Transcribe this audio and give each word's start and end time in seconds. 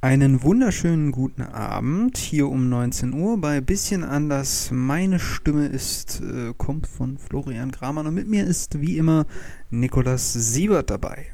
Einen 0.00 0.44
wunderschönen 0.44 1.10
guten 1.10 1.42
Abend 1.42 2.18
hier 2.18 2.46
um 2.46 2.68
19 2.68 3.14
Uhr 3.14 3.40
bei 3.40 3.60
Bisschen 3.60 4.04
anders. 4.04 4.70
Meine 4.70 5.18
Stimme 5.18 5.66
ist, 5.66 6.20
äh, 6.20 6.54
kommt 6.56 6.86
von 6.86 7.18
Florian 7.18 7.72
Kramer 7.72 8.02
und 8.02 8.14
mit 8.14 8.28
mir 8.28 8.46
ist 8.46 8.80
wie 8.80 8.96
immer 8.96 9.26
Nikolas 9.70 10.32
Siebert 10.32 10.90
dabei. 10.90 11.26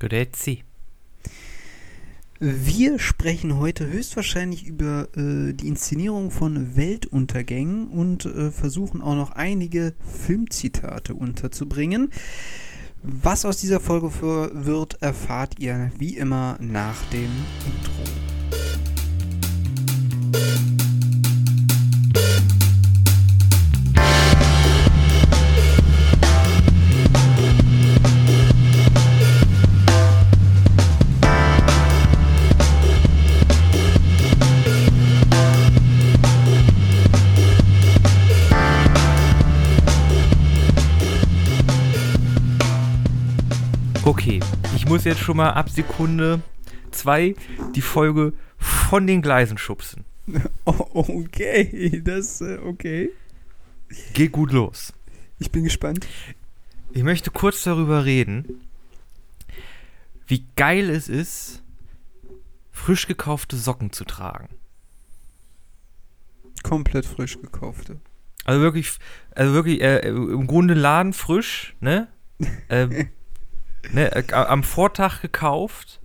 Grüezi. 0.00 0.64
Wir 2.40 2.98
sprechen 2.98 3.58
heute 3.58 3.86
höchstwahrscheinlich 3.86 4.66
über 4.66 5.06
äh, 5.16 5.52
die 5.52 5.68
Inszenierung 5.68 6.32
von 6.32 6.74
Weltuntergängen 6.74 7.90
und 7.90 8.26
äh, 8.26 8.50
versuchen 8.50 9.02
auch 9.02 9.14
noch 9.14 9.30
einige 9.30 9.94
Filmzitate 10.26 11.14
unterzubringen. 11.14 12.10
Was 13.02 13.44
aus 13.44 13.58
dieser 13.58 13.80
Folge 13.80 14.10
wird, 14.20 15.00
erfahrt 15.00 15.58
ihr 15.58 15.92
wie 15.98 16.16
immer 16.16 16.56
nach 16.60 16.96
dem 17.12 17.30
Intro. 17.64 18.02
Okay, 44.18 44.40
ich 44.74 44.84
muss 44.84 45.04
jetzt 45.04 45.20
schon 45.20 45.36
mal 45.36 45.50
ab 45.50 45.70
Sekunde 45.70 46.42
2 46.90 47.36
die 47.76 47.80
Folge 47.80 48.32
von 48.56 49.06
den 49.06 49.22
Gleisen 49.22 49.58
schubsen. 49.58 50.04
Okay, 50.64 52.02
das 52.04 52.40
äh, 52.40 52.58
okay. 52.58 53.10
Geht 54.14 54.32
gut 54.32 54.50
los. 54.50 54.92
Ich 55.38 55.52
bin 55.52 55.62
gespannt. 55.62 56.04
Ich 56.90 57.04
möchte 57.04 57.30
kurz 57.30 57.62
darüber 57.62 58.04
reden, 58.04 58.60
wie 60.26 60.44
geil 60.56 60.90
es 60.90 61.08
ist, 61.08 61.62
frisch 62.72 63.06
gekaufte 63.06 63.56
Socken 63.56 63.92
zu 63.92 64.04
tragen. 64.04 64.48
Komplett 66.64 67.06
frisch 67.06 67.40
gekaufte. 67.40 68.00
Also 68.44 68.62
wirklich, 68.62 68.90
also 69.36 69.52
wirklich, 69.52 69.80
äh, 69.80 70.08
im 70.08 70.48
Grunde 70.48 70.74
Laden 70.74 71.12
frisch, 71.12 71.76
ne? 71.78 72.08
ähm, 72.68 73.10
ne, 73.92 74.14
äh, 74.14 74.32
am 74.32 74.62
Vortag 74.62 75.20
gekauft, 75.20 76.00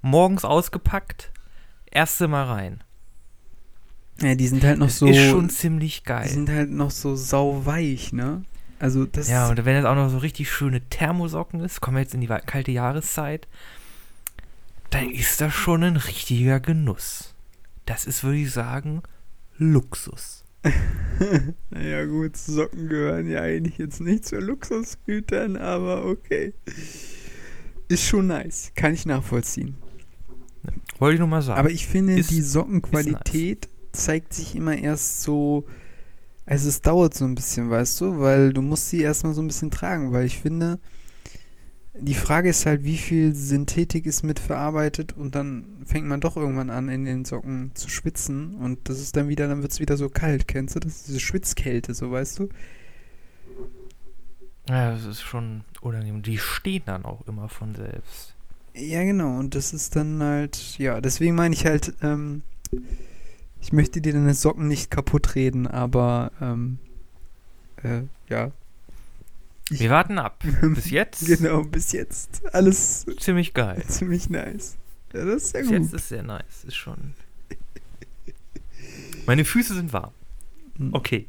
morgens 0.00 0.44
ausgepackt, 0.44 1.32
erste 1.90 2.28
Mal 2.28 2.44
rein. 2.44 2.84
Ja, 4.20 4.34
die 4.34 4.46
sind 4.46 4.62
halt 4.62 4.78
noch 4.78 4.86
das 4.86 4.98
so. 4.98 5.06
Ist 5.06 5.30
schon 5.30 5.50
ziemlich 5.50 6.04
geil. 6.04 6.24
Die 6.28 6.34
sind 6.34 6.50
halt 6.50 6.70
noch 6.70 6.90
so 6.90 7.16
sauweich, 7.16 8.12
ne? 8.12 8.44
Also 8.78 9.04
das. 9.04 9.28
Ja, 9.28 9.48
und 9.48 9.64
wenn 9.64 9.76
es 9.76 9.84
auch 9.84 9.94
noch 9.94 10.10
so 10.10 10.18
richtig 10.18 10.50
schöne 10.50 10.80
Thermosocken 10.80 11.60
ist, 11.60 11.80
kommen 11.80 11.96
wir 11.96 12.02
jetzt 12.02 12.14
in 12.14 12.20
die 12.20 12.26
kalte 12.26 12.72
Jahreszeit, 12.72 13.48
dann 14.90 15.10
ist 15.10 15.40
das 15.40 15.54
schon 15.54 15.82
ein 15.82 15.96
richtiger 15.96 16.60
Genuss. 16.60 17.34
Das 17.86 18.06
ist, 18.06 18.22
würde 18.22 18.38
ich 18.38 18.50
sagen, 18.50 19.02
Luxus. 19.56 20.44
naja, 21.70 22.04
gut, 22.04 22.36
Socken 22.36 22.88
gehören 22.88 23.28
ja 23.28 23.42
eigentlich 23.42 23.78
jetzt 23.78 24.00
nicht 24.00 24.24
zu 24.24 24.38
Luxusgütern, 24.38 25.56
aber 25.56 26.04
okay. 26.04 26.52
Ist 27.92 28.06
schon 28.06 28.28
nice. 28.28 28.72
Kann 28.74 28.94
ich 28.94 29.04
nachvollziehen. 29.04 29.76
Wollte 30.98 31.14
ich 31.14 31.18
nur 31.18 31.28
mal 31.28 31.42
sagen. 31.42 31.58
Aber 31.58 31.70
ich 31.70 31.86
finde, 31.86 32.14
ist, 32.14 32.30
die 32.30 32.40
Sockenqualität 32.40 33.68
nice. 33.92 34.02
zeigt 34.04 34.32
sich 34.32 34.56
immer 34.56 34.76
erst 34.76 35.22
so. 35.22 35.66
Also, 36.46 36.70
es 36.70 36.80
dauert 36.80 37.12
so 37.12 37.26
ein 37.26 37.34
bisschen, 37.34 37.68
weißt 37.68 38.00
du, 38.00 38.18
weil 38.18 38.52
du 38.54 38.62
musst 38.62 38.88
sie 38.88 39.02
erstmal 39.02 39.34
so 39.34 39.42
ein 39.42 39.46
bisschen 39.46 39.70
tragen, 39.70 40.12
weil 40.12 40.24
ich 40.24 40.38
finde, 40.38 40.80
die 41.94 42.14
Frage 42.14 42.48
ist 42.48 42.64
halt, 42.64 42.84
wie 42.84 42.96
viel 42.96 43.34
Synthetik 43.34 44.06
ist 44.06 44.22
mitverarbeitet 44.22 45.12
und 45.12 45.34
dann 45.34 45.66
fängt 45.84 46.06
man 46.06 46.20
doch 46.20 46.38
irgendwann 46.38 46.70
an, 46.70 46.88
in 46.88 47.04
den 47.04 47.26
Socken 47.26 47.72
zu 47.74 47.90
schwitzen 47.90 48.54
und 48.54 48.88
das 48.88 49.00
ist 49.00 49.16
dann 49.16 49.28
wieder, 49.28 49.46
dann 49.46 49.60
wird 49.60 49.72
es 49.72 49.80
wieder 49.80 49.98
so 49.98 50.08
kalt, 50.08 50.48
kennst 50.48 50.74
du? 50.74 50.80
Das 50.80 50.96
ist 50.96 51.08
diese 51.08 51.20
Schwitzkälte, 51.20 51.92
so 51.92 52.10
weißt 52.10 52.38
du? 52.38 52.48
Ja, 54.68 54.92
das 54.92 55.04
ist 55.04 55.20
schon 55.20 55.64
unangenehm. 55.82 56.22
Die 56.22 56.38
stehen 56.38 56.82
dann 56.86 57.04
auch 57.04 57.26
immer 57.26 57.48
von 57.48 57.74
selbst. 57.74 58.34
Ja, 58.74 59.02
genau. 59.04 59.38
Und 59.38 59.54
das 59.54 59.72
ist 59.72 59.96
dann 59.96 60.22
halt, 60.22 60.78
ja, 60.78 61.00
deswegen 61.00 61.34
meine 61.34 61.54
ich 61.54 61.66
halt, 61.66 61.94
ähm, 62.02 62.42
ich 63.60 63.72
möchte 63.72 64.00
dir 64.00 64.12
deine 64.12 64.34
Socken 64.34 64.68
nicht 64.68 64.90
kaputt 64.90 65.34
reden, 65.34 65.66
aber, 65.66 66.32
ähm, 66.40 66.78
äh, 67.82 68.02
ja. 68.28 68.50
Ich, 69.70 69.80
Wir 69.80 69.90
warten 69.90 70.18
ab. 70.18 70.42
Bis 70.62 70.90
jetzt? 70.90 71.26
genau, 71.26 71.62
bis 71.64 71.92
jetzt. 71.92 72.42
Alles 72.54 73.06
ziemlich 73.20 73.54
geil. 73.54 73.82
Ziemlich 73.88 74.28
nice. 74.28 74.76
Ja, 75.14 75.24
das 75.24 75.44
ist 75.44 75.50
sehr 75.50 75.60
bis 75.60 75.70
gut. 75.70 75.78
Jetzt 75.80 75.94
ist 75.94 76.08
sehr 76.08 76.22
nice. 76.22 76.64
Ist 76.66 76.76
schon. 76.76 77.14
Meine 79.26 79.44
Füße 79.44 79.74
sind 79.74 79.92
warm. 79.92 80.12
Hm. 80.76 80.92
Okay. 80.92 81.26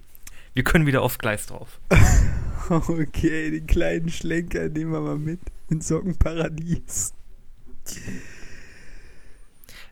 Wir 0.54 0.64
können 0.64 0.86
wieder 0.86 1.02
aufs 1.04 1.20
Gleis 1.20 1.46
drauf. 1.46 1.80
Okay, 2.70 3.52
den 3.52 3.68
kleinen 3.68 4.10
Schlenker 4.10 4.70
nehmen 4.70 4.92
wir 4.92 5.02
mal 5.02 5.18
mit 5.18 5.40
ins 5.70 5.88
Sockenparadies. 5.88 7.14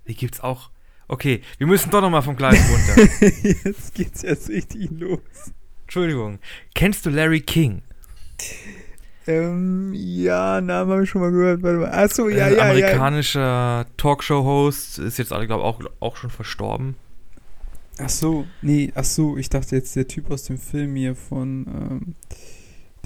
Die 0.07 0.15
gibt's 0.15 0.39
auch. 0.39 0.69
Okay, 1.07 1.41
wir 1.57 1.67
müssen 1.67 1.89
doch 1.89 2.01
noch 2.01 2.09
mal 2.09 2.21
vom 2.21 2.35
Gleis 2.35 2.59
runter. 2.69 3.09
jetzt 3.65 3.93
geht's 3.93 4.21
jetzt 4.21 4.49
richtig 4.49 4.89
los. 4.91 5.19
Entschuldigung. 5.83 6.39
Kennst 6.73 7.05
du 7.05 7.09
Larry 7.09 7.41
King? 7.41 7.81
Ähm, 9.27 9.91
ja, 9.93 10.61
Namen 10.61 10.91
habe 10.91 11.03
ich 11.03 11.09
schon 11.09 11.21
mal 11.21 11.31
gehört. 11.31 11.61
Warte 11.63 11.79
mal. 11.79 11.91
Achso, 11.91 12.29
ja, 12.29 12.45
Ein 12.45 12.55
ja, 12.55 12.61
amerikanischer 12.61 13.39
ja. 13.41 13.85
Talkshow-Host 13.97 14.99
ist 14.99 15.17
jetzt, 15.17 15.29
glaube 15.29 15.43
ich, 15.43 15.51
auch, 15.51 15.81
auch 15.99 16.15
schon 16.15 16.29
verstorben. 16.29 16.95
Ach 17.99 18.09
so, 18.09 18.47
nee, 18.61 18.91
ach 18.95 19.03
so, 19.03 19.37
ich 19.37 19.49
dachte 19.49 19.75
jetzt 19.75 19.95
der 19.95 20.07
Typ 20.07 20.31
aus 20.31 20.45
dem 20.45 20.57
Film 20.57 20.95
hier 20.95 21.15
von 21.15 21.67
ähm, 21.67 22.15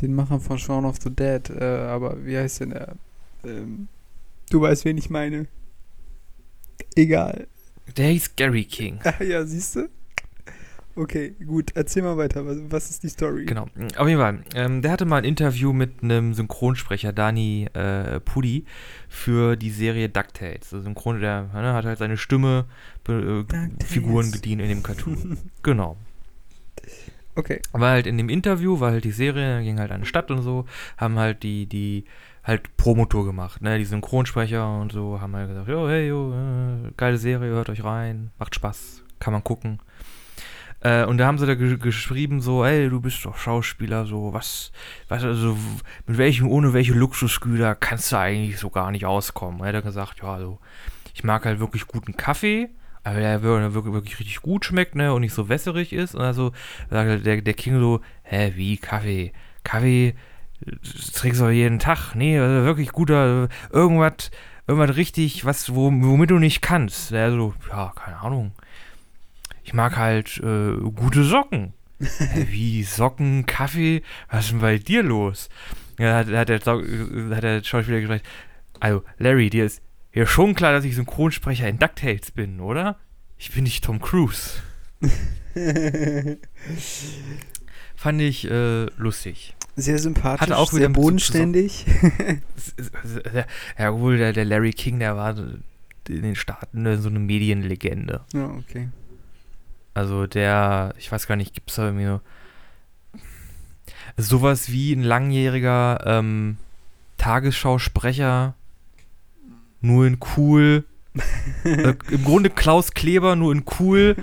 den 0.01 0.13
Machern 0.13 0.41
von 0.41 0.57
Shaun 0.57 0.85
of 0.85 0.97
the 1.01 1.09
Dead, 1.09 1.49
äh, 1.49 1.63
aber 1.63 2.25
wie 2.25 2.37
heißt 2.37 2.61
denn 2.61 2.71
der? 2.71 2.95
Ähm, 3.43 3.87
du 4.49 4.61
weißt, 4.61 4.85
wen 4.85 4.97
ich 4.97 5.09
meine. 5.09 5.47
Egal. 6.95 7.47
Der 7.97 8.09
hieß 8.09 8.35
Gary 8.35 8.65
King. 8.65 8.99
Ah, 9.03 9.23
ja, 9.23 9.45
siehst 9.45 9.75
du? 9.75 9.89
Okay, 10.97 11.35
gut, 11.45 11.71
erzähl 11.75 12.03
mal 12.03 12.15
weiter. 12.15 12.45
Was, 12.45 12.57
was, 12.69 12.89
ist 12.89 13.03
die 13.03 13.09
Story? 13.09 13.45
Genau, 13.45 13.67
auf 13.97 14.07
jeden 14.07 14.19
Fall. 14.19 14.39
Ähm, 14.55 14.81
der 14.81 14.91
hatte 14.91 15.03
mal 15.03 15.17
ein 15.17 15.25
Interview 15.25 15.73
mit 15.73 16.01
einem 16.01 16.33
Synchronsprecher, 16.33 17.11
Dani 17.11 17.67
äh, 17.73 18.21
Pudi, 18.21 18.63
für 19.09 19.57
die 19.57 19.71
Serie 19.71 20.07
DuckTales. 20.07 20.69
Der 20.69 20.81
Synchron, 20.81 21.19
der 21.19 21.49
ne, 21.53 21.73
hat 21.73 21.83
halt 21.83 21.99
seine 21.99 22.15
Stimme, 22.15 22.65
äh, 23.09 23.43
Figuren 23.83 24.31
gedient 24.31 24.61
in 24.61 24.69
dem 24.69 24.83
Cartoon. 24.83 25.37
genau. 25.63 25.97
Okay. 27.35 27.61
War 27.73 27.91
halt 27.91 28.07
in 28.07 28.17
dem 28.17 28.29
Interview, 28.29 28.79
war 28.79 28.91
halt 28.91 29.03
die 29.03 29.11
Serie, 29.11 29.61
ging 29.61 29.79
halt 29.79 29.91
an 29.91 30.01
die 30.01 30.07
Stadt 30.07 30.31
und 30.31 30.41
so, 30.41 30.65
haben 30.97 31.19
halt 31.19 31.43
die, 31.43 31.65
die, 31.65 32.05
halt 32.45 32.77
Promotour 32.77 33.25
gemacht, 33.25 33.61
ne? 33.61 33.77
Die 33.77 33.85
Synchronsprecher 33.85 34.79
und 34.79 34.91
so 34.91 35.19
haben 35.19 35.35
halt 35.35 35.49
gesagt, 35.49 35.67
jo, 35.67 35.87
hey, 35.89 36.07
jo, 36.07 36.31
äh, 36.31 36.91
geile 36.95 37.17
Serie, 37.17 37.49
hört 37.49 37.69
euch 37.69 37.83
rein, 37.83 38.31
macht 38.37 38.55
Spaß, 38.55 39.03
kann 39.19 39.33
man 39.33 39.43
gucken. 39.43 39.79
Äh, 40.81 41.05
und 41.05 41.17
da 41.17 41.25
haben 41.25 41.39
sie 41.39 41.47
da 41.47 41.55
geschrieben, 41.55 42.41
so, 42.41 42.63
ey, 42.63 42.89
du 42.89 43.01
bist 43.01 43.25
doch 43.25 43.37
Schauspieler, 43.37 44.05
so, 44.05 44.31
was, 44.33 44.71
was, 45.07 45.23
also, 45.23 45.57
mit 46.05 46.19
welchem, 46.19 46.47
ohne 46.47 46.73
welche 46.73 46.93
Luxusgüter 46.93 47.73
kannst 47.73 48.11
du 48.11 48.17
eigentlich 48.17 48.59
so 48.59 48.69
gar 48.69 48.91
nicht 48.91 49.05
auskommen? 49.05 49.61
Er 49.61 49.73
hat 49.75 49.83
gesagt, 49.83 50.21
ja, 50.21 50.35
also, 50.35 50.59
ich 51.15 51.23
mag 51.23 51.45
halt 51.45 51.59
wirklich 51.59 51.87
guten 51.87 52.15
Kaffee, 52.15 52.69
aber 53.05 53.19
der 53.19 53.41
wirklich, 53.41 53.93
wirklich 53.93 54.19
richtig 54.19 54.41
gut 54.41 54.65
schmeckt, 54.65 54.95
ne, 54.95 55.13
und 55.13 55.21
nicht 55.21 55.33
so 55.33 55.47
wässerig 55.47 55.93
ist. 55.93 56.15
Und 56.15 56.21
also 56.21 56.51
sagt 56.89 57.25
der, 57.25 57.41
der 57.41 57.53
King 57.53 57.79
so, 57.79 58.01
hä, 58.23 58.51
wie 58.55 58.77
Kaffee? 58.77 59.31
Kaffee 59.63 60.15
das 60.59 61.11
trinkst 61.11 61.41
du 61.41 61.49
jeden 61.49 61.79
Tag. 61.79 62.15
Nee, 62.15 62.39
also 62.39 62.65
wirklich 62.65 62.91
guter, 62.91 63.47
irgendwas, 63.71 64.31
irgendwas 64.67 64.95
richtig, 64.97 65.45
was, 65.45 65.73
womit 65.73 66.31
du 66.31 66.39
nicht 66.39 66.61
kannst. 66.61 67.11
Der 67.11 67.31
so, 67.31 67.53
ja, 67.69 67.93
keine 67.95 68.19
Ahnung 68.19 68.51
ich 69.65 69.73
mag 69.73 69.97
halt 69.97 70.37
äh, 70.37 70.77
gute 70.95 71.23
Socken. 71.23 71.73
Wie 72.35 72.83
Socken, 72.83 73.45
Kaffee, 73.45 74.03
was 74.29 74.45
ist 74.45 74.51
denn 74.51 74.59
bei 74.59 74.77
dir 74.77 75.01
los? 75.01 75.49
Ja, 75.97 76.23
da 76.23 76.39
hat, 76.39 76.49
der, 76.49 76.59
hat 76.59 77.43
der 77.43 77.63
Schauspieler 77.63 78.01
gesagt, 78.01 78.25
also 78.79 79.03
Larry, 79.17 79.49
dir 79.49 79.65
ist 79.65 79.81
ja 80.15 80.25
schon 80.25 80.55
klar, 80.55 80.73
dass 80.73 80.83
ich 80.83 80.95
Synchronsprecher 80.95 81.69
in 81.69 81.77
DuckTales 81.77 82.31
bin, 82.31 82.59
oder? 82.59 82.97
Ich 83.37 83.51
bin 83.51 83.63
nicht 83.63 83.83
Tom 83.83 84.01
Cruise. 84.01 84.61
Fand 87.95 88.21
ich 88.21 88.49
äh, 88.49 88.85
lustig. 88.97 89.55
Sehr 89.75 89.99
sympathisch, 89.99 90.41
Hatte 90.41 90.57
auch 90.57 90.71
sehr 90.71 90.89
bodenständig. 90.89 91.85
ja, 93.77 93.93
wohl, 93.99 94.17
der, 94.17 94.31
der 94.31 94.45
Larry 94.45 94.71
King, 94.71 94.99
der 94.99 95.17
war 95.17 95.37
in 95.37 96.21
den 96.21 96.35
Staaten 96.35 97.01
so 97.01 97.09
eine 97.09 97.19
Medienlegende. 97.19 98.21
Ja, 98.33 98.45
okay. 98.45 98.89
Also 99.93 100.27
der, 100.27 100.93
ich 100.97 101.11
weiß 101.11 101.27
gar 101.27 101.35
nicht, 101.35 101.53
gibt 101.53 101.69
es 101.69 101.75
da 101.75 101.85
irgendwie 101.85 102.05
so, 102.05 102.21
sowas 104.17 104.71
wie 104.71 104.93
ein 104.93 105.03
langjähriger 105.03 106.01
ähm, 106.05 106.57
Tagesschausprecher, 107.17 108.55
nur 109.85 110.05
in 110.07 110.17
cool. 110.37 110.85
äh, 111.63 111.93
Im 112.11 112.23
Grunde 112.23 112.49
Klaus 112.49 112.91
Kleber, 112.91 113.35
nur 113.35 113.51
in 113.53 113.63
cool, 113.79 114.15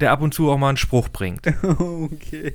der 0.00 0.12
ab 0.12 0.22
und 0.22 0.32
zu 0.32 0.50
auch 0.50 0.58
mal 0.58 0.68
einen 0.70 0.76
Spruch 0.76 1.08
bringt. 1.08 1.46
okay. 1.62 2.54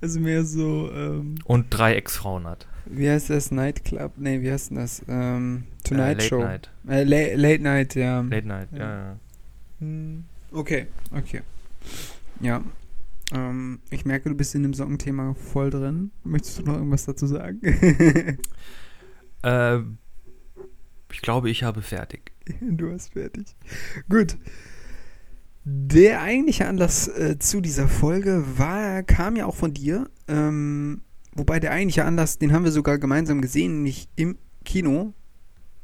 Also 0.00 0.20
mehr 0.20 0.44
so. 0.44 0.90
Ähm, 0.92 1.36
und 1.44 1.66
drei 1.70 1.94
Ex-Frauen 1.94 2.46
hat. 2.46 2.66
Wie 2.86 3.08
heißt 3.10 3.30
das? 3.30 3.50
Nightclub? 3.50 4.12
Nee, 4.16 4.40
wie 4.40 4.50
heißt 4.50 4.70
denn 4.70 4.76
das? 4.78 5.02
Ähm, 5.08 5.64
Tonight 5.84 6.04
äh, 6.04 6.12
Late 6.12 6.24
Show. 6.24 6.38
Night. 6.40 6.70
Äh, 6.88 7.04
la 7.04 7.34
Late 7.34 7.62
Night, 7.62 7.94
ja. 7.94 8.20
Late 8.20 8.46
Night, 8.46 8.68
ja. 8.72 8.78
Ja. 8.78 8.96
ja. 8.96 9.16
Hm, 9.80 10.24
Okay, 10.50 10.86
okay. 11.14 11.42
Ja. 12.40 12.62
Ähm, 13.34 13.80
ich 13.90 14.06
merke, 14.06 14.30
du 14.30 14.34
bist 14.34 14.54
in 14.54 14.62
dem 14.62 14.72
Sockenthema 14.72 15.34
voll 15.34 15.68
drin. 15.70 16.10
Möchtest 16.24 16.60
du 16.60 16.62
noch 16.62 16.74
irgendwas 16.74 17.04
dazu 17.04 17.26
sagen? 17.26 17.60
Äh, 19.40 19.78
ich 21.12 21.20
glaube, 21.20 21.50
ich 21.50 21.62
habe 21.62 21.82
fertig. 21.82 22.32
du 22.60 22.92
hast 22.92 23.12
fertig. 23.12 23.46
Gut. 24.08 24.36
Der 25.64 26.22
eigentliche 26.22 26.66
Anlass 26.66 27.08
äh, 27.08 27.38
zu 27.38 27.60
dieser 27.60 27.88
Folge 27.88 28.42
war, 28.56 29.02
kam 29.02 29.36
ja 29.36 29.46
auch 29.46 29.54
von 29.54 29.74
dir. 29.74 30.08
Ähm, 30.26 31.02
wobei 31.34 31.60
der 31.60 31.72
eigentliche 31.72 32.04
Anlass, 32.04 32.38
den 32.38 32.52
haben 32.52 32.64
wir 32.64 32.72
sogar 32.72 32.98
gemeinsam 32.98 33.42
gesehen, 33.42 33.82
nicht 33.82 34.08
im 34.16 34.38
Kino. 34.64 35.12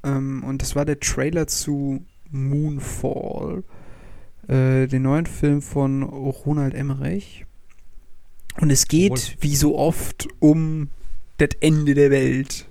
Ähm, 0.02 0.42
und 0.44 0.62
das 0.62 0.74
war 0.74 0.84
der 0.84 1.00
Trailer 1.00 1.46
zu 1.46 2.04
Moonfall, 2.30 3.64
äh, 4.48 4.86
den 4.86 5.02
neuen 5.02 5.26
Film 5.26 5.60
von 5.60 6.02
Ronald 6.02 6.74
Emmerich. 6.74 7.44
Und 8.60 8.70
es 8.70 8.86
geht, 8.86 9.36
wie 9.40 9.56
so 9.56 9.76
oft, 9.76 10.28
um 10.38 10.88
das 11.38 11.50
Ende 11.60 11.94
der 11.94 12.10
Welt. 12.10 12.68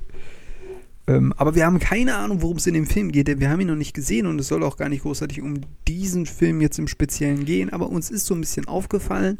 Ähm, 1.05 1.33
aber 1.35 1.53
wir 1.55 1.65
haben 1.65 1.79
keine 1.79 2.15
Ahnung, 2.15 2.41
worum 2.41 2.57
es 2.57 2.65
in 2.67 2.73
dem 2.75 2.85
Film 2.87 3.11
geht. 3.11 3.27
denn 3.27 3.39
Wir 3.41 3.49
haben 3.49 3.59
ihn 3.59 3.67
noch 3.67 3.75
nicht 3.75 3.93
gesehen 3.93 4.25
und 4.25 4.39
es 4.39 4.47
soll 4.47 4.63
auch 4.63 4.77
gar 4.77 4.87
nicht 4.89 5.01
großartig 5.03 5.41
um 5.41 5.59
diesen 5.87 6.25
Film 6.25 6.61
jetzt 6.61 6.79
im 6.79 6.87
Speziellen 6.87 7.43
gehen. 7.45 7.71
Aber 7.73 7.89
uns 7.89 8.09
ist 8.09 8.25
so 8.25 8.33
ein 8.35 8.39
bisschen 8.41 8.67
aufgefallen. 8.67 9.37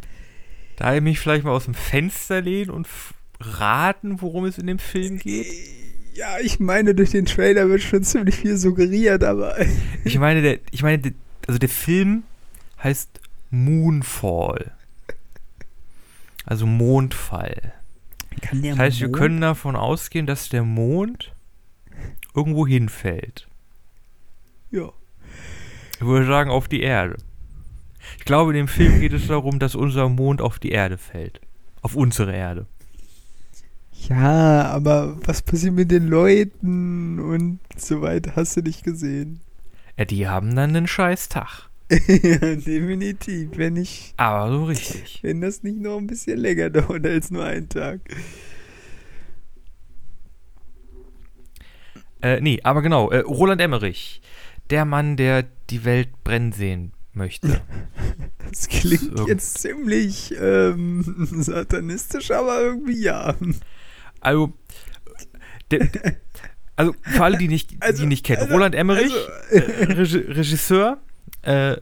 Da 0.76 0.94
ich 0.96 1.02
mich 1.02 1.20
vielleicht 1.20 1.46
mal 1.46 1.52
aus 1.52 1.66
dem 1.66 1.74
Fenster 1.74 2.42
lehnen 2.42 2.70
und 2.70 2.88
raten, 3.40 4.22
worum 4.22 4.46
es 4.46 4.58
in 4.58 4.68
dem 4.68 4.80
Film 4.80 5.20
geht. 5.20 5.48
Ja, 6.16 6.38
ich 6.42 6.60
meine, 6.60 6.94
durch 6.96 7.12
den 7.12 7.26
Trailer 7.26 7.70
wird 7.70 7.82
schon 7.82 8.04
ziemlich 8.04 8.36
viel 8.36 8.58
suggeriert, 8.58 9.24
aber. 9.24 9.56
Ich 10.04 10.20
meine, 10.20 10.42
der, 10.42 10.60
ich 10.72 10.84
meine, 10.84 11.00
der, 11.00 11.12
also 11.48 11.60
der 11.60 11.70
Film 11.70 12.24
heißt 12.84 13.10
Moonfall. 13.52 14.72
Also 16.46 16.66
Mondfall. 16.66 17.74
Kann 18.42 18.62
der 18.62 18.72
Das 18.72 18.80
heißt, 18.80 19.00
wir 19.00 19.08
Mond- 19.08 19.18
können 19.18 19.42
davon 19.42 19.76
ausgehen, 19.76 20.26
dass 20.26 20.50
der 20.50 20.64
Mond 20.64 21.33
irgendwo 22.36 22.68
hinfällt. 22.68 23.48
Ja. 24.72 24.92
Ich 25.96 26.06
würde 26.06 26.26
sagen, 26.26 26.50
auf 26.50 26.68
die 26.68 26.82
Erde. 26.82 27.18
Ich 28.18 28.26
glaube, 28.26 28.52
in 28.52 28.58
dem 28.58 28.68
Film 28.68 29.00
geht 29.00 29.14
es 29.14 29.28
darum, 29.28 29.60
dass 29.60 29.76
unser 29.76 30.10
Mond 30.10 30.42
auf 30.42 30.60
die 30.60 30.72
Erde 30.72 30.98
fällt. 30.98 31.40
Auf 31.82 31.96
unsere 31.96 32.36
Erde. 32.36 32.66
Ja, 34.10 34.64
aber 34.66 35.18
was 35.26 35.42
passiert 35.42 35.74
mit 35.74 35.92
den 35.92 36.08
Leuten 36.08 37.20
und 37.20 37.60
so 37.78 38.02
weiter? 38.02 38.34
Hast 38.36 38.58
du 38.58 38.62
nicht 38.62 38.84
gesehen? 38.84 39.40
Ja, 39.98 40.06
die 40.06 40.28
haben 40.28 40.56
dann 40.56 40.76
einen 40.76 40.88
scheiß 40.88 41.30
Tag. 41.30 41.70
ja, 41.90 42.56
definitiv. 42.56 43.52
Wenn 43.56 43.78
ich. 43.78 44.14
Aber 44.18 44.52
so 44.52 44.66
richtig. 44.66 45.20
Wenn 45.22 45.42
das 45.42 45.64
nicht 45.64 45.80
noch 45.80 45.98
ein 45.98 46.08
bisschen 46.08 46.40
länger 46.40 46.70
dauert 46.70 47.06
als 47.06 47.32
nur 47.32 47.46
einen 47.46 47.70
Tag. 47.70 48.02
Äh, 52.24 52.40
nee, 52.42 52.60
aber 52.64 52.82
genau, 52.82 53.12
äh, 53.12 53.20
Roland 53.20 53.60
Emmerich. 53.62 54.22
Der 54.70 54.86
Mann, 54.86 55.18
der 55.18 55.44
die 55.70 55.84
Welt 55.84 56.24
brennen 56.24 56.52
sehen 56.54 56.94
möchte. 57.14 57.62
Das 58.50 58.68
klingt 58.68 59.18
So. 59.18 59.28
jetzt 59.28 59.58
ziemlich 59.58 60.32
ähm, 60.40 61.04
satanistisch, 61.42 62.30
aber 62.30 62.62
irgendwie 62.62 63.02
ja. 63.02 63.34
Also, 64.20 64.54
der, 65.72 65.90
also 66.76 66.94
für 67.02 67.24
alle, 67.24 67.38
die 67.40 67.48
nicht, 67.48 67.76
Also, 67.80 68.04
die 68.04 68.08
nicht 68.08 68.24
kennen, 68.24 68.44
also, 68.44 68.54
Roland 68.54 68.76
Emmerich, 68.76 69.12
also- 69.12 69.56
äh, 69.56 69.84
Regi 69.94 70.18
Regisseur, 70.20 71.00
äh, 71.42 71.78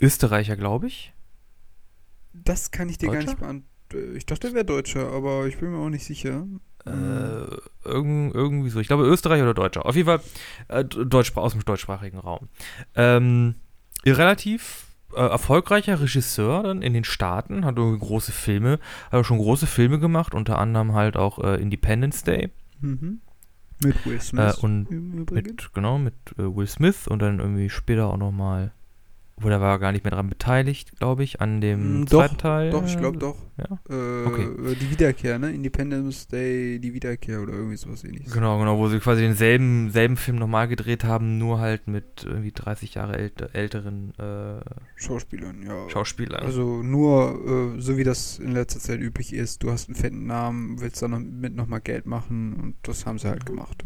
Österreicher, 0.00 0.56
glaube 0.56 0.88
ich. 0.88 1.14
Das 2.34 2.70
kann 2.70 2.90
ich 2.90 2.98
dir 2.98 3.10
gar 3.10 3.22
nicht 3.22 3.38
beantworten. 3.38 4.16
Ich 4.16 4.26
dachte, 4.26 4.48
er 4.48 4.54
wäre 4.54 4.64
Deutscher, 4.66 5.10
aber 5.12 5.46
ich 5.46 5.56
bin 5.56 5.70
mir 5.70 5.78
auch 5.78 5.88
nicht 5.88 6.04
sicher. 6.04 6.46
Äh, 6.84 6.90
irgend, 7.88 8.34
irgendwie 8.34 8.70
so. 8.70 8.80
Ich 8.80 8.86
glaube 8.88 9.04
Österreicher 9.04 9.42
oder 9.44 9.54
Deutscher. 9.54 9.86
Auf 9.86 9.96
jeden 9.96 10.06
Fall 10.06 10.20
äh, 10.68 10.84
Deutsch, 10.84 11.36
aus 11.36 11.52
dem 11.52 11.64
deutschsprachigen 11.64 12.18
Raum. 12.18 12.48
Ähm, 12.94 13.54
relativ 14.06 14.86
äh, 15.14 15.20
erfolgreicher 15.20 16.00
Regisseur 16.00 16.62
dann 16.62 16.82
in 16.82 16.92
den 16.92 17.04
Staaten, 17.04 17.64
hat 17.64 17.76
irgendwie 17.76 17.98
große 17.98 18.32
Filme, 18.32 18.78
hat 19.10 19.20
auch 19.20 19.24
schon 19.24 19.38
große 19.38 19.66
Filme 19.66 19.98
gemacht, 19.98 20.34
unter 20.34 20.58
anderem 20.58 20.92
halt 20.94 21.16
auch 21.16 21.38
äh, 21.38 21.60
Independence 21.60 22.22
Day 22.24 22.50
Mhm. 22.80 23.20
Mit 23.82 24.06
Will 24.06 24.16
äh, 24.16 24.20
Smith. 24.20 24.58
und 24.58 24.90
im 24.90 25.12
Übrigen. 25.14 25.50
mit, 25.50 25.72
genau, 25.72 25.98
mit 25.98 26.14
äh, 26.36 26.42
Will 26.54 26.66
Smith 26.66 27.06
und 27.08 27.20
dann 27.20 27.38
irgendwie 27.38 27.70
später 27.70 28.06
auch 28.06 28.16
nochmal, 28.16 28.72
wo 29.40 29.48
der 29.48 29.60
war 29.60 29.78
gar 29.78 29.92
nicht 29.92 30.04
mehr 30.04 30.10
dran 30.12 30.28
beteiligt, 30.28 30.98
glaube 30.98 31.24
ich, 31.24 31.40
an 31.40 31.60
dem 31.60 32.00
Mm, 32.00 32.04
doch, 32.06 32.20
zweiten 32.20 32.38
Teil. 32.38 32.70
Doch, 32.70 32.84
ich 32.84 32.96
glaube 32.98 33.18
doch. 33.18 33.36
Ja? 33.56 33.78
Äh, 33.88 34.26
Okay. 34.26 34.48
Die 34.80 34.90
Wiederkehr, 34.90 35.38
ne? 35.38 35.50
Independence 35.50 36.28
Day, 36.28 36.78
die 36.78 36.94
Wiederkehr 36.94 37.40
oder 37.40 37.52
irgendwie 37.54 37.76
sowas 37.76 38.04
ähnliches. 38.04 38.32
Genau, 38.32 38.58
genau, 38.58 38.78
wo 38.78 38.88
sie 38.88 38.98
quasi 39.00 39.22
denselben 39.22 39.90
selben 39.90 40.16
Film 40.16 40.36
nochmal 40.38 40.68
gedreht 40.68 41.04
haben, 41.04 41.38
nur 41.38 41.58
halt 41.60 41.88
mit 41.88 42.24
irgendwie 42.24 42.52
30 42.52 42.94
Jahre 42.94 43.16
älte, 43.18 43.52
älteren 43.54 44.12
äh, 44.18 44.60
Schauspielern, 44.96 45.62
ja. 45.62 45.88
Schauspielern. 45.88 46.44
Also 46.44 46.82
nur, 46.82 47.74
äh, 47.76 47.80
so 47.80 47.96
wie 47.96 48.04
das 48.04 48.38
in 48.38 48.52
letzter 48.52 48.80
Zeit 48.80 49.00
üblich 49.00 49.32
ist, 49.32 49.62
du 49.62 49.70
hast 49.70 49.88
einen 49.88 49.96
fetten 49.96 50.26
Namen, 50.26 50.80
willst 50.80 51.00
dann 51.02 51.40
mit 51.40 51.54
nochmal 51.54 51.80
Geld 51.80 52.06
machen 52.06 52.54
und 52.54 52.74
das 52.82 53.06
haben 53.06 53.18
sie 53.18 53.28
halt 53.28 53.46
gemacht. 53.46 53.84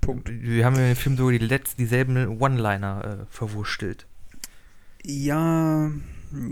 Punkt. 0.00 0.30
Wir 0.30 0.64
haben 0.64 0.76
ja 0.76 0.88
im 0.88 0.96
Film 0.96 1.16
sogar 1.16 1.32
die 1.32 1.38
letzten, 1.44 1.82
dieselben 1.82 2.40
One-Liner 2.40 3.04
äh, 3.04 3.26
verwurstelt. 3.28 4.06
Ja, 5.04 5.90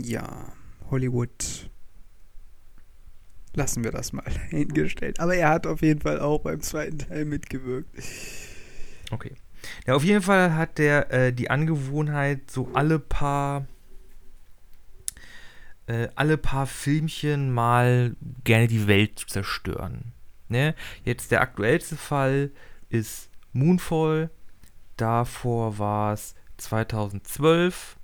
ja, 0.01 0.53
Hollywood. 0.89 1.69
Lassen 3.53 3.83
wir 3.83 3.91
das 3.91 4.13
mal 4.13 4.29
hingestellt. 4.49 5.19
Aber 5.19 5.35
er 5.35 5.49
hat 5.49 5.67
auf 5.67 5.81
jeden 5.81 6.01
Fall 6.01 6.19
auch 6.19 6.39
beim 6.39 6.61
zweiten 6.61 6.99
Teil 6.99 7.25
mitgewirkt. 7.25 7.89
Okay. 9.11 9.33
Ja, 9.85 9.95
auf 9.95 10.03
jeden 10.03 10.21
Fall 10.21 10.55
hat 10.55 10.77
der 10.77 11.11
äh, 11.11 11.33
die 11.33 11.49
Angewohnheit, 11.49 12.49
so 12.49 12.69
alle 12.73 12.99
paar 12.99 13.67
äh, 15.87 16.07
alle 16.15 16.37
paar 16.37 16.67
Filmchen 16.67 17.51
mal 17.51 18.15
gerne 18.43 18.67
die 18.67 18.87
Welt 18.87 19.19
zu 19.19 19.27
zerstören. 19.27 20.13
Ne? 20.47 20.75
Jetzt 21.03 21.31
der 21.31 21.41
aktuellste 21.41 21.97
Fall 21.97 22.51
ist 22.89 23.29
Moonfall. 23.53 24.29
Davor 24.97 25.79
war 25.79 26.13
es 26.13 26.35
2012, 26.57 27.97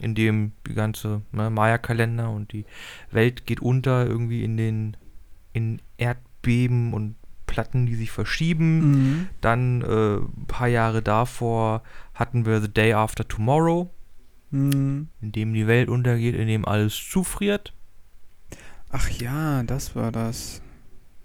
in 0.00 0.14
dem 0.14 0.52
die 0.66 0.74
ganze 0.74 1.22
ne, 1.32 1.50
Maya-Kalender 1.50 2.30
und 2.30 2.52
die 2.52 2.64
Welt 3.10 3.46
geht 3.46 3.60
unter 3.60 4.06
irgendwie 4.06 4.44
in 4.44 4.56
den 4.56 4.96
in 5.52 5.80
Erdbeben 5.98 6.94
und 6.94 7.16
Platten, 7.46 7.84
die 7.84 7.94
sich 7.94 8.10
verschieben. 8.10 8.78
Mhm. 8.80 9.28
Dann 9.42 9.82
äh, 9.82 10.16
ein 10.16 10.46
paar 10.46 10.68
Jahre 10.68 11.02
davor 11.02 11.82
hatten 12.14 12.46
wir 12.46 12.60
The 12.62 12.72
Day 12.72 12.94
After 12.94 13.26
Tomorrow, 13.26 13.90
Mhm. 14.50 15.08
in 15.20 15.32
dem 15.32 15.54
die 15.54 15.66
Welt 15.66 15.88
untergeht, 15.88 16.34
in 16.34 16.46
dem 16.46 16.66
alles 16.66 16.94
zufriert. 16.94 17.72
Ach 18.90 19.08
ja, 19.08 19.62
das 19.62 19.96
war 19.96 20.12
das. 20.12 20.60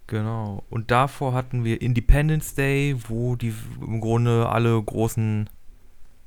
Genau. 0.08 0.64
Und 0.70 0.90
davor 0.92 1.34
hatten 1.34 1.66
wir 1.66 1.82
Independence 1.82 2.56
Day, 2.56 2.96
wo 3.10 3.36
die 3.36 3.54
im 3.82 4.00
Grunde 4.00 4.48
alle 4.48 4.82
großen 4.82 5.50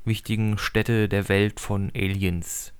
wichtigen 0.04 0.58
Städte 0.58 1.08
der 1.08 1.28
Welt 1.28 1.60
von 1.60 1.90
Aliens 1.94 2.72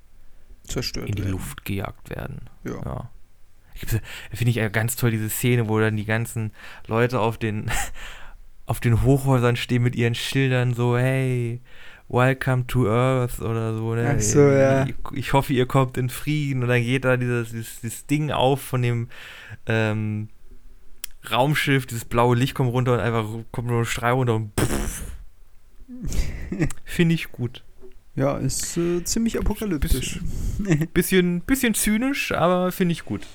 Zerstört. 0.64 1.08
in 1.08 1.14
die 1.14 1.22
werden. 1.22 1.32
Luft 1.32 1.64
gejagt 1.64 2.10
werden. 2.10 2.48
Ja. 2.64 2.82
Ja. 2.84 3.10
Finde 4.32 4.50
ich 4.50 4.72
ganz 4.72 4.96
toll, 4.96 5.10
diese 5.10 5.30
Szene, 5.30 5.68
wo 5.68 5.78
dann 5.78 5.96
die 5.96 6.04
ganzen 6.04 6.52
Leute 6.86 7.20
auf 7.20 7.38
den, 7.38 7.70
auf 8.66 8.80
den 8.80 9.02
Hochhäusern 9.02 9.56
stehen 9.56 9.82
mit 9.82 9.96
ihren 9.96 10.14
Schildern 10.14 10.74
so, 10.74 10.98
hey, 10.98 11.60
welcome 12.08 12.66
to 12.66 12.88
Earth 12.88 13.40
oder 13.40 13.74
so. 13.74 13.94
Ne? 13.94 14.14
Ach 14.16 14.20
so, 14.20 14.50
ja. 14.50 14.84
ich, 14.84 14.94
ich 15.12 15.32
hoffe, 15.32 15.52
ihr 15.52 15.66
kommt 15.66 15.96
in 15.96 16.10
Frieden. 16.10 16.62
Und 16.62 16.68
dann 16.68 16.82
geht 16.82 17.04
da 17.04 17.16
dieses, 17.16 17.50
dieses, 17.50 17.80
dieses 17.80 18.06
Ding 18.06 18.30
auf 18.30 18.60
von 18.60 18.82
dem 18.82 19.08
ähm, 19.66 20.28
Raumschiff, 21.30 21.86
dieses 21.86 22.04
blaue 22.04 22.36
Licht 22.36 22.54
kommt 22.54 22.72
runter 22.72 22.94
und 22.94 23.00
einfach 23.00 23.26
kommt 23.52 23.68
nur 23.68 23.80
ein 23.80 23.84
Strahl 23.84 24.12
runter 24.12 24.34
und 24.34 24.52
pff, 24.58 25.02
Finde 26.84 27.14
ich 27.14 27.32
gut. 27.32 27.64
Ja, 28.16 28.36
ist 28.38 28.76
äh, 28.76 29.04
ziemlich 29.04 29.38
apokalyptisch. 29.38 30.20
Bisschen, 30.58 30.88
bisschen, 30.94 31.40
bisschen 31.42 31.74
zynisch, 31.74 32.32
aber 32.32 32.72
finde 32.72 32.92
ich 32.92 33.04
gut. 33.04 33.26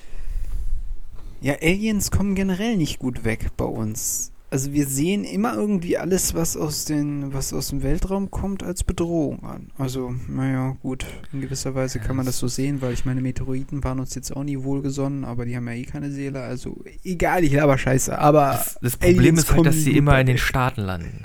Ja, 1.40 1.54
Aliens 1.60 2.10
kommen 2.10 2.34
generell 2.34 2.76
nicht 2.76 2.98
gut 2.98 3.24
weg 3.24 3.50
bei 3.56 3.64
uns. 3.64 4.32
Also 4.48 4.72
wir 4.72 4.86
sehen 4.86 5.24
immer 5.24 5.54
irgendwie 5.54 5.98
alles, 5.98 6.34
was 6.34 6.56
aus, 6.56 6.84
den, 6.84 7.34
was 7.34 7.52
aus 7.52 7.68
dem 7.68 7.82
Weltraum 7.82 8.30
kommt, 8.30 8.62
als 8.62 8.84
Bedrohung 8.84 9.42
an. 9.44 9.70
Also, 9.76 10.14
naja, 10.28 10.76
gut, 10.82 11.04
in 11.32 11.40
gewisser 11.40 11.74
Weise 11.74 11.98
kann 11.98 12.14
man 12.14 12.26
das 12.26 12.38
so 12.38 12.46
sehen, 12.46 12.80
weil 12.80 12.92
ich 12.92 13.04
meine, 13.04 13.20
Meteoriten 13.20 13.82
waren 13.82 13.98
uns 13.98 14.14
jetzt 14.14 14.30
auch 14.34 14.44
nie 14.44 14.62
wohlgesonnen, 14.62 15.24
aber 15.24 15.46
die 15.46 15.56
haben 15.56 15.66
ja 15.66 15.74
eh 15.74 15.84
keine 15.84 16.12
Seele. 16.12 16.42
Also, 16.42 16.84
egal, 17.02 17.42
ich 17.42 17.52
laber 17.52 17.76
scheiße, 17.76 18.16
aber. 18.16 18.52
Das, 18.52 18.78
das 18.80 18.96
Problem 18.96 19.18
Aliens 19.18 19.40
ist 19.40 19.52
halt, 19.52 19.66
dass 19.66 19.74
sie 19.74 19.96
immer 19.96 20.20
in 20.20 20.28
den 20.28 20.38
Staaten 20.38 20.82
landen. 20.82 21.24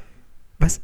Was? 0.58 0.82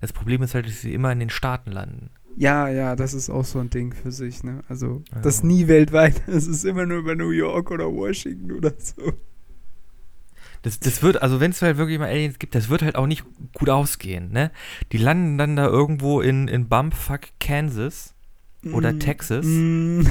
Das 0.00 0.12
Problem 0.12 0.42
ist 0.42 0.54
halt, 0.54 0.66
dass 0.66 0.80
sie 0.80 0.94
immer 0.94 1.12
in 1.12 1.20
den 1.20 1.30
Staaten 1.30 1.70
landen. 1.70 2.10
Ja, 2.36 2.68
ja, 2.68 2.96
das 2.96 3.12
ist 3.12 3.28
auch 3.28 3.44
so 3.44 3.58
ein 3.58 3.70
Ding 3.70 3.92
für 3.92 4.12
sich, 4.12 4.42
ne? 4.44 4.62
Also, 4.68 5.02
ja. 5.12 5.20
das 5.20 5.42
nie 5.42 5.68
weltweit, 5.68 6.22
es 6.28 6.46
ist 6.46 6.64
immer 6.64 6.86
nur 6.86 6.98
über 6.98 7.14
New 7.14 7.30
York 7.30 7.70
oder 7.70 7.92
Washington 7.92 8.52
oder 8.52 8.72
so. 8.78 9.12
Das, 10.62 10.78
das 10.78 11.02
wird, 11.02 11.22
also 11.22 11.40
wenn 11.40 11.52
es 11.52 11.62
halt 11.62 11.78
wirklich 11.78 11.98
mal 11.98 12.08
Aliens 12.08 12.38
gibt, 12.38 12.54
das 12.54 12.68
wird 12.68 12.82
halt 12.82 12.96
auch 12.96 13.06
nicht 13.06 13.24
gut 13.54 13.70
ausgehen, 13.70 14.30
ne? 14.30 14.50
Die 14.92 14.98
landen 14.98 15.38
dann 15.38 15.56
da 15.56 15.66
irgendwo 15.66 16.20
in, 16.20 16.48
in 16.48 16.68
Bumfuck, 16.68 17.22
Kansas 17.40 18.14
oder 18.72 18.92
mm. 18.92 19.00
Texas, 19.00 19.46
mm. 19.46 20.02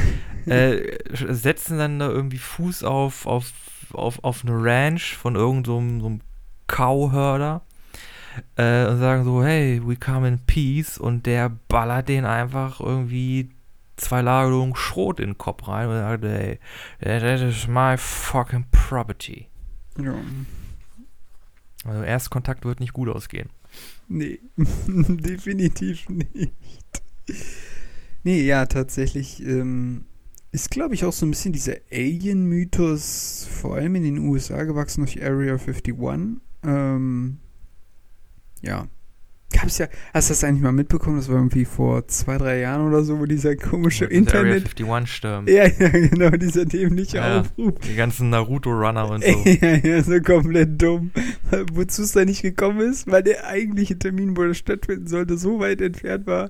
Äh, 0.48 0.98
setzen 1.14 1.78
dann 1.78 2.00
da 2.00 2.10
irgendwie 2.10 2.40
Fuß 2.40 2.84
auf, 2.84 3.28
auf, 3.28 3.52
auf, 3.94 4.24
auf 4.24 4.44
eine 4.44 4.54
Ranch 4.56 5.16
von 5.16 5.36
irgendeinem 5.36 6.00
so, 6.00 6.10
so 6.10 6.20
Cowhörder 6.68 7.62
äh, 8.56 8.86
und 8.88 9.00
sagen 9.00 9.24
so, 9.24 9.44
hey, 9.44 9.82
we 9.84 9.96
come 9.96 10.28
in 10.28 10.40
peace 10.40 10.98
und 10.98 11.26
der 11.26 11.50
ballert 11.68 12.10
den 12.10 12.26
einfach 12.26 12.80
irgendwie 12.80 13.50
zwei 13.98 14.22
Ladungen 14.22 14.76
Schrot 14.76 15.20
in 15.20 15.32
den 15.32 15.38
Kopf 15.38 15.68
rein 15.68 15.90
und 15.90 15.96
sagt, 15.96 16.24
hey, 16.24 16.60
that 17.02 17.24
is 17.42 17.68
my 17.68 17.98
fucking 17.98 18.66
property. 18.72 19.48
Ja. 20.02 20.16
Also 21.86 22.04
Erstkontakt 22.04 22.66
wird 22.66 22.80
nicht 22.80 22.94
gut 22.94 23.10
ausgehen. 23.10 23.50
Nee, 24.08 24.40
definitiv 24.58 26.10
nicht. 26.10 26.52
Nee, 28.24 28.42
ja, 28.42 28.66
tatsächlich 28.66 29.42
ähm, 29.44 30.06
ist, 30.52 30.72
glaube 30.72 30.96
ich, 30.96 31.06
auch 31.06 31.14
so 31.14 31.26
ein 31.26 31.32
bisschen 31.32 31.54
dieser 31.54 31.76
Alien-Mythos 31.92 33.48
vor 33.50 33.76
allem 33.76 33.96
in 33.96 34.04
den 34.04 34.18
USA 34.18 34.64
gewachsen 34.64 35.06
durch 35.06 35.24
Area 35.24 35.54
51. 35.54 35.96
Ähm, 36.64 37.38
ja, 38.62 38.88
gab 39.52 39.66
es 39.66 39.78
ja, 39.78 39.88
hast 40.14 40.30
du 40.30 40.34
das 40.34 40.44
eigentlich 40.44 40.62
mal 40.62 40.72
mitbekommen? 40.72 41.18
Das 41.18 41.28
war 41.30 41.36
irgendwie 41.36 41.66
vor 41.66 42.08
zwei, 42.08 42.38
drei 42.38 42.60
Jahren 42.60 42.88
oder 42.88 43.04
so, 43.04 43.20
wo 43.20 43.26
dieser 43.26 43.56
komische 43.56 44.06
ja, 44.06 44.12
Internet. 44.12 44.70
Area 44.80 44.96
51 44.96 45.16
Sturm. 45.16 45.48
Ja, 45.48 45.68
ja, 45.68 45.90
genau, 45.90 46.30
dieser 46.32 46.66
dämliche 46.66 47.18
ja, 47.18 47.42
Aufruf. 47.42 47.80
Die 47.80 47.96
ganzen 47.96 48.30
Naruto-Runner 48.30 49.10
und 49.10 49.24
so. 49.24 49.30
ja, 49.46 49.76
ja, 49.76 50.04
so 50.04 50.20
komplett 50.22 50.82
dumm. 50.82 51.12
Wozu 51.74 52.04
es 52.04 52.12
da 52.12 52.26
nicht 52.26 52.42
gekommen 52.42 52.82
ist, 52.82 53.08
weil 53.08 53.24
der 53.24 53.48
eigentliche 53.48 53.98
Termin, 53.98 54.38
wo 54.38 54.44
das 54.44 54.58
stattfinden 54.58 55.08
sollte, 55.08 55.38
so 55.38 55.60
weit 55.60 55.82
entfernt 55.82 56.28
war 56.28 56.50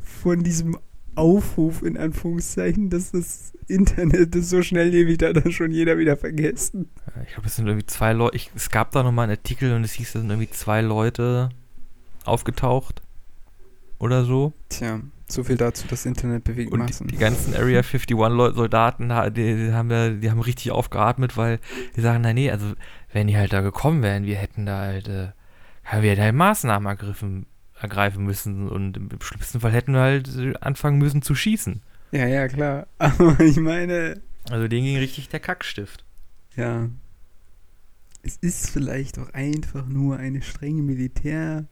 von 0.00 0.42
diesem 0.42 0.78
Aufruf 1.14 1.82
in 1.82 1.96
Anführungszeichen, 1.96 2.90
dass 2.90 3.12
das 3.12 3.52
Internet 3.68 4.34
ist 4.34 4.50
so 4.50 4.62
schnelllebig, 4.62 5.18
da 5.18 5.28
hat 5.28 5.52
schon 5.52 5.70
jeder 5.70 5.98
wieder 5.98 6.16
vergessen. 6.16 6.90
Ich 7.26 7.34
glaube, 7.34 7.48
es 7.48 7.56
sind 7.56 7.66
irgendwie 7.66 7.86
zwei 7.86 8.12
Leute. 8.12 8.38
Es 8.54 8.70
gab 8.70 8.92
da 8.92 9.02
nochmal 9.02 9.24
einen 9.24 9.38
Artikel 9.38 9.74
und 9.74 9.84
es 9.84 9.92
hieß, 9.92 10.08
es 10.08 10.20
sind 10.20 10.30
irgendwie 10.30 10.50
zwei 10.50 10.80
Leute 10.80 11.50
aufgetaucht 12.24 13.02
oder 13.98 14.24
so. 14.24 14.52
Tja, 14.68 15.00
so 15.28 15.44
viel 15.44 15.56
dazu, 15.56 15.86
das 15.88 16.06
Internet 16.06 16.44
bewegt 16.44 16.72
und 16.72 16.80
Massen. 16.80 17.06
Die, 17.06 17.14
die 17.14 17.20
ganzen 17.20 17.54
Area 17.54 17.80
51 17.80 18.16
Soldaten, 18.54 19.08
die, 19.34 19.56
die, 19.56 19.72
haben 19.72 19.90
ja, 19.90 20.10
die 20.10 20.30
haben 20.30 20.40
richtig 20.40 20.70
aufgeatmet, 20.70 21.36
weil 21.36 21.58
die 21.96 22.00
sagen, 22.00 22.22
na 22.22 22.32
nee, 22.32 22.50
also 22.50 22.72
wenn 23.12 23.26
die 23.26 23.36
halt 23.36 23.52
da 23.52 23.60
gekommen 23.60 24.02
wären, 24.02 24.24
wir 24.24 24.36
hätten 24.36 24.66
da 24.66 24.78
halt, 24.80 25.08
äh, 25.08 25.28
wir 26.00 26.10
hätten 26.10 26.22
halt 26.22 26.34
Maßnahmen 26.34 26.86
ergriffen, 26.86 27.46
ergreifen 27.82 28.24
müssen 28.24 28.68
und 28.68 28.96
im 28.96 29.08
schlimmsten 29.20 29.60
Fall 29.60 29.72
hätten 29.72 29.92
wir 29.94 30.00
halt 30.00 30.62
anfangen 30.62 30.98
müssen 30.98 31.22
zu 31.22 31.34
schießen. 31.34 31.82
Ja, 32.12 32.26
ja, 32.26 32.48
klar. 32.48 32.86
Aber 32.98 33.40
ich 33.40 33.56
meine. 33.56 34.20
Also 34.50 34.68
denen 34.68 34.84
ging 34.84 34.98
richtig 34.98 35.28
der 35.28 35.40
Kackstift. 35.40 36.04
Ja. 36.56 36.88
Es 38.22 38.36
ist 38.36 38.70
vielleicht 38.70 39.18
auch 39.18 39.32
einfach 39.32 39.86
nur 39.86 40.16
eine 40.16 40.42
strenge 40.42 40.82
Militär- 40.82 41.64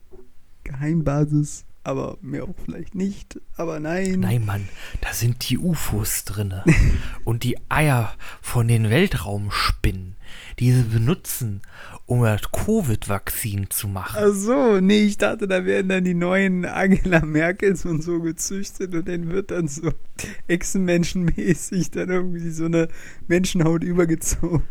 Geheimbasis, 0.64 1.64
aber 1.84 2.18
mehr 2.20 2.44
auch 2.44 2.54
vielleicht 2.64 2.94
nicht. 2.94 3.40
Aber 3.56 3.80
nein. 3.80 4.20
Nein, 4.20 4.44
Mann, 4.44 4.68
da 5.00 5.12
sind 5.12 5.48
die 5.48 5.58
UFOs 5.58 6.24
drinne 6.24 6.64
und 7.24 7.42
die 7.42 7.56
Eier 7.68 8.14
von 8.40 8.68
den 8.68 8.90
Weltraumspinnen, 8.90 10.16
die 10.58 10.72
sie 10.72 10.82
benutzen, 10.82 11.62
um 12.10 12.24
das 12.24 12.50
Covid-Vakzin 12.50 13.70
zu 13.70 13.86
machen. 13.86 14.18
Ach 14.20 14.34
so, 14.34 14.80
nee, 14.80 15.04
ich 15.04 15.16
dachte, 15.16 15.46
da 15.46 15.64
werden 15.64 15.90
dann 15.90 16.02
die 16.02 16.14
neuen 16.14 16.64
Angela 16.64 17.24
Merkels 17.24 17.84
und 17.84 18.02
so 18.02 18.20
gezüchtet 18.20 18.92
und 18.96 19.06
dann 19.06 19.30
wird 19.30 19.52
dann 19.52 19.68
so 19.68 19.92
echsenmenschenmäßig 20.48 21.92
dann 21.92 22.08
irgendwie 22.08 22.50
so 22.50 22.64
eine 22.64 22.88
Menschenhaut 23.28 23.84
übergezogen. 23.84 24.64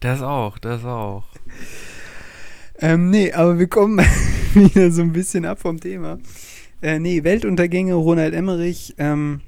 Das 0.00 0.20
auch, 0.20 0.58
das 0.58 0.84
auch. 0.84 1.24
Ähm, 2.80 3.08
nee, 3.08 3.32
aber 3.32 3.58
wir 3.58 3.68
kommen 3.68 4.04
wieder 4.54 4.90
so 4.90 5.00
ein 5.00 5.14
bisschen 5.14 5.46
ab 5.46 5.58
vom 5.58 5.80
Thema. 5.80 6.18
Äh, 6.82 6.98
nee, 6.98 7.24
Weltuntergänge, 7.24 7.94
Ronald 7.94 8.34
Emmerich. 8.34 8.94
Ähm, 8.98 9.40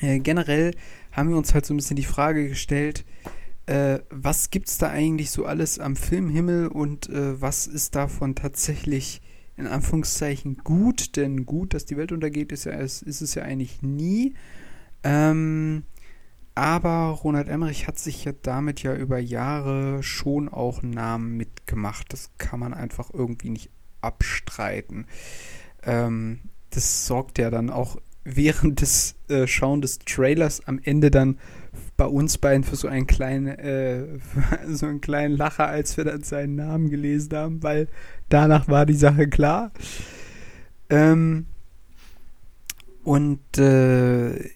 äh, 0.00 0.20
generell 0.20 0.70
haben 1.12 1.28
wir 1.28 1.36
uns 1.36 1.52
halt 1.52 1.66
so 1.66 1.74
ein 1.74 1.76
bisschen 1.76 1.96
die 1.96 2.04
Frage 2.04 2.48
gestellt, 2.48 3.04
äh, 3.66 4.00
was 4.10 4.50
es 4.52 4.78
da 4.78 4.90
eigentlich 4.90 5.30
so 5.30 5.46
alles 5.46 5.78
am 5.78 5.96
Filmhimmel 5.96 6.68
und 6.68 7.08
äh, 7.08 7.40
was 7.40 7.66
ist 7.66 7.94
davon 7.94 8.34
tatsächlich 8.34 9.22
in 9.56 9.66
Anführungszeichen 9.66 10.58
gut? 10.58 11.16
Denn 11.16 11.46
gut, 11.46 11.74
dass 11.74 11.86
die 11.86 11.96
Welt 11.96 12.12
untergeht, 12.12 12.52
ist, 12.52 12.64
ja, 12.64 12.72
ist, 12.72 13.02
ist 13.02 13.20
es 13.20 13.34
ja 13.34 13.42
eigentlich 13.42 13.82
nie. 13.82 14.34
Ähm, 15.02 15.84
aber 16.54 17.08
Ronald 17.08 17.48
Emmerich 17.48 17.88
hat 17.88 17.98
sich 17.98 18.24
ja 18.24 18.32
damit 18.42 18.82
ja 18.82 18.94
über 18.94 19.18
Jahre 19.18 20.02
schon 20.02 20.48
auch 20.48 20.82
Namen 20.82 21.36
mitgemacht. 21.36 22.12
Das 22.12 22.30
kann 22.38 22.60
man 22.60 22.74
einfach 22.74 23.10
irgendwie 23.12 23.50
nicht 23.50 23.70
abstreiten. 24.00 25.06
Ähm, 25.82 26.40
das 26.70 27.06
sorgt 27.06 27.38
ja 27.38 27.50
dann 27.50 27.70
auch 27.70 27.96
während 28.24 28.80
des 28.80 29.16
äh, 29.28 29.46
Schauen 29.46 29.80
des 29.80 29.98
Trailers 29.98 30.66
am 30.66 30.80
Ende 30.82 31.10
dann 31.10 31.38
bei 31.96 32.06
uns 32.06 32.38
beiden 32.38 32.64
für 32.64 32.76
so 32.76 32.88
einen 32.88 33.06
kleinen, 33.06 33.46
äh, 33.46 34.04
so 34.68 34.86
einen 34.86 35.00
kleinen 35.00 35.36
Lacher, 35.36 35.66
als 35.66 35.96
wir 35.96 36.04
dann 36.04 36.22
seinen 36.22 36.56
Namen 36.56 36.90
gelesen 36.90 37.36
haben, 37.36 37.62
weil 37.62 37.88
danach 38.28 38.68
war 38.68 38.86
die 38.86 38.94
Sache 38.94 39.28
klar. 39.28 39.72
Ähm, 40.90 41.46
und 43.04 43.58
äh, 43.58 44.48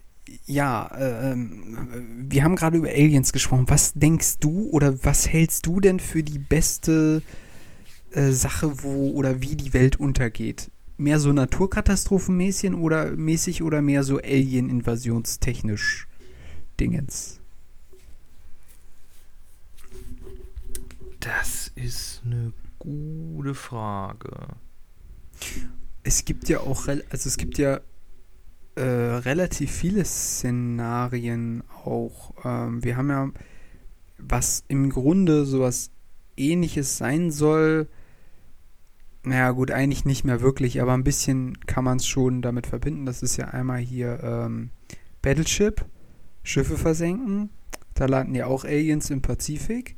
ja, 0.47 0.87
äh, 0.97 1.37
wir 1.37 2.43
haben 2.43 2.57
gerade 2.57 2.79
über 2.79 2.89
Aliens 2.89 3.33
gesprochen. 3.33 3.67
Was 3.69 3.93
denkst 3.95 4.39
du 4.41 4.71
oder 4.71 5.05
was 5.05 5.29
hältst 5.29 5.67
du 5.67 5.81
denn 5.81 6.01
für 6.01 6.23
die 6.23 6.39
beste 6.39 7.23
äh, 8.13 8.31
Sache, 8.31 8.83
wo 8.83 9.11
oder 9.11 9.43
wie 9.43 9.57
die 9.57 9.75
Welt 9.75 10.01
untergeht? 10.01 10.71
Mehr 10.97 11.21
so 11.21 11.33
naturkatastrophenmäßig 11.33 12.73
oder 12.75 13.13
mäßig 13.13 13.63
oder 13.63 13.83
mehr 13.83 14.03
so 14.03 14.17
Alien-invasionstechnisch 14.17 16.08
Dingens? 16.81 17.41
Das 21.21 21.73
ist 21.75 22.23
eine 22.25 22.53
gute 22.79 23.55
Frage. 23.55 24.49
Es 26.03 26.25
gibt 26.25 26.49
ja 26.49 26.61
auch, 26.61 26.89
also 26.89 27.29
es 27.29 27.37
gibt 27.37 27.59
ja 27.59 27.81
äh, 28.77 28.83
relativ 28.83 29.71
viele 29.73 30.05
Szenarien 30.05 31.65
auch. 31.85 32.33
Ähm, 32.45 32.85
wir 32.85 32.97
haben 32.97 33.11
ja, 33.11 33.31
was 34.19 34.65
im 34.69 34.91
Grunde 34.91 35.45
sowas 35.45 35.91
ähnliches 36.37 36.97
sein 36.97 37.31
soll, 37.31 37.89
naja 39.25 39.51
gut, 39.51 39.71
eigentlich 39.71 40.05
nicht 40.05 40.25
mehr 40.25 40.41
wirklich, 40.41 40.81
aber 40.81 40.95
ein 40.95 41.05
bisschen 41.05 41.61
kann 41.67 41.85
man 41.85 41.99
es 41.99 42.07
schon 42.07 42.41
damit 42.43 42.67
verbinden. 42.67 43.05
Das 43.05 43.23
ist 43.23 43.37
ja 43.37 43.49
einmal 43.49 43.79
hier 43.79 44.21
ähm, 44.23 44.71
Battleship, 45.23 45.85
Schiffe 46.49 46.79
versenken. 46.79 47.51
Da 47.95 48.07
landen 48.07 48.35
ja 48.35 48.47
auch 48.47 48.65
Aliens 48.65 49.11
im 49.11 49.23
Pazifik. 49.23 49.97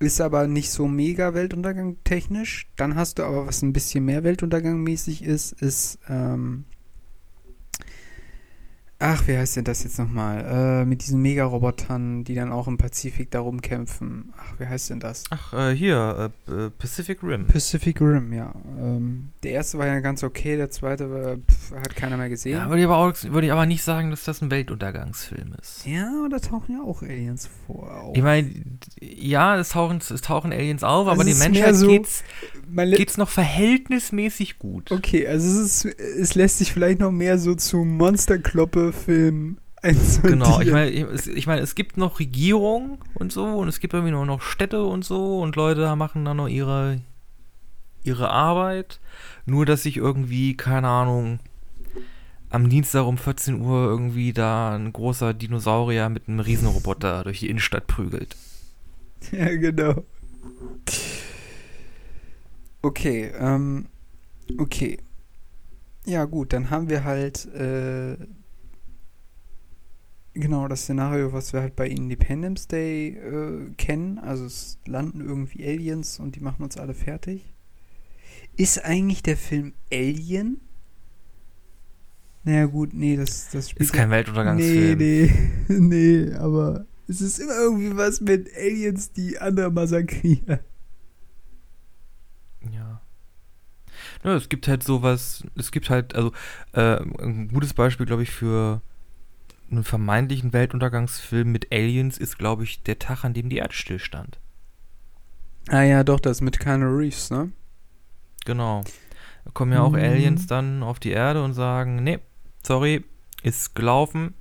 Ist 0.00 0.20
aber 0.20 0.46
nicht 0.48 0.70
so 0.70 0.88
mega 0.88 1.32
Weltuntergang 1.34 1.96
technisch. 2.02 2.68
Dann 2.76 2.96
hast 2.96 3.18
du 3.18 3.22
aber, 3.22 3.46
was 3.46 3.62
ein 3.62 3.72
bisschen 3.72 4.04
mehr 4.04 4.24
Weltuntergang 4.24 4.82
mäßig 4.82 5.22
ist, 5.22 5.52
ist 5.52 5.98
ähm, 6.08 6.64
Ach, 9.00 9.26
wie 9.26 9.36
heißt 9.36 9.56
denn 9.56 9.64
das 9.64 9.82
jetzt 9.82 9.98
nochmal? 9.98 10.44
Äh, 10.82 10.84
mit 10.86 11.02
diesen 11.02 11.20
Mega-Robotern, 11.20 12.22
die 12.24 12.34
dann 12.34 12.52
auch 12.52 12.68
im 12.68 12.78
Pazifik 12.78 13.30
darum 13.32 13.60
kämpfen. 13.60 14.32
Ach, 14.38 14.58
wie 14.58 14.66
heißt 14.66 14.88
denn 14.90 15.00
das? 15.00 15.24
Ach, 15.30 15.52
äh, 15.52 15.74
hier, 15.74 16.30
äh, 16.48 16.50
äh, 16.52 16.70
Pacific 16.70 17.18
Rim. 17.22 17.46
Pacific 17.46 18.00
Rim, 18.00 18.32
ja. 18.32 18.54
Ähm, 18.78 19.30
der 19.42 19.50
erste 19.52 19.78
war 19.78 19.88
ja 19.88 19.98
ganz 20.00 20.22
okay, 20.22 20.56
der 20.56 20.70
zweite 20.70 21.10
war, 21.10 21.36
pf, 21.36 21.72
hat 21.72 21.96
keiner 21.96 22.16
mehr 22.16 22.28
gesehen. 22.28 22.52
Ja, 22.56 22.68
würde 22.68 22.78
ich, 22.80 22.84
aber 22.86 22.96
auch, 22.98 23.12
würde 23.24 23.46
ich 23.48 23.52
aber 23.52 23.66
nicht 23.66 23.82
sagen, 23.82 24.10
dass 24.10 24.24
das 24.24 24.40
ein 24.40 24.50
Weltuntergangsfilm 24.52 25.54
ist. 25.60 25.84
Ja, 25.86 26.08
aber 26.20 26.28
da 26.30 26.38
tauchen 26.38 26.72
ja 26.76 26.82
auch 26.82 27.02
Aliens 27.02 27.50
vor. 27.66 27.90
Auch. 27.90 28.14
Ich 28.14 28.22
meine, 28.22 28.48
ja, 29.00 29.58
es 29.58 29.70
tauchen, 29.70 29.98
es 29.98 30.20
tauchen 30.22 30.52
Aliens 30.52 30.84
auf, 30.84 31.08
Also 31.08 31.20
aber 31.20 31.24
die 31.28 31.34
Menschheit 31.36 31.74
so- 31.74 31.88
geht's, 31.88 32.22
geht's 32.72 33.16
noch 33.18 33.28
verhältnismäßig 33.28 34.58
gut. 34.60 34.92
Okay, 34.92 35.26
also 35.26 35.46
es, 35.60 35.84
ist, 35.84 35.98
es 35.98 36.34
lässt 36.36 36.58
sich 36.58 36.72
vielleicht 36.72 37.00
noch 37.00 37.10
mehr 37.12 37.38
so 37.38 37.54
zu 37.56 37.84
Monsterkloppe-Film 38.94 39.58
einsortieren. 39.82 40.26
Genau, 40.26 40.60
ich 40.60 40.70
meine, 40.70 40.90
ich, 40.90 41.02
es- 41.02 41.26
ich 41.26 41.46
meine, 41.46 41.60
es 41.60 41.74
gibt 41.74 41.96
noch 41.98 42.18
Regierung 42.18 42.98
und 43.14 43.30
so 43.32 43.44
und 43.44 43.68
es 43.68 43.78
gibt 43.80 43.92
irgendwie 43.92 44.12
nur 44.12 44.24
noch 44.26 44.40
Städte 44.40 44.84
und 44.84 45.04
so 45.04 45.40
und 45.40 45.56
Leute 45.56 45.94
machen 45.96 46.24
dann 46.24 46.38
noch 46.38 46.48
ihre, 46.48 47.00
ihre 48.04 48.30
Arbeit. 48.30 49.00
Nur, 49.46 49.66
dass 49.66 49.82
sich 49.82 49.96
irgendwie, 49.96 50.56
keine 50.56 50.88
Ahnung, 50.88 51.40
am 52.50 52.68
Dienstag 52.70 53.04
um 53.04 53.18
14 53.18 53.60
Uhr 53.60 53.84
irgendwie 53.84 54.32
da 54.32 54.74
ein 54.76 54.92
großer 54.92 55.34
Dinosaurier 55.34 56.08
mit 56.08 56.28
einem 56.28 56.40
Riesenroboter 56.40 57.24
durch 57.24 57.40
die 57.40 57.48
Innenstadt 57.50 57.86
prügelt. 57.86 58.36
Ja, 59.32 59.48
genau. 59.56 60.04
Okay, 62.82 63.32
ähm, 63.38 63.86
okay. 64.58 64.98
Ja, 66.06 66.24
gut, 66.26 66.52
dann 66.52 66.70
haben 66.70 66.88
wir 66.88 67.04
halt, 67.04 67.46
äh, 67.54 68.16
genau 70.34 70.68
das 70.68 70.82
Szenario, 70.82 71.32
was 71.32 71.52
wir 71.52 71.60
halt 71.60 71.76
bei 71.76 71.88
Independence 71.88 72.68
Day 72.68 73.16
äh, 73.16 73.70
kennen. 73.76 74.18
Also 74.18 74.44
es 74.46 74.78
landen 74.86 75.20
irgendwie 75.20 75.64
Aliens 75.66 76.18
und 76.20 76.36
die 76.36 76.40
machen 76.40 76.62
uns 76.62 76.76
alle 76.76 76.94
fertig. 76.94 77.54
Ist 78.56 78.84
eigentlich 78.84 79.22
der 79.22 79.36
Film 79.36 79.74
Alien? 79.92 80.60
Naja, 82.44 82.66
gut, 82.66 82.92
nee, 82.92 83.16
das, 83.16 83.48
das 83.50 83.70
spielt 83.70 83.88
Ist 83.88 83.92
kein 83.92 84.08
Nee, 84.08 84.10
Weltuntergangsfilm. 84.10 84.98
nee, 84.98 85.30
nee, 85.68 86.32
aber 86.34 86.86
es 87.08 87.20
ist 87.20 87.38
immer 87.38 87.54
irgendwie 87.54 87.96
was 87.96 88.20
mit 88.20 88.48
Aliens, 88.56 89.12
die 89.12 89.38
andere 89.38 89.70
massakrieren. 89.70 90.58
Ja. 92.72 93.00
Ja, 94.24 94.34
es 94.36 94.48
gibt 94.48 94.68
halt 94.68 94.82
sowas, 94.82 95.44
es 95.56 95.70
gibt 95.70 95.90
halt, 95.90 96.14
also 96.14 96.32
äh, 96.72 96.96
ein 97.22 97.48
gutes 97.48 97.74
Beispiel, 97.74 98.06
glaube 98.06 98.22
ich, 98.22 98.30
für 98.30 98.82
einen 99.70 99.84
vermeintlichen 99.84 100.52
Weltuntergangsfilm 100.52 101.50
mit 101.50 101.72
Aliens 101.72 102.18
ist, 102.18 102.38
glaube 102.38 102.64
ich, 102.64 102.82
der 102.82 102.98
Tag, 102.98 103.24
an 103.24 103.34
dem 103.34 103.48
die 103.48 103.58
Erde 103.58 103.74
stillstand. 103.74 104.38
Ah 105.68 105.82
ja, 105.82 106.04
doch, 106.04 106.20
das 106.20 106.40
mit 106.40 106.58
Keanu 106.58 106.86
Reeves, 106.86 107.30
ne? 107.30 107.52
Genau. 108.44 108.84
Da 109.44 109.50
kommen 109.52 109.72
ja 109.72 109.82
auch 109.82 109.92
Mhm. 109.92 109.98
Aliens 109.98 110.46
dann 110.46 110.82
auf 110.82 111.00
die 111.00 111.10
Erde 111.10 111.42
und 111.42 111.54
sagen, 111.54 112.02
nee, 112.02 112.18
sorry, 112.62 113.04
ist 113.42 113.74
gelaufen. 113.74 114.34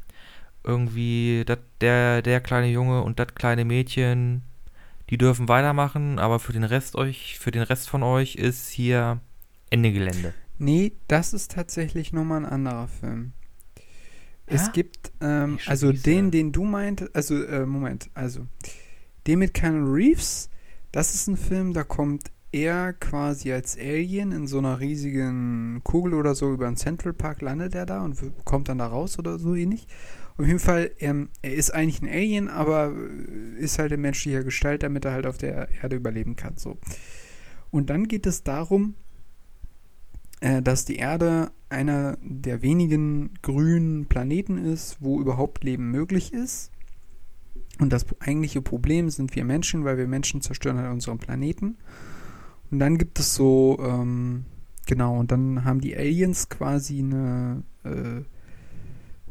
Irgendwie, 0.64 1.44
dat, 1.46 1.60
der, 1.82 2.22
der 2.22 2.42
kleine 2.42 2.68
Junge 2.68 3.04
und 3.04 3.20
das 3.20 3.36
kleine 3.36 3.66
Mädchen, 3.66 4.44
die 5.10 5.18
dürfen 5.18 5.50
weitermachen, 5.50 6.20
aber 6.20 6.40
für 6.40 6.54
den 6.54 6.64
Rest 6.64 6.96
euch, 6.96 7.38
für 7.40 7.52
den 7.52 7.64
Rest 7.64 7.90
von 7.90 8.04
euch 8.04 8.36
ist 8.36 8.70
hier 8.70 9.20
Ende 9.70 9.92
Gelände. 9.92 10.36
Nee, 10.58 10.94
das 11.08 11.34
ist 11.34 11.52
tatsächlich 11.52 12.14
nochmal 12.14 12.46
ein 12.46 12.52
anderer 12.52 12.88
Film. 12.88 13.34
Es 14.54 14.72
gibt, 14.72 15.12
ähm, 15.22 15.60
also 15.66 15.92
den, 15.92 16.32
den 16.32 16.52
du 16.52 16.64
meintest, 16.64 17.16
also, 17.16 17.44
äh, 17.44 17.66
Moment, 17.66 18.10
also, 18.14 18.48
den 19.28 19.40
mit 19.40 19.54
Keanu 19.54 19.92
Reeves, 19.92 20.50
das 20.92 21.16
ist 21.16 21.28
ein 21.28 21.38
Film, 21.38 21.74
da 21.74 21.84
kommt 21.84 22.32
er 22.52 22.94
quasi 22.94 23.52
als 23.52 23.78
Alien 23.78 24.32
in 24.32 24.48
so 24.48 24.60
einer 24.60 24.80
riesigen 24.80 25.82
Kugel 25.84 26.14
oder 26.14 26.36
so 26.36 26.54
über 26.54 26.68
den 26.68 26.78
Central 26.78 27.14
Park, 27.14 27.42
landet 27.42 27.74
er 27.74 27.86
da 27.86 28.04
und 28.04 28.16
kommt 28.46 28.70
dann 28.70 28.78
da 28.78 28.88
raus 28.88 29.18
oder 29.18 29.40
so 29.40 29.56
ähnlich. 29.56 29.88
Auf 30.38 30.46
jeden 30.46 30.60
Fall, 30.60 30.92
ähm, 31.00 31.30
er 31.42 31.54
ist 31.54 31.74
eigentlich 31.74 32.02
ein 32.02 32.10
Alien, 32.10 32.48
aber 32.48 32.94
äh, 32.94 33.60
ist 33.60 33.80
halt 33.80 33.92
in 33.92 34.02
menschlicher 34.02 34.44
Gestalt, 34.44 34.84
damit 34.84 35.06
er 35.06 35.14
halt 35.14 35.26
auf 35.26 35.38
der 35.38 35.70
Erde 35.82 35.96
überleben 35.96 36.36
kann, 36.36 36.58
so. 36.58 36.78
Und 37.72 37.90
dann 37.90 38.08
geht 38.08 38.28
es 38.28 38.44
darum, 38.44 38.96
dass 40.62 40.84
die 40.84 40.98
Erde 40.98 41.52
einer 41.70 42.18
der 42.22 42.62
wenigen 42.62 43.30
grünen 43.42 44.08
Planeten 44.08 44.58
ist, 44.58 44.98
wo 45.00 45.22
überhaupt 45.22 45.64
Leben 45.64 45.90
möglich 45.90 46.34
ist. 46.34 46.70
Und 47.80 47.94
das 47.94 48.06
eigentliche 48.20 48.62
Problem 48.62 49.10
sind 49.10 49.34
wir 49.36 49.46
Menschen, 49.46 49.86
weil 49.86 49.98
wir 49.98 50.08
Menschen 50.08 50.42
zerstören 50.42 50.78
halt 50.78 50.92
unseren 50.92 51.18
Planeten. 51.18 51.78
Und 52.70 52.80
dann 52.80 52.98
gibt 52.98 53.20
es 53.20 53.36
so, 53.36 53.80
ähm, 53.82 54.44
genau, 54.86 55.18
und 55.18 55.32
dann 55.32 55.64
haben 55.64 55.80
die 55.80 55.96
Aliens 55.96 56.50
quasi 56.50 57.00
eine, 57.00 57.64
äh, 57.84 58.24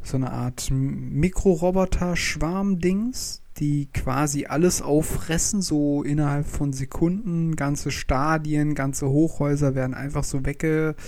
so 0.03 0.17
eine 0.17 0.33
Art 0.33 0.71
Mikroroboter-Schwarm-Dings, 0.71 3.42
die 3.59 3.87
quasi 3.93 4.47
alles 4.47 4.81
auffressen, 4.83 5.63
so 5.63 6.03
innerhalb 6.03 6.47
von 6.47 6.73
Sekunden. 6.73 7.55
Ganze 7.57 7.91
Stadien, 7.91 8.75
ganze 8.75 9.09
Hochhäuser 9.09 9.75
werden 9.75 9.95
einfach 9.95 10.25
so 10.25 10.45
weggefressen 10.45 11.05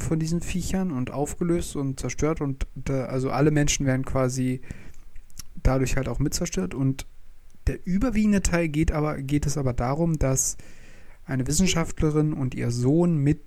von 0.00 0.18
diesen 0.18 0.40
Viechern 0.40 0.92
und 0.92 1.10
aufgelöst 1.10 1.76
und 1.76 1.98
zerstört. 1.98 2.40
Und 2.40 2.66
also 2.88 3.30
alle 3.30 3.50
Menschen 3.50 3.86
werden 3.86 4.04
quasi 4.04 4.60
dadurch 5.62 5.96
halt 5.96 6.08
auch 6.08 6.20
mit 6.20 6.34
zerstört. 6.34 6.74
Und 6.74 7.06
der 7.66 7.84
überwiegende 7.86 8.42
Teil 8.42 8.68
geht 8.68 8.92
aber, 8.92 9.20
geht 9.20 9.46
es 9.46 9.58
aber 9.58 9.72
darum, 9.72 10.18
dass 10.18 10.56
eine 11.24 11.46
Wissenschaftlerin 11.46 12.32
und 12.32 12.54
ihr 12.54 12.70
Sohn 12.70 13.18
mit 13.18 13.40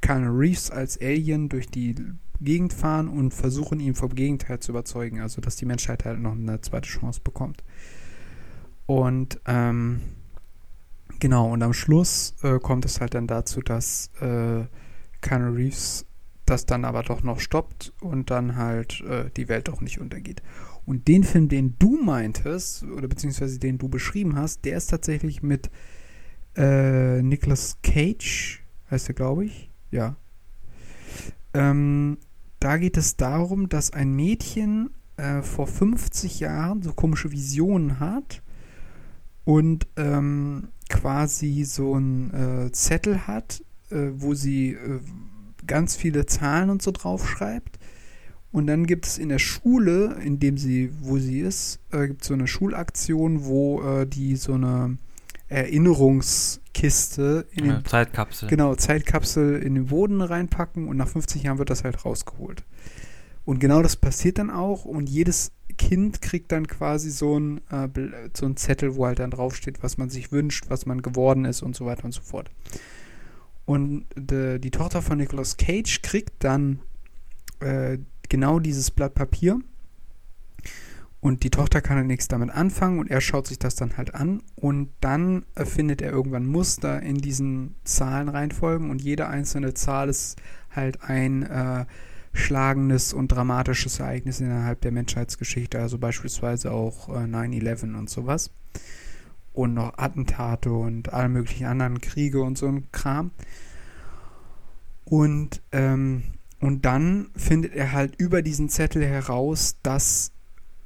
Keanu 0.00 0.36
Reeves 0.36 0.70
als 0.70 1.00
Alien 1.00 1.48
durch 1.48 1.68
die 1.68 1.96
Gegend 2.40 2.72
fahren 2.72 3.08
und 3.08 3.32
versuchen, 3.32 3.80
ihn 3.80 3.94
vom 3.94 4.14
Gegenteil 4.14 4.60
zu 4.60 4.72
überzeugen. 4.72 5.20
Also, 5.20 5.40
dass 5.40 5.56
die 5.56 5.66
Menschheit 5.66 6.04
halt 6.04 6.20
noch 6.20 6.32
eine 6.32 6.60
zweite 6.60 6.88
Chance 6.88 7.20
bekommt. 7.22 7.62
Und 8.86 9.40
ähm, 9.46 10.00
genau, 11.20 11.52
und 11.52 11.62
am 11.62 11.72
Schluss 11.72 12.34
äh, 12.42 12.58
kommt 12.58 12.84
es 12.84 13.00
halt 13.00 13.14
dann 13.14 13.26
dazu, 13.26 13.60
dass 13.60 14.10
äh, 14.20 14.64
Keanu 15.20 15.52
Reeves 15.54 16.06
das 16.46 16.66
dann 16.66 16.84
aber 16.84 17.02
doch 17.02 17.22
noch 17.22 17.40
stoppt 17.40 17.92
und 18.00 18.30
dann 18.30 18.56
halt 18.56 19.00
äh, 19.00 19.30
die 19.36 19.48
Welt 19.48 19.68
doch 19.68 19.80
nicht 19.80 19.98
untergeht. 19.98 20.42
Und 20.86 21.08
den 21.08 21.24
Film, 21.24 21.48
den 21.48 21.76
du 21.78 21.96
meintest, 21.96 22.82
oder 22.82 23.08
beziehungsweise 23.08 23.58
den 23.58 23.78
du 23.78 23.88
beschrieben 23.88 24.36
hast, 24.36 24.64
der 24.66 24.76
ist 24.76 24.88
tatsächlich 24.88 25.42
mit 25.42 25.70
äh, 26.56 27.22
Nicolas 27.22 27.78
Cage, 27.82 28.62
heißt 28.90 29.08
er, 29.08 29.14
glaube 29.14 29.46
ich. 29.46 29.70
Ja. 29.90 30.16
Ähm, 31.54 32.18
da 32.60 32.76
geht 32.76 32.96
es 32.96 33.16
darum, 33.16 33.68
dass 33.68 33.92
ein 33.92 34.14
Mädchen 34.14 34.90
äh, 35.16 35.42
vor 35.42 35.66
50 35.66 36.40
Jahren 36.40 36.82
so 36.82 36.92
komische 36.92 37.30
Visionen 37.30 38.00
hat 38.00 38.42
und 39.44 39.86
ähm, 39.96 40.68
quasi 40.88 41.64
so 41.64 41.94
einen 41.94 42.66
äh, 42.66 42.72
Zettel 42.72 43.26
hat, 43.26 43.62
äh, 43.90 44.08
wo 44.14 44.34
sie 44.34 44.70
äh, 44.72 45.00
ganz 45.66 45.96
viele 45.96 46.26
Zahlen 46.26 46.70
und 46.70 46.82
so 46.82 46.90
draufschreibt. 46.90 47.78
Und 48.52 48.66
dann 48.66 48.86
gibt 48.86 49.06
es 49.06 49.18
in 49.18 49.30
der 49.30 49.38
Schule, 49.38 50.16
in 50.24 50.38
dem 50.38 50.58
sie, 50.58 50.92
wo 51.00 51.18
sie 51.18 51.40
ist, 51.40 51.80
äh, 51.90 52.06
gibt 52.06 52.22
es 52.22 52.28
so 52.28 52.34
eine 52.34 52.46
Schulaktion, 52.46 53.44
wo 53.44 53.82
äh, 53.82 54.06
die 54.06 54.36
so 54.36 54.54
eine 54.54 54.96
Erinnerungskiste 55.54 57.46
in 57.52 57.64
den 57.64 57.72
Ja, 57.74 57.84
Zeitkapsel. 57.84 58.48
Genau, 58.48 58.74
Zeitkapsel 58.74 59.62
in 59.62 59.76
den 59.76 59.86
Boden 59.86 60.20
reinpacken 60.20 60.88
und 60.88 60.96
nach 60.96 61.06
50 61.08 61.44
Jahren 61.44 61.58
wird 61.58 61.70
das 61.70 61.84
halt 61.84 62.04
rausgeholt. 62.04 62.64
Und 63.44 63.60
genau 63.60 63.80
das 63.82 63.94
passiert 63.96 64.38
dann 64.38 64.50
auch 64.50 64.84
und 64.84 65.08
jedes 65.08 65.52
Kind 65.78 66.20
kriegt 66.22 66.50
dann 66.50 66.66
quasi 66.66 67.10
so 67.10 67.38
ein, 67.38 67.60
äh, 67.70 67.88
so 68.32 68.46
ein 68.46 68.56
Zettel, 68.56 68.96
wo 68.96 69.06
halt 69.06 69.20
dann 69.20 69.30
draufsteht, 69.30 69.82
was 69.82 69.96
man 69.96 70.10
sich 70.10 70.32
wünscht, 70.32 70.64
was 70.68 70.86
man 70.86 71.02
geworden 71.02 71.44
ist 71.44 71.62
und 71.62 71.76
so 71.76 71.86
weiter 71.86 72.04
und 72.04 72.12
so 72.12 72.22
fort. 72.22 72.50
Und 73.64 74.06
de, 74.16 74.58
die 74.58 74.70
Tochter 74.70 75.02
von 75.02 75.18
Nicolas 75.18 75.56
Cage 75.56 76.02
kriegt 76.02 76.42
dann 76.42 76.80
äh, 77.60 77.98
genau 78.28 78.58
dieses 78.58 78.90
Blatt 78.90 79.14
Papier 79.14 79.60
und 81.24 81.42
die 81.42 81.48
Tochter 81.48 81.80
kann 81.80 81.96
dann 81.96 82.06
nichts 82.06 82.28
damit 82.28 82.50
anfangen 82.50 82.98
und 82.98 83.10
er 83.10 83.22
schaut 83.22 83.46
sich 83.46 83.58
das 83.58 83.76
dann 83.76 83.96
halt 83.96 84.14
an 84.14 84.42
und 84.56 84.90
dann 85.00 85.46
findet 85.56 86.02
er 86.02 86.12
irgendwann 86.12 86.44
Muster 86.44 87.00
in 87.00 87.16
diesen 87.16 87.76
Zahlenreihenfolgen 87.84 88.90
und 88.90 89.00
jede 89.00 89.26
einzelne 89.26 89.72
Zahl 89.72 90.10
ist 90.10 90.36
halt 90.68 91.02
ein 91.02 91.44
äh, 91.44 91.86
schlagendes 92.34 93.14
und 93.14 93.28
dramatisches 93.28 94.00
Ereignis 94.00 94.42
innerhalb 94.42 94.82
der 94.82 94.92
Menschheitsgeschichte, 94.92 95.78
also 95.80 95.96
beispielsweise 95.96 96.72
auch 96.72 97.08
äh, 97.08 97.24
9-11 97.24 97.96
und 97.96 98.10
sowas. 98.10 98.50
Und 99.54 99.72
noch 99.72 99.96
Attentate 99.96 100.70
und 100.72 101.14
alle 101.14 101.30
möglichen 101.30 101.64
anderen 101.64 102.02
Kriege 102.02 102.42
und 102.42 102.58
so 102.58 102.66
ein 102.66 102.92
Kram. 102.92 103.30
Und, 105.06 105.62
ähm, 105.72 106.24
Und 106.60 106.84
dann 106.84 107.28
findet 107.34 107.74
er 107.74 107.92
halt 107.92 108.14
über 108.18 108.42
diesen 108.42 108.68
Zettel 108.68 109.06
heraus, 109.06 109.76
dass 109.82 110.33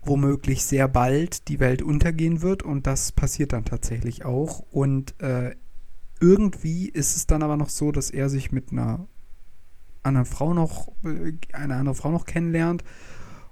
womöglich 0.08 0.64
sehr 0.64 0.88
bald 0.88 1.48
die 1.48 1.60
Welt 1.60 1.82
untergehen 1.82 2.42
wird 2.42 2.62
und 2.62 2.86
das 2.86 3.12
passiert 3.12 3.52
dann 3.52 3.64
tatsächlich 3.64 4.24
auch. 4.24 4.60
Und 4.70 5.20
äh, 5.20 5.54
irgendwie 6.20 6.88
ist 6.88 7.16
es 7.16 7.26
dann 7.26 7.42
aber 7.42 7.56
noch 7.56 7.68
so, 7.68 7.92
dass 7.92 8.10
er 8.10 8.28
sich 8.28 8.50
mit 8.50 8.72
einer 8.72 9.06
anderen 10.02 10.26
Frau 10.26 10.54
noch, 10.54 10.88
äh, 11.04 11.32
eine 11.52 11.76
andere 11.76 11.94
Frau 11.94 12.10
noch 12.10 12.24
kennenlernt. 12.24 12.82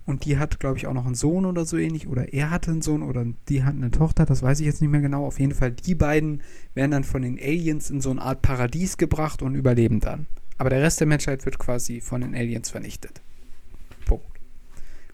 Und 0.04 0.24
die 0.24 0.38
hat, 0.38 0.60
glaube 0.60 0.78
ich, 0.78 0.86
auch 0.86 0.94
noch 0.94 1.06
einen 1.06 1.16
Sohn 1.16 1.44
oder 1.44 1.64
so 1.64 1.76
ähnlich. 1.76 2.06
Oder 2.06 2.32
er 2.32 2.50
hatte 2.50 2.70
einen 2.70 2.82
Sohn 2.82 3.02
oder 3.02 3.26
die 3.48 3.64
hat 3.64 3.74
eine 3.74 3.90
Tochter, 3.90 4.24
das 4.24 4.40
weiß 4.40 4.60
ich 4.60 4.66
jetzt 4.66 4.80
nicht 4.80 4.90
mehr 4.90 5.00
genau. 5.00 5.26
Auf 5.26 5.40
jeden 5.40 5.54
Fall, 5.54 5.72
die 5.72 5.96
beiden 5.96 6.42
werden 6.74 6.92
dann 6.92 7.04
von 7.04 7.22
den 7.22 7.38
Aliens 7.38 7.90
in 7.90 8.00
so 8.00 8.10
eine 8.10 8.22
Art 8.22 8.40
Paradies 8.40 8.98
gebracht 8.98 9.42
und 9.42 9.56
überleben 9.56 9.98
dann. 9.98 10.28
Aber 10.58 10.70
der 10.70 10.80
Rest 10.80 11.00
der 11.00 11.08
Menschheit 11.08 11.44
wird 11.44 11.58
quasi 11.58 12.00
von 12.00 12.20
den 12.20 12.36
Aliens 12.36 12.70
vernichtet. 12.70 13.20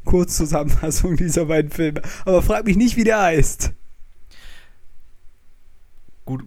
Kurzzusammenfassung 0.05 1.17
dieser 1.17 1.47
beiden 1.47 1.71
Filme. 1.71 2.03
Aber 2.25 2.43
frag 2.43 2.65
mich 2.65 2.77
nicht, 2.77 2.97
wie 2.97 3.05
der 3.05 3.21
heißt. 3.21 3.73
Gut. 6.25 6.45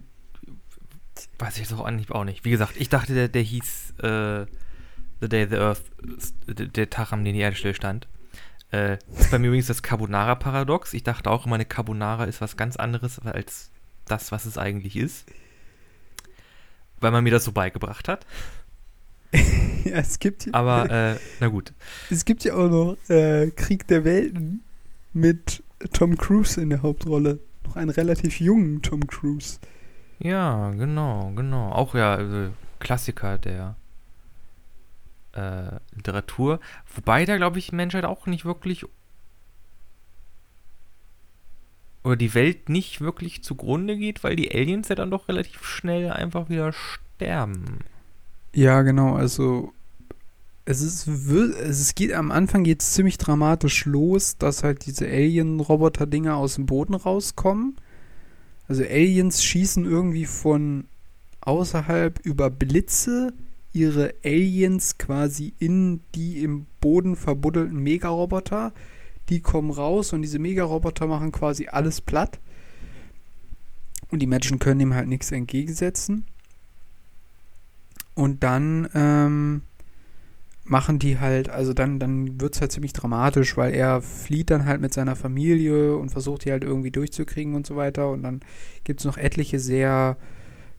Weiß 1.38 1.54
ich 1.54 1.68
jetzt 1.68 1.72
auch 1.72 1.84
eigentlich 1.84 2.10
auch 2.10 2.24
nicht. 2.24 2.44
Wie 2.44 2.50
gesagt, 2.50 2.74
ich 2.76 2.88
dachte, 2.88 3.14
der, 3.14 3.28
der 3.28 3.42
hieß 3.42 3.94
äh, 4.02 4.46
The 5.20 5.28
Day 5.28 5.46
the 5.48 5.56
Earth, 5.56 5.82
der 6.46 6.90
Tag, 6.90 7.12
an 7.12 7.24
dem 7.24 7.34
die 7.34 7.40
Erde 7.40 7.56
stillstand. 7.56 8.08
Äh, 8.72 8.98
ist 9.16 9.30
bei 9.30 9.38
mir 9.38 9.48
übrigens 9.48 9.66
das 9.66 9.82
Carbonara-Paradox. 9.82 10.94
Ich 10.94 11.02
dachte 11.02 11.30
auch 11.30 11.46
immer, 11.46 11.54
eine 11.54 11.64
Carbonara 11.64 12.24
ist 12.24 12.40
was 12.40 12.56
ganz 12.56 12.76
anderes 12.76 13.18
als 13.20 13.70
das, 14.06 14.32
was 14.32 14.44
es 14.44 14.58
eigentlich 14.58 14.96
ist. 14.96 15.26
Weil 17.00 17.10
man 17.10 17.24
mir 17.24 17.30
das 17.30 17.44
so 17.44 17.52
beigebracht 17.52 18.08
hat. 18.08 18.26
ja, 19.84 19.96
es 19.96 20.18
gibt 20.18 20.46
ja, 20.46 20.54
Aber, 20.54 20.90
äh, 20.90 21.16
na 21.40 21.48
gut. 21.48 21.72
Es 22.10 22.24
gibt 22.24 22.44
ja 22.44 22.54
auch 22.54 22.68
noch 22.68 22.96
äh, 23.08 23.50
Krieg 23.50 23.86
der 23.86 24.04
Welten 24.04 24.62
mit 25.12 25.62
Tom 25.92 26.16
Cruise 26.16 26.60
in 26.60 26.70
der 26.70 26.82
Hauptrolle. 26.82 27.40
Noch 27.64 27.76
einen 27.76 27.90
relativ 27.90 28.40
jungen 28.40 28.82
Tom 28.82 29.06
Cruise. 29.06 29.58
Ja, 30.18 30.70
genau, 30.70 31.32
genau. 31.34 31.70
Auch 31.72 31.94
ja, 31.94 32.14
also 32.14 32.52
Klassiker 32.78 33.38
der 33.38 33.76
äh, 35.32 35.78
Literatur. 35.94 36.60
Wobei 36.94 37.24
da, 37.24 37.36
glaube 37.36 37.58
ich, 37.58 37.68
die 37.68 37.76
Menschheit 37.76 38.04
auch 38.04 38.26
nicht 38.26 38.44
wirklich 38.44 38.86
oder 42.06 42.16
die 42.16 42.34
Welt 42.34 42.68
nicht 42.68 43.00
wirklich 43.00 43.42
zugrunde 43.42 43.96
geht, 43.96 44.22
weil 44.22 44.36
die 44.36 44.54
Aliens 44.54 44.88
ja 44.88 44.94
dann 44.94 45.10
doch 45.10 45.28
relativ 45.28 45.64
schnell 45.64 46.12
einfach 46.12 46.48
wieder 46.48 46.72
sterben. 46.72 47.80
Ja, 48.56 48.80
genau, 48.80 49.14
also 49.14 49.74
es 50.64 50.80
ist 50.80 51.06
es 51.06 51.94
geht 51.94 52.14
am 52.14 52.30
Anfang 52.30 52.64
geht 52.64 52.80
ziemlich 52.80 53.18
dramatisch 53.18 53.84
los, 53.84 54.38
dass 54.38 54.64
halt 54.64 54.86
diese 54.86 55.06
Alien-Roboter-Dinger 55.06 56.34
aus 56.34 56.54
dem 56.54 56.64
Boden 56.64 56.94
rauskommen. 56.94 57.76
Also 58.66 58.82
Aliens 58.82 59.44
schießen 59.44 59.84
irgendwie 59.84 60.24
von 60.24 60.86
außerhalb 61.42 62.18
über 62.24 62.48
Blitze 62.48 63.34
ihre 63.74 64.14
Aliens 64.24 64.96
quasi 64.96 65.52
in 65.58 66.00
die 66.14 66.42
im 66.42 66.64
Boden 66.80 67.14
verbuddelten 67.14 67.78
Megaroboter. 67.78 68.72
Die 69.28 69.40
kommen 69.40 69.70
raus 69.70 70.14
und 70.14 70.22
diese 70.22 70.38
Megaroboter 70.38 71.06
machen 71.06 71.30
quasi 71.30 71.66
alles 71.66 72.00
platt. 72.00 72.40
Und 74.10 74.20
die 74.20 74.26
Menschen 74.26 74.58
können 74.58 74.78
dem 74.78 74.94
halt 74.94 75.08
nichts 75.08 75.30
entgegensetzen. 75.30 76.24
Und 78.16 78.42
dann 78.42 78.88
ähm, 78.94 79.62
machen 80.64 80.98
die 80.98 81.20
halt, 81.20 81.48
also 81.48 81.74
dann, 81.74 82.00
dann 82.00 82.40
wird 82.40 82.54
es 82.54 82.60
halt 82.60 82.72
ziemlich 82.72 82.94
dramatisch, 82.94 83.56
weil 83.56 83.74
er 83.74 84.00
flieht 84.00 84.50
dann 84.50 84.64
halt 84.64 84.80
mit 84.80 84.92
seiner 84.94 85.16
Familie 85.16 85.96
und 85.96 86.08
versucht 86.08 86.44
die 86.44 86.50
halt 86.50 86.64
irgendwie 86.64 86.90
durchzukriegen 86.90 87.54
und 87.54 87.66
so 87.66 87.76
weiter. 87.76 88.10
Und 88.10 88.22
dann 88.22 88.40
gibt 88.84 89.00
es 89.00 89.06
noch 89.06 89.18
etliche 89.18 89.60
sehr 89.60 90.16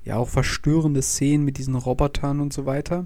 ja 0.04 0.16
auch 0.16 0.30
verstörende 0.30 1.02
Szenen 1.02 1.46
mit 1.46 1.60
diesen 1.60 1.76
Robotern 1.76 2.40
und 2.40 2.54
so 2.54 2.66
weiter. 2.66 3.06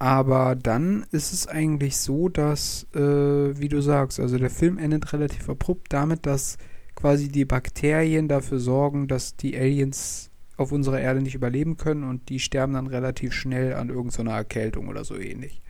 Aber 0.00 0.56
dann 0.56 1.06
ist 1.12 1.32
es 1.32 1.46
eigentlich 1.46 1.96
so, 1.96 2.28
dass, 2.28 2.86
äh, 2.94 2.98
wie 2.98 3.68
du 3.68 3.80
sagst, 3.80 4.18
also 4.20 4.36
der 4.36 4.50
Film 4.50 4.78
endet 4.78 5.12
relativ 5.12 5.48
abrupt 5.48 5.92
damit, 5.92 6.26
dass 6.26 6.58
quasi 6.94 7.28
die 7.28 7.44
Bakterien 7.44 8.26
dafür 8.26 8.58
sorgen, 8.58 9.06
dass 9.06 9.36
die 9.36 9.56
Aliens 9.56 10.27
auf 10.58 10.72
unserer 10.72 11.00
Erde 11.00 11.22
nicht 11.22 11.34
überleben 11.34 11.76
können 11.76 12.04
und 12.04 12.28
die 12.28 12.40
sterben 12.40 12.74
dann 12.74 12.88
relativ 12.88 13.32
schnell 13.32 13.74
an 13.74 13.88
irgendeiner 13.88 14.32
Erkältung 14.32 14.88
oder 14.88 15.04
so 15.04 15.16
ähnlich. 15.16 15.62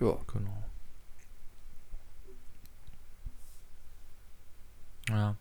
Ja. 0.00 0.16
Genau. 0.32 0.64
Ja. 5.10 5.36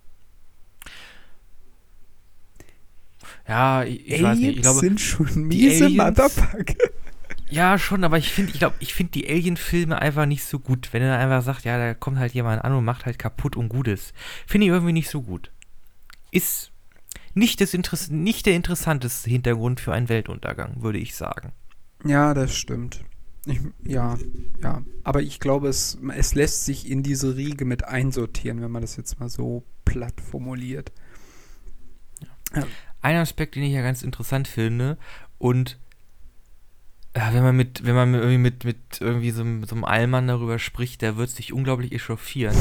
Ja, 3.48 3.84
ich, 3.84 4.08
ich 4.08 4.24
weiß 4.24 4.40
nicht. 4.40 4.58
Ich 4.58 4.62
glaube, 4.64 4.80
sind 4.80 5.00
schon 5.00 5.48
miese 5.48 5.90
Motherfucker. 5.90 6.76
Ja, 7.50 7.78
schon, 7.78 8.04
aber 8.04 8.18
ich 8.18 8.32
finde, 8.32 8.52
ich 8.52 8.60
glaube, 8.60 8.76
ich 8.80 8.96
finde 8.96 9.12
die 9.12 9.30
Alien-Filme 9.30 10.02
einfach 10.02 10.26
nicht 10.26 10.44
so 10.44 10.58
gut. 10.58 10.90
Wenn 10.92 11.04
er 11.04 11.20
einfach 11.20 11.44
sagt, 11.44 11.66
ja, 11.66 11.78
da 11.78 11.94
kommt 11.94 12.18
halt 12.18 12.34
jemand 12.34 12.64
an 12.64 12.74
und 12.74 12.84
macht 12.84 13.06
halt 13.06 13.20
kaputt 13.20 13.56
und 13.56 13.70
Gutes. 13.70 14.14
Finde 14.48 14.66
ich 14.66 14.72
irgendwie 14.72 14.94
nicht 14.94 15.10
so 15.10 15.22
gut. 15.22 15.52
Ist 16.32 16.73
nicht, 17.34 17.62
das 17.62 17.74
Interess 17.74 18.10
nicht 18.10 18.46
der 18.46 18.56
interessanteste 18.56 19.30
Hintergrund 19.30 19.80
für 19.80 19.94
einen 19.94 20.10
Weltuntergang, 20.10 20.82
würde 20.82 21.00
ich 21.00 21.16
sagen. 21.16 21.52
Ja, 22.06 22.34
das 22.34 22.56
stimmt. 22.56 23.04
Ich, 23.46 23.60
ja, 23.84 24.18
ja. 24.62 24.84
Aber 25.04 25.22
ich 25.22 25.40
glaube, 25.40 25.68
es, 25.68 25.98
es 26.16 26.36
lässt 26.36 26.66
sich 26.66 26.90
in 26.90 27.04
diese 27.04 27.36
Riege 27.36 27.66
mit 27.66 27.84
einsortieren, 27.86 28.62
wenn 28.62 28.72
man 28.72 28.82
das 28.82 28.96
jetzt 28.96 29.20
mal 29.20 29.30
so 29.30 29.64
platt 29.86 30.22
formuliert. 30.22 30.92
Ja 32.56 32.66
ein 33.04 33.18
Aspekt, 33.18 33.56
den 33.56 33.64
ich 33.64 33.74
ja 33.74 33.82
ganz 33.82 34.02
interessant 34.02 34.48
finde 34.48 34.98
und 35.38 35.78
ja, 37.16 37.32
wenn 37.34 37.44
man 37.44 37.56
mit, 37.56 37.86
wenn 37.86 37.96
man 37.96 38.14
irgendwie 38.16 38.40
mit, 38.40 38.64
mit 38.64 38.78
irgendwie 39.00 39.30
so, 39.30 39.44
so 39.66 39.76
einem 39.76 39.84
Allmann 39.84 40.28
darüber 40.28 40.58
spricht, 40.58 41.02
der 41.04 41.16
wird 41.16 41.30
sich 41.30 41.54
unglaublich 41.54 41.92
echauffieren. 41.92 42.56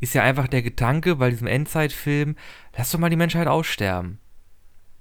Ist 0.00 0.14
ja 0.14 0.22
einfach 0.22 0.48
der 0.48 0.62
Gedanke 0.62 1.16
bei 1.16 1.30
diesem 1.30 1.46
Endzeitfilm, 1.46 2.36
lass 2.76 2.90
doch 2.90 2.98
mal 2.98 3.10
die 3.10 3.16
Menschheit 3.16 3.48
aussterben. 3.48 4.18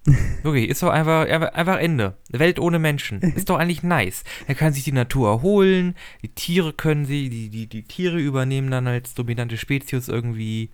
Wirklich, 0.43 0.67
ist 0.67 0.83
doch 0.83 0.89
einfach, 0.89 1.27
einfach 1.27 1.77
Ende. 1.77 2.17
Welt 2.29 2.59
ohne 2.59 2.79
Menschen. 2.79 3.21
Ist 3.21 3.49
doch 3.49 3.59
eigentlich 3.59 3.83
nice. 3.83 4.23
Er 4.47 4.55
kann 4.55 4.73
sich 4.73 4.83
die 4.83 4.91
Natur 4.91 5.29
erholen, 5.29 5.95
die 6.23 6.29
Tiere 6.29 6.73
können 6.73 7.05
sie, 7.05 7.29
die, 7.29 7.49
die, 7.49 7.67
die 7.67 7.83
Tiere 7.83 8.19
übernehmen 8.19 8.71
dann 8.71 8.87
als 8.87 9.13
dominante 9.13 9.57
Spezies 9.57 10.07
irgendwie 10.07 10.71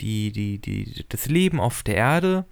die, 0.00 0.32
die, 0.32 0.58
die, 0.58 1.06
das 1.08 1.26
Leben 1.26 1.60
auf 1.60 1.82
der 1.82 1.94
Erde. 1.94 2.46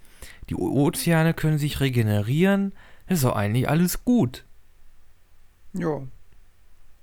Die 0.48 0.55
Ozeane 0.55 1.35
können 1.35 1.59
sich 1.59 1.81
regenerieren. 1.81 2.72
ist 3.09 3.25
doch 3.25 3.35
eigentlich 3.35 3.68
alles 3.68 4.05
gut. 4.05 4.44
Ja. 5.72 6.02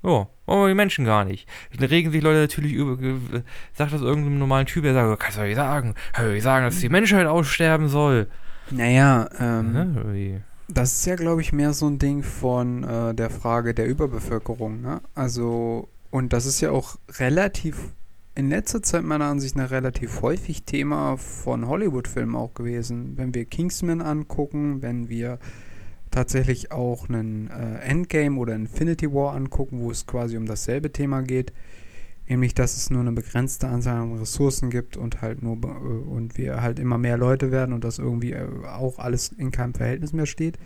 Ja, 0.01 0.27
aber 0.45 0.67
die 0.69 0.75
Menschen 0.75 1.03
gar 1.03 1.25
nicht. 1.25 1.47
Da 1.77 1.85
regen 1.85 2.11
sich 2.11 2.21
Leute 2.23 2.39
natürlich 2.39 2.73
über. 2.73 2.97
Sagt 3.73 3.91
das 3.91 4.01
irgendeinem 4.01 4.39
normalen 4.39 4.65
Typ, 4.65 4.83
der 4.83 4.93
sagt, 4.93 5.19
kannst 5.19 5.37
du 5.37 5.41
nicht 5.41 5.55
sagen. 5.55 5.93
Kann 6.13 6.33
ich 6.33 6.43
sagen, 6.43 6.65
dass 6.65 6.79
die 6.79 6.89
Menschheit 6.89 7.27
aussterben 7.27 7.89
soll. 7.89 8.27
Naja, 8.71 9.27
ähm. 9.39 9.75
Ja, 10.15 10.39
das 10.71 10.93
ist 10.93 11.05
ja, 11.05 11.15
glaube 11.15 11.41
ich, 11.41 11.51
mehr 11.51 11.73
so 11.73 11.87
ein 11.87 11.97
Ding 11.97 12.21
von 12.21 12.83
äh, 12.83 13.13
der 13.15 13.31
Frage 13.31 13.73
der 13.73 13.87
Überbevölkerung, 13.87 14.81
ne? 14.81 15.01
Also, 15.15 15.89
und 16.11 16.31
das 16.31 16.45
ist 16.45 16.61
ja 16.61 16.69
auch 16.71 16.97
relativ 17.17 17.91
in 18.35 18.49
letzter 18.49 18.81
Zeit 18.81 19.03
meiner 19.03 19.25
Ansicht 19.25 19.55
nach 19.55 19.71
relativ 19.71 20.21
häufig 20.21 20.63
Thema 20.63 21.17
von 21.17 21.67
Hollywood-Filmen 21.67 22.35
auch 22.35 22.53
gewesen. 22.53 23.17
Wenn 23.17 23.33
wir 23.33 23.45
Kingsman 23.45 24.01
angucken, 24.01 24.81
wenn 24.81 25.09
wir 25.09 25.39
tatsächlich 26.11 26.71
auch 26.71 27.09
einen 27.09 27.49
äh, 27.49 27.79
Endgame 27.79 28.37
oder 28.37 28.55
Infinity 28.55 29.11
War 29.13 29.35
angucken, 29.35 29.79
wo 29.79 29.91
es 29.91 30.05
quasi 30.05 30.37
um 30.37 30.45
dasselbe 30.45 30.91
Thema 30.91 31.21
geht, 31.21 31.53
nämlich 32.27 32.53
dass 32.53 32.77
es 32.77 32.89
nur 32.89 33.01
eine 33.01 33.11
begrenzte 33.11 33.67
Anzahl 33.67 34.01
an 34.01 34.17
Ressourcen 34.17 34.69
gibt 34.69 34.97
und 34.97 35.21
halt 35.21 35.41
nur 35.43 35.57
äh, 35.57 35.67
und 35.67 36.37
wir 36.37 36.61
halt 36.61 36.79
immer 36.79 36.97
mehr 36.97 37.17
Leute 37.17 37.51
werden 37.51 37.73
und 37.73 37.83
das 37.83 37.99
irgendwie 37.99 38.33
äh, 38.33 38.47
auch 38.65 38.99
alles 38.99 39.29
in 39.29 39.51
keinem 39.51 39.73
Verhältnis 39.73 40.13
mehr 40.13 40.25
steht. 40.25 40.57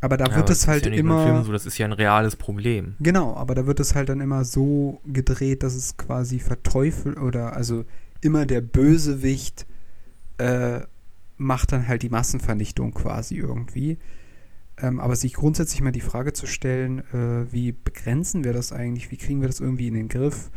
Aber 0.00 0.16
da 0.16 0.26
ja, 0.26 0.36
wird 0.36 0.50
es 0.50 0.68
halt 0.68 0.86
ja 0.86 0.92
immer. 0.92 1.24
Film 1.24 1.44
so, 1.44 1.52
das 1.52 1.66
ist 1.66 1.78
ja 1.78 1.86
ein 1.86 1.92
reales 1.92 2.36
Problem. 2.36 2.94
Genau, 3.00 3.34
aber 3.34 3.54
da 3.54 3.66
wird 3.66 3.80
es 3.80 3.94
halt 3.94 4.08
dann 4.08 4.20
immer 4.20 4.44
so 4.44 5.00
gedreht, 5.06 5.62
dass 5.62 5.74
es 5.74 5.96
quasi 5.96 6.38
verteufelt 6.38 7.18
oder 7.18 7.54
also 7.54 7.84
immer 8.20 8.46
der 8.46 8.60
Bösewicht 8.60 9.66
äh, 10.38 10.80
macht 11.38 11.72
dann 11.72 11.88
halt 11.88 12.02
die 12.02 12.08
Massenvernichtung 12.08 12.92
quasi 12.92 13.36
irgendwie. 13.36 13.98
Ähm, 14.78 15.00
aber 15.00 15.16
sich 15.16 15.34
grundsätzlich 15.34 15.80
mal 15.80 15.92
die 15.92 16.00
Frage 16.00 16.32
zu 16.32 16.46
stellen, 16.46 16.98
äh, 17.12 17.50
wie 17.52 17.72
begrenzen 17.72 18.44
wir 18.44 18.52
das 18.52 18.72
eigentlich? 18.72 19.10
Wie 19.10 19.16
kriegen 19.16 19.40
wir 19.40 19.48
das 19.48 19.60
irgendwie 19.60 19.88
in 19.88 19.94
den 19.94 20.08
Griff? 20.08 20.50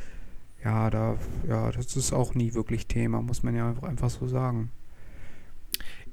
Ja, 0.63 0.89
da, 0.89 1.17
ja, 1.47 1.71
das 1.71 1.95
ist 1.95 2.11
auch 2.11 2.35
nie 2.35 2.53
wirklich 2.53 2.87
Thema, 2.87 3.21
muss 3.21 3.43
man 3.43 3.55
ja 3.55 3.73
einfach 3.81 4.09
so 4.09 4.27
sagen. 4.27 4.71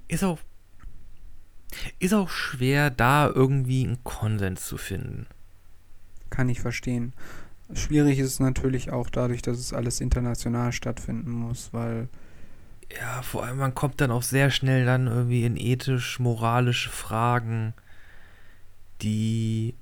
Ist 0.09 0.23
auch 0.23 0.39
ist 1.99 2.15
auch 2.15 2.29
schwer, 2.29 2.91
da 2.91 3.29
irgendwie 3.29 3.85
einen 3.85 4.03
Konsens 4.05 4.67
zu 4.67 4.77
finden. 4.77 5.27
kann 6.31 6.49
ich 6.49 6.61
verstehen. 6.61 7.13
Schwierig 7.73 8.19
ist 8.19 8.27
es 8.27 8.41
natürlich 8.41 8.91
auch 8.91 9.11
dadurch, 9.11 9.43
dass 9.43 9.59
es 9.59 9.73
alles 9.73 10.01
international 10.01 10.73
stattfinden 10.73 11.31
muss, 11.31 11.71
weil. 11.73 12.09
Ja, 13.01 13.23
vor 13.23 13.45
allem 13.45 13.59
man 13.59 13.75
kommt 13.75 14.01
dann 14.01 14.13
auch 14.13 14.23
sehr 14.23 14.51
schnell 14.51 14.85
dann 14.85 15.09
irgendwie 15.09 15.45
in 15.45 15.57
ethisch-moralische 15.57 16.91
Fragen, 16.91 17.75
die, 19.03 19.75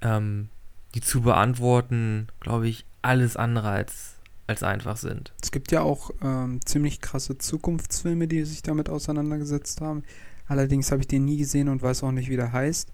ähm, 0.00 0.48
die 0.94 1.00
zu 1.00 1.22
beantworten, 1.22 2.28
glaube 2.40 2.68
ich, 2.68 2.86
alles 3.02 3.36
andere 3.36 3.70
als, 3.70 4.16
als 4.46 4.62
einfach 4.62 4.96
sind. 4.96 5.32
Es 5.42 5.50
gibt 5.50 5.72
ja 5.72 5.82
auch 5.82 6.10
ähm, 6.22 6.60
ziemlich 6.64 7.00
krasse 7.00 7.38
Zukunftsfilme, 7.38 8.28
die 8.28 8.44
sich 8.44 8.62
damit 8.62 8.88
auseinandergesetzt 8.88 9.80
haben. 9.80 10.04
Allerdings 10.46 10.90
habe 10.90 11.02
ich 11.02 11.08
den 11.08 11.24
nie 11.24 11.38
gesehen 11.38 11.68
und 11.68 11.82
weiß 11.82 12.02
auch 12.02 12.12
nicht, 12.12 12.28
wie 12.28 12.36
der 12.36 12.52
heißt. 12.52 12.92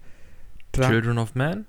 Da, 0.71 0.87
Children 0.87 1.17
of 1.17 1.35
Man? 1.35 1.65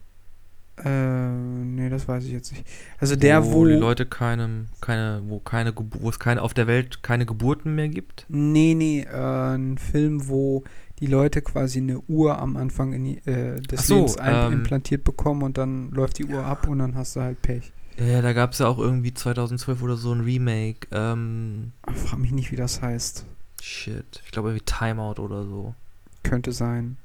Äh, 0.85 1.31
nee, 1.31 1.89
das 1.89 2.09
weiß 2.09 2.25
ich 2.25 2.33
jetzt 2.33 2.53
nicht. 2.53 2.67
Also 2.99 3.17
der, 3.17 3.45
wo, 3.45 3.53
wo 3.53 3.67
die 3.67 3.75
Leute 3.75 4.07
keine, 4.07 4.67
keine, 4.81 5.23
wo 5.27 5.39
keine, 5.39 5.75
wo 5.77 6.09
es 6.09 6.19
keine 6.19 6.43
auf 6.43 6.55
der 6.55 6.67
Welt 6.67 7.03
keine 7.03 7.27
Geburten 7.27 7.75
mehr 7.75 7.89
gibt? 7.89 8.25
Nee, 8.29 8.75
nee, 8.75 9.01
äh, 9.01 9.55
ein 9.55 9.79
Film, 9.79 10.29
wo 10.29 10.65
die 11.01 11.07
Leute 11.07 11.43
quasi 11.43 11.79
eine 11.79 12.01
Uhr 12.01 12.39
am 12.39 12.57
Anfang 12.57 12.93
in 12.93 13.05
die, 13.05 13.19
äh, 13.27 13.61
des 13.61 13.87
so, 13.87 13.97
Lebens 13.97 14.17
ähm, 14.23 14.53
implantiert 14.53 15.05
bekommen 15.05 15.43
und 15.43 15.59
dann 15.59 15.91
läuft 15.91 16.19
die 16.19 16.27
Uhr 16.27 16.45
ab 16.45 16.69
und 16.69 16.79
dann 16.79 16.95
hast 16.95 17.17
du 17.17 17.21
halt 17.21 17.41
Pech. 17.43 17.73
Ja, 17.99 18.23
da 18.23 18.33
gab 18.33 18.53
es 18.53 18.61
ja 18.61 18.67
auch 18.67 18.79
irgendwie 18.79 19.13
2012 19.13 19.83
oder 19.83 19.97
so 19.97 20.13
ein 20.13 20.21
Remake. 20.21 20.89
Ähm, 20.91 21.73
frag 21.95 22.19
mich 22.19 22.33
nicht, 22.33 22.51
wie 22.51 22.57
das 22.57 22.81
heißt. 22.81 23.27
Shit, 23.61 24.23
ich 24.25 24.31
glaube 24.31 24.51
irgendwie 24.51 24.65
Timeout 24.65 25.21
oder 25.21 25.45
so. 25.45 25.75
Könnte 26.23 26.53
sein. 26.53 26.97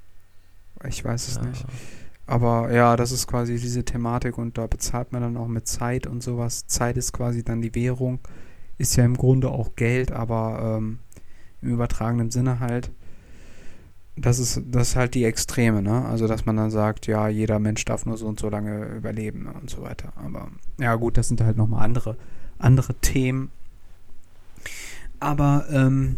Ich 0.88 1.04
weiß 1.04 1.28
es 1.28 1.36
ja. 1.36 1.44
nicht. 1.44 1.66
Aber 2.28 2.74
ja, 2.74 2.96
das 2.96 3.12
ist 3.12 3.28
quasi 3.28 3.60
diese 3.60 3.86
Thematik 3.86 4.38
und 4.38 4.58
da 4.58 4.66
bezahlt 4.66 5.12
man 5.12 5.22
dann 5.22 5.38
auch 5.38 5.48
mit 5.48 5.68
Zeit 5.68 6.08
und 6.08 6.24
sowas. 6.24 6.66
Zeit 6.68 6.98
ist 6.98 7.14
quasi 7.14 7.44
dann 7.44 7.62
die 7.62 7.76
Währung. 7.76 8.20
Ist 8.78 8.96
ja 8.96 9.06
im 9.06 9.16
Grunde 9.16 9.50
auch 9.50 9.76
Geld, 9.76 10.12
aber 10.12 10.78
ähm, 10.78 11.00
im 11.62 11.70
übertragenen 11.70 12.32
Sinne 12.32 12.60
halt. 12.60 12.92
Das 14.18 14.40
ist, 14.40 14.62
das 14.68 14.90
ist 14.90 14.96
halt 14.96 15.14
die 15.14 15.26
Extreme, 15.26 15.82
ne? 15.82 16.06
Also, 16.06 16.28
dass 16.28 16.46
man 16.46 16.56
dann 16.56 16.72
sagt, 16.72 17.06
ja, 17.06 17.28
jeder 17.28 17.60
Mensch 17.60 17.84
darf 17.84 18.06
nur 18.06 18.18
so 18.18 18.28
und 18.28 18.40
so 18.40 18.50
lange 18.50 18.86
überleben 18.86 19.44
ne? 19.44 19.54
und 19.54 19.70
so 19.70 19.82
weiter. 19.82 20.14
Aber 20.16 20.50
ja, 20.80 20.96
gut, 20.96 21.18
das 21.18 21.28
sind 21.28 21.42
halt 21.42 21.58
nochmal 21.58 21.84
andere, 21.84 22.16
andere 22.58 22.94
Themen. 22.96 23.52
Aber 25.20 25.66
ähm, 25.70 26.18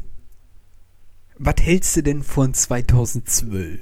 was 1.39 1.55
hältst 1.61 1.95
du 1.95 2.03
denn 2.03 2.23
von 2.23 2.53
2012? 2.53 3.79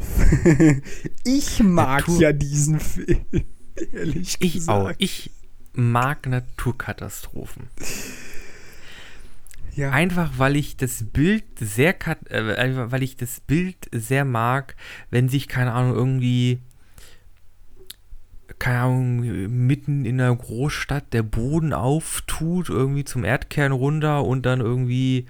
ich 1.24 1.64
mag 1.64 2.08
Natur 2.08 2.22
ja 2.22 2.34
diesen 2.34 2.80
Film. 2.80 3.26
Ehrlich 3.94 4.38
ich 4.40 4.54
gesagt. 4.54 4.70
auch. 4.70 4.92
Ich 4.98 5.32
mag 5.74 6.28
Naturkatastrophen. 6.28 7.68
Ja. 9.76 9.92
Einfach 9.92 10.32
weil 10.38 10.56
ich 10.56 10.78
das 10.78 11.04
Bild 11.04 11.44
sehr 11.60 11.94
äh, 12.30 12.92
weil 12.92 13.04
ich 13.04 13.18
das 13.18 13.42
Bild 13.42 13.90
sehr 13.92 14.24
mag, 14.24 14.76
wenn 15.10 15.28
sich, 15.28 15.50
keine 15.50 15.74
Ahnung, 15.74 15.94
irgendwie 15.94 16.62
keine 18.58 18.80
Ahnung, 18.80 19.20
mitten 19.68 20.06
in 20.06 20.22
einer 20.22 20.36
Großstadt 20.36 21.14
der 21.14 21.24
Boden 21.24 21.74
auftut, 21.74 22.70
irgendwie 22.70 23.04
zum 23.04 23.26
Erdkern 23.26 23.74
runter 23.74 24.24
und 24.24 24.46
dann 24.46 24.62
irgendwie 24.62 25.26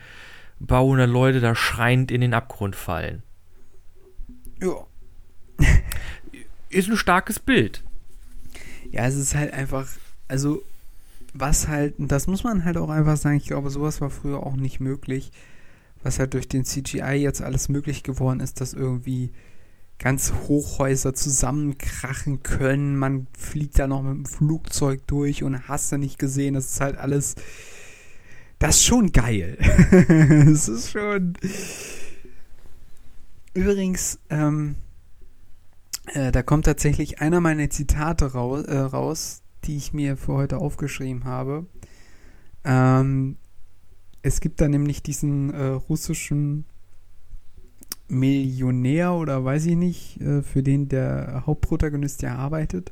bauende 0.60 1.06
Leute 1.06 1.40
da 1.40 1.56
schreiend 1.56 2.12
in 2.12 2.22
den 2.22 2.34
Abgrund 2.34 2.76
fallen. 2.76 3.24
Ja. 4.62 4.86
ist 6.70 6.90
ein 6.90 6.98
starkes 6.98 7.40
Bild. 7.40 7.84
Ja, 8.92 9.06
es 9.06 9.16
ist 9.16 9.36
halt 9.36 9.54
einfach, 9.54 9.88
also 10.28 10.62
was 11.34 11.68
halt, 11.68 11.96
das 11.98 12.28
muss 12.28 12.44
man 12.44 12.64
halt 12.64 12.78
auch 12.78 12.90
einfach 12.90 13.18
sagen, 13.18 13.38
ich 13.38 13.48
glaube, 13.48 13.70
sowas 13.70 14.00
war 14.00 14.10
früher 14.10 14.46
auch 14.46 14.56
nicht 14.56 14.80
möglich, 14.80 15.32
was 16.02 16.20
halt 16.20 16.34
durch 16.34 16.48
den 16.48 16.64
CGI 16.64 17.16
jetzt 17.16 17.42
alles 17.42 17.68
möglich 17.68 18.04
geworden 18.04 18.40
ist, 18.40 18.62
dass 18.62 18.74
irgendwie 18.74 19.32
ganz 19.98 20.34
Hochhäuser 20.48 21.14
zusammenkrachen 21.14 22.44
können, 22.44 22.98
man 22.98 23.28
fliegt 23.38 23.80
da 23.80 23.88
noch 23.88 24.02
mit 24.02 24.14
dem 24.14 24.26
Flugzeug 24.26 25.02
durch 25.08 25.44
und 25.44 25.68
hast 25.68 25.92
da 25.92 25.98
nicht 25.98 26.20
gesehen, 26.20 26.54
das 26.54 26.66
ist 26.68 26.82
halt 26.82 26.98
alles 26.98 27.36
das 28.60 28.78
ist 28.78 28.86
schon 28.86 29.12
geil. 29.12 29.58
das 30.46 30.68
ist 30.68 30.92
schon. 30.92 31.34
Übrigens, 33.54 34.20
ähm, 34.30 34.76
äh, 36.08 36.32
da 36.32 36.44
kommt 36.44 36.66
tatsächlich 36.66 37.22
einer 37.22 37.42
meiner 37.42 37.70
Zitate 37.70 38.34
raus, 38.34 38.64
äh, 38.66 38.78
raus, 38.78 39.42
die 39.64 39.78
ich 39.78 39.94
mir 39.94 40.18
für 40.18 40.34
heute 40.34 40.58
aufgeschrieben 40.58 41.24
habe. 41.24 41.66
Ähm, 42.64 43.38
es 44.22 44.42
gibt 44.42 44.60
da 44.62 44.68
nämlich 44.68 45.04
diesen 45.04 45.54
äh, 45.54 45.68
russischen 45.68 46.66
Millionär 48.08 49.14
oder 49.14 49.44
weiß 49.44 49.66
ich 49.68 49.76
nicht, 49.76 50.22
äh, 50.22 50.42
für 50.42 50.64
den 50.64 50.90
der 50.90 51.44
Hauptprotagonist 51.46 52.22
ja 52.22 52.36
arbeitet. 52.36 52.92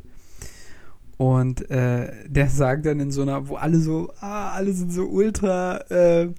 Und 1.18 1.70
äh, 1.70 2.12
der 2.28 2.50
sagt 2.50 2.86
dann 2.86 3.00
in 3.00 3.12
so 3.12 3.22
einer, 3.22 3.48
wo 3.48 3.56
alle 3.56 3.80
so, 3.80 4.12
ah, 4.20 4.52
alle 4.52 4.74
sind 4.74 4.92
so 4.92 5.06
ultra, 5.06 5.78
äh, 5.90 6.34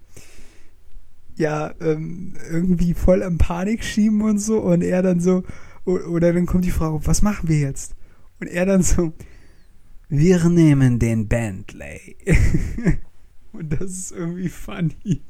ja, 1.37 1.75
ähm, 1.81 2.35
irgendwie 2.51 2.95
voll 2.95 3.23
am 3.23 3.39
Panik 3.39 3.85
schieben 3.85 4.23
und 4.23 4.39
so. 4.39 4.61
Und 4.61 4.83
er 4.83 5.03
dann 5.03 5.21
so, 5.21 5.43
oder 5.85 6.33
dann 6.33 6.47
kommt 6.47 6.65
die 6.65 6.71
Frage, 6.71 7.07
was 7.07 7.23
machen 7.23 7.49
wir 7.49 7.59
jetzt? 7.59 7.95
Und 8.41 8.49
er 8.49 8.67
dann 8.67 8.83
so, 8.83 9.13
wir 10.09 10.49
nehmen 10.49 10.99
den 10.99 11.29
Bentley. 11.29 12.17
und 13.53 13.73
das 13.73 13.91
ist 13.91 14.13
irgendwie 14.13 14.49
funny. 14.49 15.23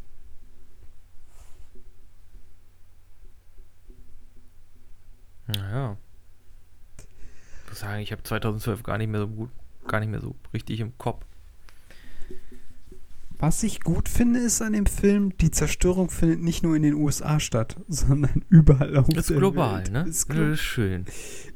Naja 5.46 5.98
muss 7.74 7.80
sagen, 7.80 8.02
ich 8.02 8.12
habe 8.12 8.22
2012 8.22 8.84
gar 8.84 8.98
nicht 8.98 9.10
mehr 9.10 9.20
so 9.20 9.26
gut, 9.26 9.50
gar 9.88 9.98
nicht 9.98 10.08
mehr 10.08 10.20
so 10.20 10.37
richtig 10.52 10.78
im 10.78 10.96
Kopf. 10.96 11.24
Was 13.37 13.64
ich 13.64 13.80
gut 13.80 14.08
finde, 14.08 14.38
ist 14.38 14.62
an 14.62 14.74
dem 14.74 14.87
Film, 14.87 15.37
die 15.38 15.50
Zerstörung 15.50 16.08
findet 16.08 16.40
nicht 16.40 16.62
nur 16.62 16.76
in 16.76 16.84
den 16.84 16.94
USA 16.94 17.40
statt, 17.40 17.76
sondern 17.88 18.44
überall 18.48 18.96
auf 18.96 19.08
ist 19.08 19.30
der 19.30 19.38
global, 19.38 19.78
Welt. 19.78 19.92
Ne? 19.92 20.04
Ist 20.08 20.28
global, 20.28 20.50
Das 20.50 20.60
ist 20.60 20.64
schön. 20.64 21.04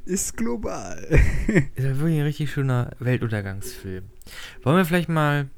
Ist 0.03 0.35
global. 0.35 0.97
ist 1.47 1.83
ja 1.85 1.97
wirklich 1.97 2.19
ein 2.19 2.25
richtig 2.25 2.51
schöner 2.51 2.91
Weltuntergangsfilm. 2.99 4.09
Wollen 4.63 4.77
wir 4.77 4.85
vielleicht 4.85 5.09
mal, 5.09 5.49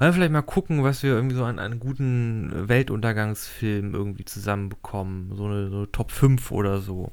wollen 0.00 0.10
wir 0.10 0.12
vielleicht 0.14 0.32
mal 0.32 0.42
gucken, 0.42 0.82
was 0.82 1.04
wir 1.04 1.12
irgendwie 1.12 1.36
so 1.36 1.44
an 1.44 1.60
einen 1.60 1.78
guten 1.78 2.68
Weltuntergangsfilm 2.68 3.94
irgendwie 3.94 4.24
zusammenbekommen? 4.24 5.36
So 5.36 5.44
eine, 5.46 5.70
so 5.70 5.76
eine 5.76 5.92
Top 5.92 6.10
5 6.10 6.50
oder 6.50 6.80
so. 6.80 7.12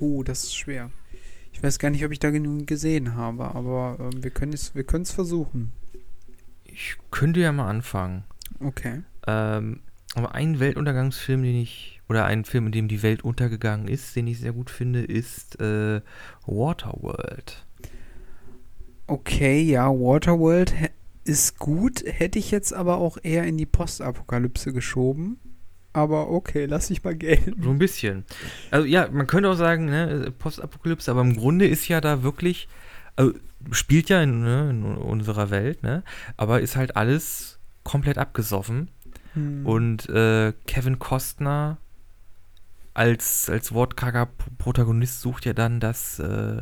Oh, 0.00 0.24
das 0.24 0.42
ist 0.42 0.56
schwer. 0.56 0.90
Ich 1.56 1.62
weiß 1.62 1.78
gar 1.78 1.88
nicht, 1.88 2.04
ob 2.04 2.12
ich 2.12 2.18
da 2.18 2.30
genug 2.30 2.66
gesehen 2.66 3.14
habe, 3.14 3.54
aber 3.54 3.96
äh, 3.98 4.22
wir 4.22 4.30
können 4.30 4.52
es 4.52 4.74
wir 4.74 4.84
versuchen. 4.84 5.72
Ich 6.64 6.98
könnte 7.10 7.40
ja 7.40 7.50
mal 7.50 7.70
anfangen. 7.70 8.24
Okay. 8.60 9.00
Ähm, 9.26 9.80
aber 10.14 10.34
ein 10.34 10.60
Weltuntergangsfilm, 10.60 11.42
den 11.42 11.56
ich, 11.56 12.02
oder 12.10 12.26
ein 12.26 12.44
Film, 12.44 12.66
in 12.66 12.72
dem 12.72 12.88
die 12.88 13.02
Welt 13.02 13.24
untergegangen 13.24 13.88
ist, 13.88 14.14
den 14.16 14.26
ich 14.26 14.38
sehr 14.38 14.52
gut 14.52 14.68
finde, 14.68 15.02
ist 15.02 15.58
äh, 15.58 16.02
Waterworld. 16.44 17.64
Okay, 19.06 19.62
ja, 19.62 19.88
Waterworld 19.88 20.74
ist 21.24 21.58
gut, 21.58 22.04
hätte 22.06 22.38
ich 22.38 22.50
jetzt 22.50 22.74
aber 22.74 22.98
auch 22.98 23.16
eher 23.22 23.44
in 23.44 23.56
die 23.56 23.64
Postapokalypse 23.64 24.74
geschoben 24.74 25.38
aber 25.96 26.28
okay, 26.28 26.66
lass 26.66 26.90
ich 26.90 27.02
mal 27.02 27.16
gelten. 27.16 27.62
So 27.62 27.70
ein 27.70 27.78
bisschen. 27.78 28.26
Also 28.70 28.86
ja, 28.86 29.08
man 29.10 29.26
könnte 29.26 29.48
auch 29.48 29.56
sagen, 29.56 29.86
ne, 29.86 30.30
Postapokalypse, 30.38 31.10
aber 31.10 31.22
im 31.22 31.34
Grunde 31.34 31.66
ist 31.66 31.88
ja 31.88 32.02
da 32.02 32.22
wirklich, 32.22 32.68
also 33.16 33.32
spielt 33.70 34.10
ja 34.10 34.22
in, 34.22 34.42
ne, 34.42 34.68
in 34.68 34.84
unserer 34.84 35.48
Welt, 35.48 35.82
ne, 35.82 36.02
aber 36.36 36.60
ist 36.60 36.76
halt 36.76 36.96
alles 36.96 37.58
komplett 37.82 38.18
abgesoffen. 38.18 38.90
Hm. 39.32 39.64
Und 39.64 40.06
äh, 40.10 40.52
Kevin 40.66 40.98
Costner 40.98 41.78
als, 42.92 43.48
als 43.48 43.72
wortkarger 43.72 44.28
Protagonist 44.58 45.22
sucht 45.22 45.46
ja 45.46 45.54
dann 45.54 45.80
das 45.80 46.18
äh, 46.18 46.60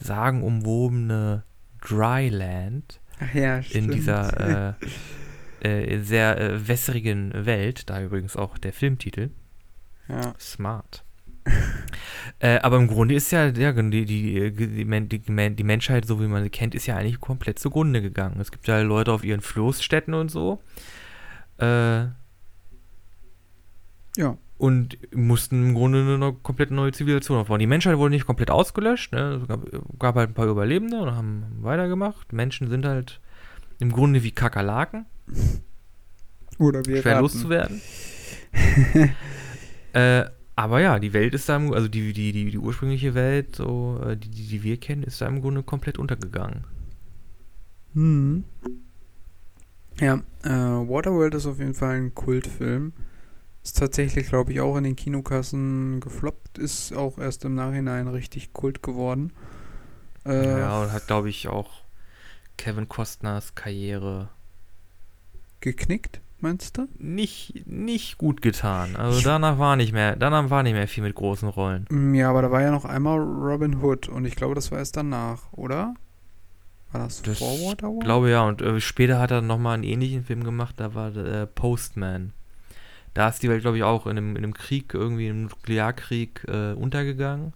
sagenumwobene 0.00 1.44
Dryland 1.80 2.98
ja, 3.34 3.58
in 3.70 3.88
dieser 3.88 4.70
äh, 4.70 4.74
äh, 5.64 5.98
sehr 6.00 6.38
äh, 6.40 6.68
wässrigen 6.68 7.32
Welt, 7.46 7.88
da 7.88 8.02
übrigens 8.02 8.36
auch 8.36 8.58
der 8.58 8.72
Filmtitel. 8.72 9.30
Ja. 10.08 10.34
Smart. 10.38 11.04
äh, 12.38 12.58
aber 12.60 12.76
im 12.76 12.86
Grunde 12.86 13.14
ist 13.14 13.30
ja, 13.32 13.46
ja 13.48 13.72
die, 13.72 14.04
die, 14.04 14.52
die, 14.52 15.50
die, 15.50 15.64
Menschheit, 15.64 16.04
so 16.04 16.20
wie 16.20 16.26
man 16.26 16.42
sie 16.42 16.50
kennt, 16.50 16.74
ist 16.74 16.86
ja 16.86 16.96
eigentlich 16.96 17.20
komplett 17.20 17.58
zugrunde 17.58 18.00
gegangen. 18.00 18.40
Es 18.40 18.52
gibt 18.52 18.68
ja 18.68 18.80
Leute 18.80 19.12
auf 19.12 19.24
ihren 19.24 19.40
Floßstädten 19.40 20.14
und 20.14 20.30
so. 20.30 20.60
Äh, 21.58 22.06
ja. 24.16 24.36
und 24.58 24.98
mussten 25.14 25.68
im 25.68 25.74
Grunde 25.74 26.00
eine 26.14 26.32
komplett 26.32 26.70
neue 26.70 26.92
Zivilisation 26.92 27.38
aufbauen. 27.38 27.60
Die 27.60 27.66
Menschheit 27.66 27.98
wurde 27.98 28.14
nicht 28.14 28.26
komplett 28.26 28.50
ausgelöscht, 28.50 29.12
ne? 29.12 29.40
es 29.42 29.48
gab, 29.48 29.60
gab, 29.98 30.14
halt 30.16 30.30
ein 30.30 30.34
paar 30.34 30.46
Überlebende 30.46 31.00
und 31.00 31.14
haben 31.14 31.44
weitergemacht. 31.60 32.32
Menschen 32.32 32.68
sind 32.68 32.84
halt 32.84 33.20
im 33.78 33.92
Grunde 33.92 34.22
wie 34.22 34.32
Kakerlaken. 34.32 35.06
Oder 36.58 36.84
wir 36.84 37.02
Schwer 37.02 37.12
raten. 37.14 37.22
loszuwerden. 37.22 37.80
äh, 39.92 40.24
aber 40.54 40.80
ja, 40.80 40.98
die 40.98 41.12
Welt 41.12 41.34
ist 41.34 41.48
da, 41.48 41.58
also 41.58 41.88
die, 41.88 42.12
die, 42.12 42.32
die, 42.32 42.50
die 42.50 42.58
ursprüngliche 42.58 43.14
Welt, 43.14 43.56
so, 43.56 44.00
äh, 44.04 44.16
die, 44.16 44.28
die, 44.28 44.46
die 44.46 44.62
wir 44.62 44.76
kennen, 44.78 45.02
ist 45.02 45.20
da 45.20 45.26
im 45.26 45.40
Grunde 45.40 45.62
komplett 45.62 45.98
untergegangen. 45.98 46.64
Hm. 47.94 48.44
Ja, 49.98 50.22
äh, 50.44 50.48
Waterworld 50.48 51.34
ist 51.34 51.46
auf 51.46 51.58
jeden 51.58 51.74
Fall 51.74 51.96
ein 51.96 52.14
Kultfilm. 52.14 52.92
Ist 53.62 53.78
tatsächlich, 53.78 54.28
glaube 54.28 54.52
ich, 54.52 54.60
auch 54.60 54.76
in 54.76 54.84
den 54.84 54.96
Kinokassen 54.96 56.00
gefloppt, 56.00 56.58
ist 56.58 56.92
auch 56.94 57.18
erst 57.18 57.44
im 57.44 57.54
Nachhinein 57.54 58.08
richtig 58.08 58.52
Kult 58.52 58.82
geworden. 58.82 59.32
Äh, 60.26 60.60
ja, 60.60 60.82
und 60.82 60.92
hat, 60.92 61.06
glaube 61.06 61.28
ich, 61.28 61.48
auch 61.48 61.70
Kevin 62.56 62.88
Costners 62.88 63.54
Karriere 63.54 64.30
geknickt, 65.62 66.20
meinst 66.40 66.76
du? 66.76 66.88
Nicht, 66.98 67.66
nicht 67.66 68.18
gut 68.18 68.42
getan. 68.42 68.96
Also 68.96 69.20
danach 69.22 69.58
war 69.58 69.76
nicht 69.76 69.92
mehr, 69.92 70.16
danach 70.16 70.50
war 70.50 70.62
nicht 70.62 70.74
mehr 70.74 70.88
viel 70.88 71.02
mit 71.02 71.14
großen 71.14 71.48
Rollen. 71.48 71.86
Mm, 71.90 72.14
ja, 72.14 72.28
aber 72.28 72.42
da 72.42 72.50
war 72.50 72.60
ja 72.60 72.70
noch 72.70 72.84
einmal 72.84 73.18
Robin 73.18 73.82
Hood 73.82 74.08
und 74.08 74.26
ich 74.26 74.36
glaube, 74.36 74.54
das 74.54 74.70
war 74.70 74.78
erst 74.78 74.96
danach, 74.96 75.52
oder? 75.52 75.94
War 76.90 77.04
das, 77.04 77.22
das 77.22 77.38
vor 77.38 77.48
Waterworld? 77.48 78.02
Ich 78.02 78.04
glaube 78.04 78.30
ja, 78.30 78.42
und 78.42 78.60
äh, 78.60 78.80
später 78.80 79.18
hat 79.18 79.30
er 79.30 79.40
nochmal 79.40 79.74
einen 79.74 79.84
ähnlichen 79.84 80.24
Film 80.24 80.44
gemacht, 80.44 80.74
da 80.78 80.94
war 80.94 81.16
äh, 81.16 81.46
Postman. 81.46 82.32
Da 83.14 83.28
ist 83.28 83.42
die 83.42 83.48
Welt, 83.48 83.62
glaube 83.62 83.76
ich, 83.76 83.82
auch 83.82 84.06
in 84.06 84.12
einem, 84.12 84.36
in 84.36 84.44
einem 84.44 84.54
Krieg, 84.54 84.94
irgendwie 84.94 85.28
im 85.28 85.44
Nuklearkrieg 85.44 86.44
äh, 86.48 86.72
untergegangen. 86.72 87.52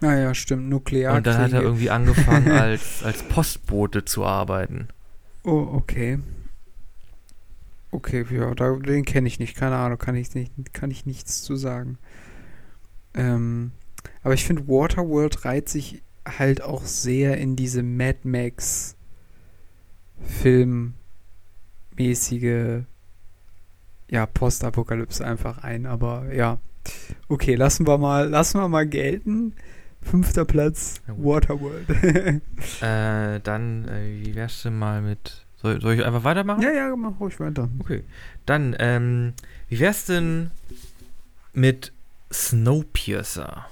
Naja, 0.00 0.30
ah 0.30 0.34
stimmt, 0.34 0.68
Nuklearkrieg. 0.68 1.16
Und 1.16 1.26
dann 1.26 1.38
hat 1.38 1.52
er 1.52 1.62
irgendwie 1.62 1.90
angefangen, 1.90 2.50
als, 2.50 3.02
als 3.02 3.22
Postbote 3.22 4.04
zu 4.04 4.24
arbeiten. 4.24 4.88
Oh, 5.44 5.68
okay. 5.72 6.18
Okay, 7.90 8.24
ja, 8.30 8.54
den 8.54 9.04
kenne 9.04 9.28
ich 9.28 9.38
nicht, 9.38 9.56
keine 9.56 9.76
Ahnung, 9.76 9.98
kann 9.98 10.16
ich, 10.16 10.34
nicht, 10.34 10.52
kann 10.74 10.90
ich 10.90 11.06
nichts 11.06 11.42
zu 11.42 11.56
sagen. 11.56 11.98
Ähm, 13.14 13.72
aber 14.22 14.34
ich 14.34 14.44
finde, 14.44 14.68
Waterworld 14.68 15.44
reiht 15.44 15.68
sich 15.68 16.02
halt 16.26 16.62
auch 16.62 16.82
sehr 16.84 17.38
in 17.38 17.56
diese 17.56 17.82
Mad 17.82 18.18
Max 18.24 18.96
Filmmäßige 20.18 20.94
ja, 24.10 24.26
Postapokalypse 24.26 25.24
einfach 25.24 25.58
ein, 25.58 25.86
aber 25.86 26.32
ja. 26.32 26.58
Okay, 27.28 27.54
lassen 27.56 27.86
wir 27.86 27.98
mal, 27.98 28.28
lassen 28.28 28.60
wir 28.60 28.68
mal 28.68 28.86
gelten. 28.86 29.54
Fünfter 30.00 30.44
Platz, 30.44 31.02
Waterworld. 31.08 31.88
äh, 32.80 33.40
dann, 33.40 33.88
äh, 33.88 34.24
wie 34.24 34.34
wär's 34.36 34.62
denn 34.62 34.78
mal 34.78 35.02
mit. 35.02 35.45
Soll, 35.66 35.80
soll, 35.80 35.94
ich 35.94 36.04
einfach 36.04 36.22
weitermachen? 36.22 36.62
Ja, 36.62 36.70
ja, 36.70 36.94
mach 36.94 37.18
ruhig 37.18 37.40
weiter. 37.40 37.68
Okay. 37.80 38.04
Dann, 38.46 38.76
ähm, 38.78 39.32
wie 39.68 39.80
wär's 39.80 40.04
denn 40.04 40.52
mit 41.52 41.92
Snowpiercer? 42.32 43.66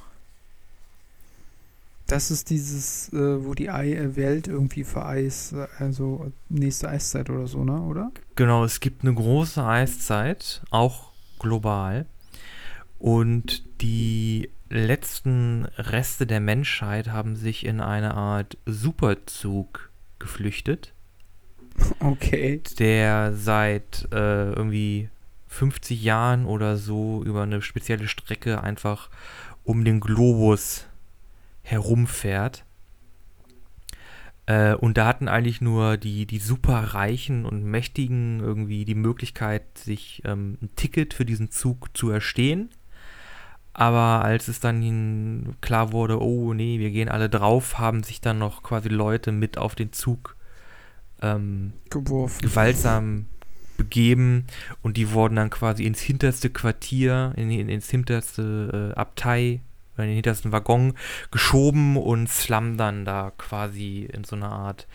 Das 2.09 2.33
ist 2.33 2.51
dieses, 2.51 3.13
äh, 3.13 3.45
wo 3.45 3.55
die 3.55 3.71
Ei 3.71 3.97
Welt 4.17 4.49
irgendwie 4.49 4.83
vereist, 4.83 5.55
also 5.79 6.33
nächste 6.49 6.89
Eiszeit 6.89 7.31
oder 7.31 7.47
so, 7.47 7.63
ne, 7.65 7.81
oder? 7.81 8.11
Genau, 8.35 8.65
es 8.65 8.81
gibt 8.81 9.03
eine 9.03 9.15
große 9.15 9.65
Eiszeit, 9.65 10.63
auch 10.71 11.13
global. 11.39 12.07
Und 12.99 13.63
die 13.81 14.51
letzten 14.69 15.67
Reste 15.77 16.27
der 16.27 16.41
Menschheit 16.41 17.09
haben 17.09 17.37
sich 17.37 17.65
in 17.65 17.81
eine 17.81 18.15
Art 18.15 18.59
Superzug 18.67 19.91
geflüchtet. 20.19 20.94
Okay. 22.01 22.61
Der 22.79 23.35
seit 23.35 24.09
äh, 24.13 24.51
irgendwie 24.51 25.09
50 25.49 26.03
Jahren 26.03 26.47
oder 26.47 26.77
so 26.77 27.23
über 27.25 27.43
eine 27.43 27.63
spezielle 27.63 28.09
Strecke 28.09 28.63
einfach 28.63 29.11
um 29.63 29.85
den 29.85 30.01
Globus 30.01 30.87
herumfährt. 31.63 32.65
Äh, 34.47 34.75
und 34.75 34.99
da 34.99 35.07
hatten 35.07 35.29
eigentlich 35.29 35.61
nur 35.61 35.97
die, 35.97 36.27
die 36.27 36.39
superreichen 36.39 37.47
und 37.47 37.65
Mächtigen 37.65 38.41
irgendwie 38.41 38.85
die 38.85 38.95
Möglichkeit, 38.95 39.79
sich 39.79 40.23
ähm, 40.25 40.59
ein 40.61 40.71
Ticket 40.77 41.15
für 41.15 41.25
diesen 41.25 41.51
Zug 41.51 41.97
zu 41.97 42.11
erstehen. 42.11 42.71
Aber 43.73 44.25
als 44.25 44.47
es 44.49 44.61
dann 44.61 45.57
klar 45.61 45.93
wurde, 45.93 46.23
oh 46.23 46.55
nee, 46.55 46.79
wir 46.79 46.91
gehen 46.91 47.09
alle 47.09 47.29
drauf, 47.29 47.79
haben 47.79 48.05
sich 48.05 48.21
dann 48.21 48.39
noch 48.39 48.63
quasi 48.63 48.89
Leute 48.89 49.33
mit 49.33 49.59
auf 49.59 49.75
den 49.75 49.93
Zug 49.93 50.34
ähm. 51.23 51.73
Gewaltsam 52.43 53.27
begeben 53.77 54.47
und 54.83 54.97
die 54.97 55.13
wurden 55.13 55.37
dann 55.37 55.51
quasi 55.51 55.85
ins 55.85 56.01
hinterste 56.01 56.51
Quartier, 56.51 57.33
in, 57.37 57.51
in, 57.51 57.69
ins 57.69 57.91
hinterste 57.91 58.93
äh, 58.93 58.99
Abtei 58.99 59.61
in 59.97 60.05
den 60.07 60.15
hintersten 60.15 60.53
Waggon 60.53 60.95
geschoben 61.31 61.97
und 61.97 62.29
slammen 62.29 62.77
dann 62.77 63.05
da 63.05 63.33
quasi 63.39 64.09
in 64.13 64.25
so 64.25 64.37
einer 64.37 64.51
Art 64.51 64.89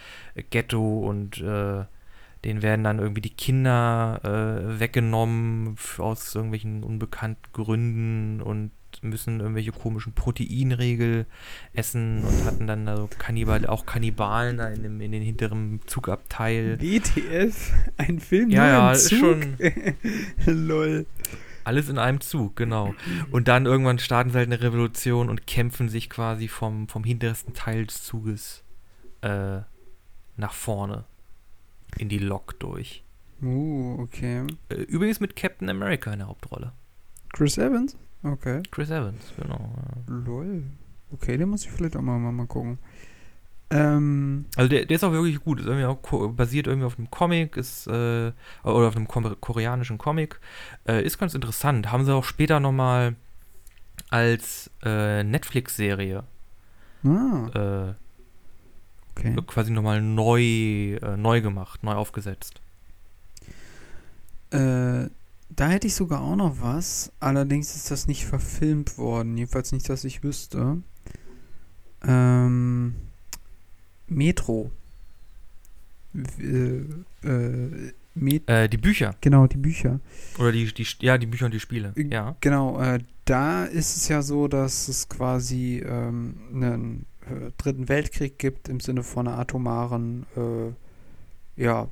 Ghetto 0.49 0.99
und 0.99 1.39
äh, 1.39 1.85
denen 2.43 2.61
werden 2.61 2.83
dann 2.83 2.99
irgendwie 2.99 3.21
die 3.21 3.33
Kinder 3.33 4.19
äh, 4.23 4.79
weggenommen 4.79 5.77
aus 5.97 6.35
irgendwelchen 6.35 6.83
unbekannten 6.83 7.51
Gründen 7.53 8.41
und 8.41 8.71
müssen 9.01 9.39
irgendwelche 9.39 9.71
komischen 9.71 10.13
Proteinregel 10.13 11.25
essen 11.73 12.23
und 12.23 12.45
hatten 12.45 12.67
dann 12.67 12.87
also 12.87 13.09
Kannibal, 13.17 13.65
auch 13.67 13.85
Kannibalen 13.85 14.57
da 14.57 14.69
in, 14.69 14.83
dem, 14.83 15.01
in 15.01 15.11
den 15.11 15.21
hinteren 15.21 15.81
Zugabteil. 15.85 16.77
BTF, 16.77 17.73
ein 17.97 18.19
Film 18.19 18.49
ja, 18.49 18.67
ja, 18.67 18.93
Zug? 18.93 19.11
Ist 19.11 19.19
schon 19.19 19.57
Lol. 20.67 21.05
Alles 21.63 21.89
in 21.89 21.99
einem 21.99 22.21
Zug, 22.21 22.55
genau. 22.55 22.95
Und 23.31 23.47
dann 23.47 23.65
irgendwann 23.65 23.99
starten 23.99 24.31
sie 24.31 24.37
halt 24.37 24.47
eine 24.47 24.61
Revolution 24.61 25.29
und 25.29 25.45
kämpfen 25.45 25.89
sich 25.89 26.09
quasi 26.09 26.47
vom, 26.47 26.87
vom 26.87 27.03
hintersten 27.03 27.53
Teil 27.53 27.85
des 27.85 28.03
Zuges 28.03 28.63
äh, 29.21 29.59
nach 30.37 30.53
vorne 30.53 31.05
in 31.97 32.09
die 32.09 32.19
Lok 32.19 32.59
durch. 32.59 33.03
Uh, 33.41 33.97
okay. 33.99 34.45
Äh, 34.69 34.75
übrigens 34.75 35.19
mit 35.19 35.35
Captain 35.35 35.69
America 35.69 36.11
in 36.11 36.19
der 36.19 36.27
Hauptrolle. 36.27 36.73
Chris 37.33 37.57
Evans? 37.57 37.95
Okay. 38.23 38.61
Chris 38.71 38.89
Evans, 38.89 39.33
genau. 39.39 39.71
Lol. 40.07 40.63
Okay, 41.11 41.37
den 41.37 41.49
muss 41.49 41.65
ich 41.65 41.71
vielleicht 41.71 41.95
auch 41.95 42.01
mal, 42.01 42.19
mal, 42.19 42.31
mal 42.31 42.47
gucken. 42.47 42.77
Ähm, 43.71 44.45
also 44.55 44.67
der, 44.67 44.85
der, 44.85 44.95
ist 44.95 45.03
auch 45.03 45.11
wirklich 45.11 45.39
gut. 45.39 45.59
Ist 45.59 45.67
irgendwie 45.67 45.85
auch 45.85 46.29
basiert 46.29 46.67
irgendwie 46.67 46.85
auf 46.85 46.97
einem 46.97 47.11
Comic, 47.11 47.55
ist 47.55 47.87
äh, 47.87 48.31
oder 48.63 48.87
auf 48.87 48.95
einem 48.95 49.07
koreanischen 49.07 49.97
Comic. 49.97 50.39
Äh, 50.87 51.03
ist 51.03 51.19
ganz 51.19 51.33
interessant. 51.33 51.91
Haben 51.91 52.05
sie 52.05 52.13
auch 52.13 52.23
später 52.23 52.59
nochmal 52.59 53.15
als 54.09 54.71
äh, 54.83 55.23
Netflix-Serie 55.23 56.23
ah. 57.05 57.49
Äh, 57.53 57.93
okay. 59.11 59.35
quasi 59.45 59.71
nochmal 59.71 60.01
neu, 60.01 60.41
äh, 60.41 61.17
neu 61.17 61.41
gemacht, 61.41 61.83
neu 61.83 61.93
aufgesetzt. 61.93 62.61
Äh, 64.51 65.09
da 65.49 65.67
hätte 65.69 65.87
ich 65.87 65.95
sogar 65.95 66.21
auch 66.21 66.35
noch 66.35 66.61
was. 66.61 67.11
Allerdings 67.19 67.75
ist 67.75 67.91
das 67.91 68.07
nicht 68.07 68.25
verfilmt 68.25 68.97
worden. 68.97 69.37
Jedenfalls 69.37 69.71
nicht, 69.71 69.89
dass 69.89 70.03
ich 70.03 70.23
wüsste. 70.23 70.81
Ähm. 72.03 72.95
Metro. 74.09 74.71
Äh, 76.39 77.27
äh, 77.27 77.91
Met 78.15 78.49
äh, 78.49 78.67
die 78.67 78.77
Bücher. 78.77 79.15
Genau, 79.21 79.47
die 79.47 79.57
Bücher. 79.57 79.99
Oder 80.39 80.51
die, 80.51 80.73
die, 80.73 80.85
ja, 81.01 81.17
die 81.17 81.27
Bücher 81.27 81.45
und 81.45 81.53
die 81.53 81.59
Spiele. 81.59 81.93
Äh, 81.95 82.07
ja. 82.11 82.35
Genau, 82.41 82.81
äh, 82.81 82.99
da 83.25 83.65
ist 83.65 83.95
es 83.95 84.07
ja 84.07 84.21
so, 84.21 84.47
dass 84.47 84.87
es 84.87 85.07
quasi 85.07 85.83
ähm, 85.85 86.35
einen 86.53 87.05
äh, 87.25 87.51
dritten 87.57 87.87
Weltkrieg 87.87 88.39
gibt 88.39 88.67
im 88.67 88.79
Sinne 88.79 89.03
von 89.03 89.27
einer 89.27 89.37
atomaren 89.37 90.25
ja, 91.55 91.89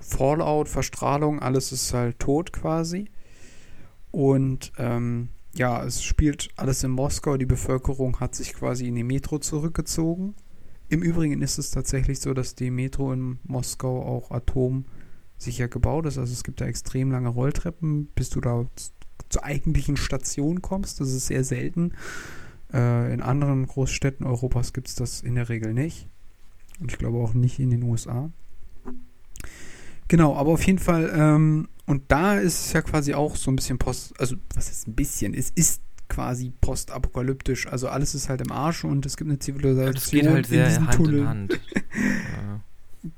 Fallout, 0.00 0.68
Verstrahlung, 0.68 1.40
alles 1.40 1.72
ist 1.72 1.92
halt 1.92 2.18
tot 2.18 2.52
quasi. 2.52 3.10
Und 4.10 4.72
ähm, 4.78 5.28
ja, 5.54 5.84
es 5.84 6.02
spielt 6.02 6.48
alles 6.56 6.82
in 6.84 6.90
Moskau. 6.90 7.36
Die 7.36 7.46
Bevölkerung 7.46 8.20
hat 8.20 8.34
sich 8.34 8.54
quasi 8.54 8.88
in 8.88 8.94
die 8.94 9.04
Metro 9.04 9.38
zurückgezogen 9.38 10.34
im 10.88 11.02
Übrigen 11.02 11.42
ist 11.42 11.58
es 11.58 11.70
tatsächlich 11.70 12.20
so, 12.20 12.32
dass 12.32 12.54
die 12.54 12.70
Metro 12.70 13.12
in 13.12 13.38
Moskau 13.44 14.02
auch 14.02 14.30
atomsicher 14.30 15.68
gebaut 15.68 16.06
ist. 16.06 16.16
Also 16.16 16.32
es 16.32 16.44
gibt 16.44 16.60
da 16.60 16.66
extrem 16.66 17.10
lange 17.10 17.28
Rolltreppen, 17.28 18.06
bis 18.14 18.30
du 18.30 18.40
da 18.40 18.66
zur 19.28 19.44
eigentlichen 19.44 19.98
Station 19.98 20.62
kommst. 20.62 21.00
Das 21.00 21.12
ist 21.12 21.26
sehr 21.26 21.44
selten. 21.44 21.92
Äh, 22.72 23.12
in 23.12 23.20
anderen 23.20 23.66
Großstädten 23.66 24.26
Europas 24.26 24.72
gibt 24.72 24.88
es 24.88 24.94
das 24.94 25.20
in 25.20 25.34
der 25.34 25.50
Regel 25.50 25.74
nicht. 25.74 26.08
Und 26.80 26.90
ich 26.90 26.98
glaube 26.98 27.18
auch 27.18 27.34
nicht 27.34 27.58
in 27.58 27.70
den 27.70 27.82
USA. 27.82 28.30
Genau, 30.08 30.34
aber 30.34 30.52
auf 30.52 30.66
jeden 30.66 30.78
Fall, 30.78 31.12
ähm, 31.14 31.68
und 31.86 32.02
da 32.08 32.38
ist 32.38 32.66
es 32.66 32.72
ja 32.72 32.82
quasi 32.82 33.14
auch 33.14 33.36
so 33.36 33.50
ein 33.50 33.56
bisschen 33.56 33.78
post, 33.78 34.18
also 34.18 34.36
was 34.54 34.70
ist 34.70 34.88
ein 34.88 34.94
bisschen? 34.94 35.34
Es 35.34 35.50
ist 35.50 35.82
quasi 36.08 36.52
postapokalyptisch. 36.60 37.66
Also 37.66 37.88
alles 37.88 38.14
ist 38.14 38.28
halt 38.28 38.40
im 38.40 38.50
Arsch 38.50 38.84
und 38.84 39.06
es 39.06 39.16
gibt 39.16 39.30
eine 39.30 39.38
Zivilisation. 39.38 39.94
Das 39.94 40.10
geht 40.10 40.26
halt 40.28 40.46
sehr 40.46 40.68
in 40.68 40.86
Hand 40.86 40.96
Tunnel. 40.96 41.18
in 41.20 41.28
Hand. 41.28 41.60
ja. 41.94 42.60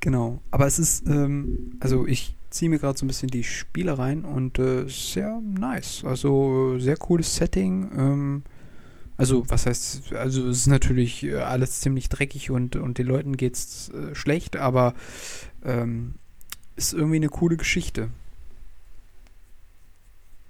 Genau. 0.01 0.43
Aber 0.51 0.67
es 0.67 0.79
ist, 0.79 1.07
ähm, 1.07 1.73
also 1.81 2.07
ich 2.07 2.37
ziehe 2.51 2.69
mir 2.69 2.79
gerade 2.79 2.99
so 2.99 3.05
ein 3.05 3.09
bisschen 3.09 3.31
die 3.31 3.45
Spiele 3.45 3.97
rein 3.97 4.25
und 4.25 4.59
äh, 4.59 4.87
sehr 4.89 5.41
nice. 5.41 6.05
Also 6.05 6.79
sehr 6.79 6.97
cooles 6.97 7.37
Setting. 7.37 7.91
Ähm, 7.97 8.43
also 9.17 9.49
was 9.49 9.67
heißt, 9.67 10.13
also 10.15 10.49
es 10.49 10.59
ist 10.59 10.67
natürlich 10.67 11.25
äh, 11.25 11.37
alles 11.37 11.81
ziemlich 11.81 12.09
dreckig 12.09 12.51
und, 12.51 12.77
und 12.77 12.99
den 12.99 13.07
Leuten 13.07 13.37
geht's 13.37 13.91
äh, 13.91 14.15
schlecht, 14.15 14.57
aber 14.57 14.95
ähm, 15.65 16.15
ist 16.77 16.93
irgendwie 16.93 17.17
eine 17.17 17.29
coole 17.29 17.57
Geschichte. 17.57 18.11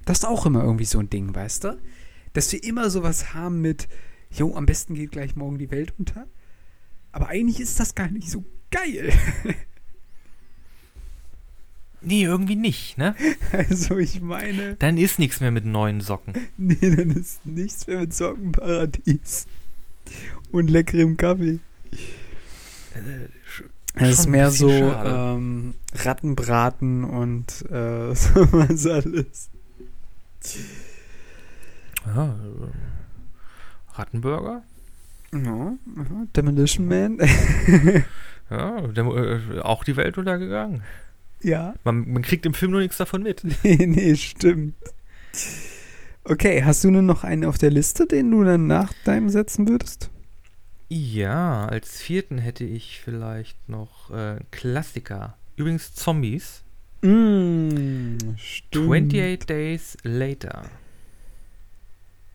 Das 0.04 0.18
ist 0.18 0.24
auch 0.24 0.46
immer 0.46 0.62
irgendwie 0.62 0.84
so 0.84 0.98
ein 0.98 1.10
Ding, 1.10 1.34
weißt 1.34 1.64
du? 1.64 1.78
Dass 2.32 2.52
wir 2.52 2.62
immer 2.64 2.90
sowas 2.90 3.34
haben 3.34 3.60
mit, 3.60 3.88
jo, 4.30 4.56
am 4.56 4.66
besten 4.66 4.94
geht 4.94 5.12
gleich 5.12 5.36
morgen 5.36 5.58
die 5.58 5.70
Welt 5.70 5.92
unter. 5.98 6.26
Aber 7.12 7.28
eigentlich 7.28 7.60
ist 7.60 7.80
das 7.80 7.94
gar 7.94 8.08
nicht 8.08 8.30
so 8.30 8.44
geil. 8.70 9.12
Nee, 12.02 12.22
irgendwie 12.22 12.56
nicht, 12.56 12.96
ne? 12.96 13.14
Also 13.52 13.98
ich 13.98 14.20
meine. 14.22 14.74
Dann 14.76 14.96
ist 14.96 15.18
nichts 15.18 15.40
mehr 15.40 15.50
mit 15.50 15.66
neuen 15.66 16.00
Socken. 16.00 16.32
Nee, 16.56 16.76
dann 16.80 17.10
ist 17.10 17.44
nichts 17.44 17.86
mehr 17.86 18.00
mit 18.00 18.14
Sockenparadies. 18.14 19.46
Und 20.50 20.70
leckerem 20.70 21.16
Kaffee. 21.16 21.58
Es 23.94 24.20
ist 24.20 24.26
mehr 24.28 24.50
so 24.50 24.70
ähm, 24.70 25.74
Rattenbraten 25.94 27.04
und 27.04 27.64
äh, 27.70 28.14
sowas 28.14 28.86
alles. 28.86 29.50
Ja, 32.06 32.26
äh, 32.26 33.94
Rattenburger? 33.94 34.62
Ja, 35.32 35.74
Demolition 36.36 36.88
Man. 36.88 37.18
ja, 38.50 38.80
der, 38.80 39.04
äh, 39.04 39.60
auch 39.60 39.84
die 39.84 39.96
Welt 39.96 40.18
untergegangen. 40.18 40.82
Ja. 41.42 41.74
Man, 41.84 42.12
man, 42.12 42.22
kriegt 42.22 42.46
im 42.46 42.54
Film 42.54 42.72
nur 42.72 42.80
nichts 42.80 42.96
davon 42.96 43.22
mit. 43.22 43.42
Nee, 43.62 43.86
nee, 43.86 44.16
stimmt. 44.16 44.74
Okay, 46.24 46.62
hast 46.64 46.84
du 46.84 46.90
nur 46.90 47.02
noch 47.02 47.24
einen 47.24 47.44
auf 47.44 47.58
der 47.58 47.70
Liste, 47.70 48.06
den 48.06 48.30
du 48.30 48.44
dann 48.44 48.66
nach 48.66 48.92
deinem 49.04 49.30
setzen 49.30 49.68
würdest? 49.68 50.10
Ja, 50.92 51.66
als 51.66 52.02
vierten 52.02 52.38
hätte 52.38 52.64
ich 52.64 53.00
vielleicht 53.00 53.68
noch 53.68 54.10
äh, 54.10 54.40
Klassiker. 54.50 55.36
Übrigens 55.54 55.94
Zombies. 55.94 56.64
Mm, 57.02 58.16
28 58.36 59.46
Days 59.46 59.96
Later. 60.02 60.68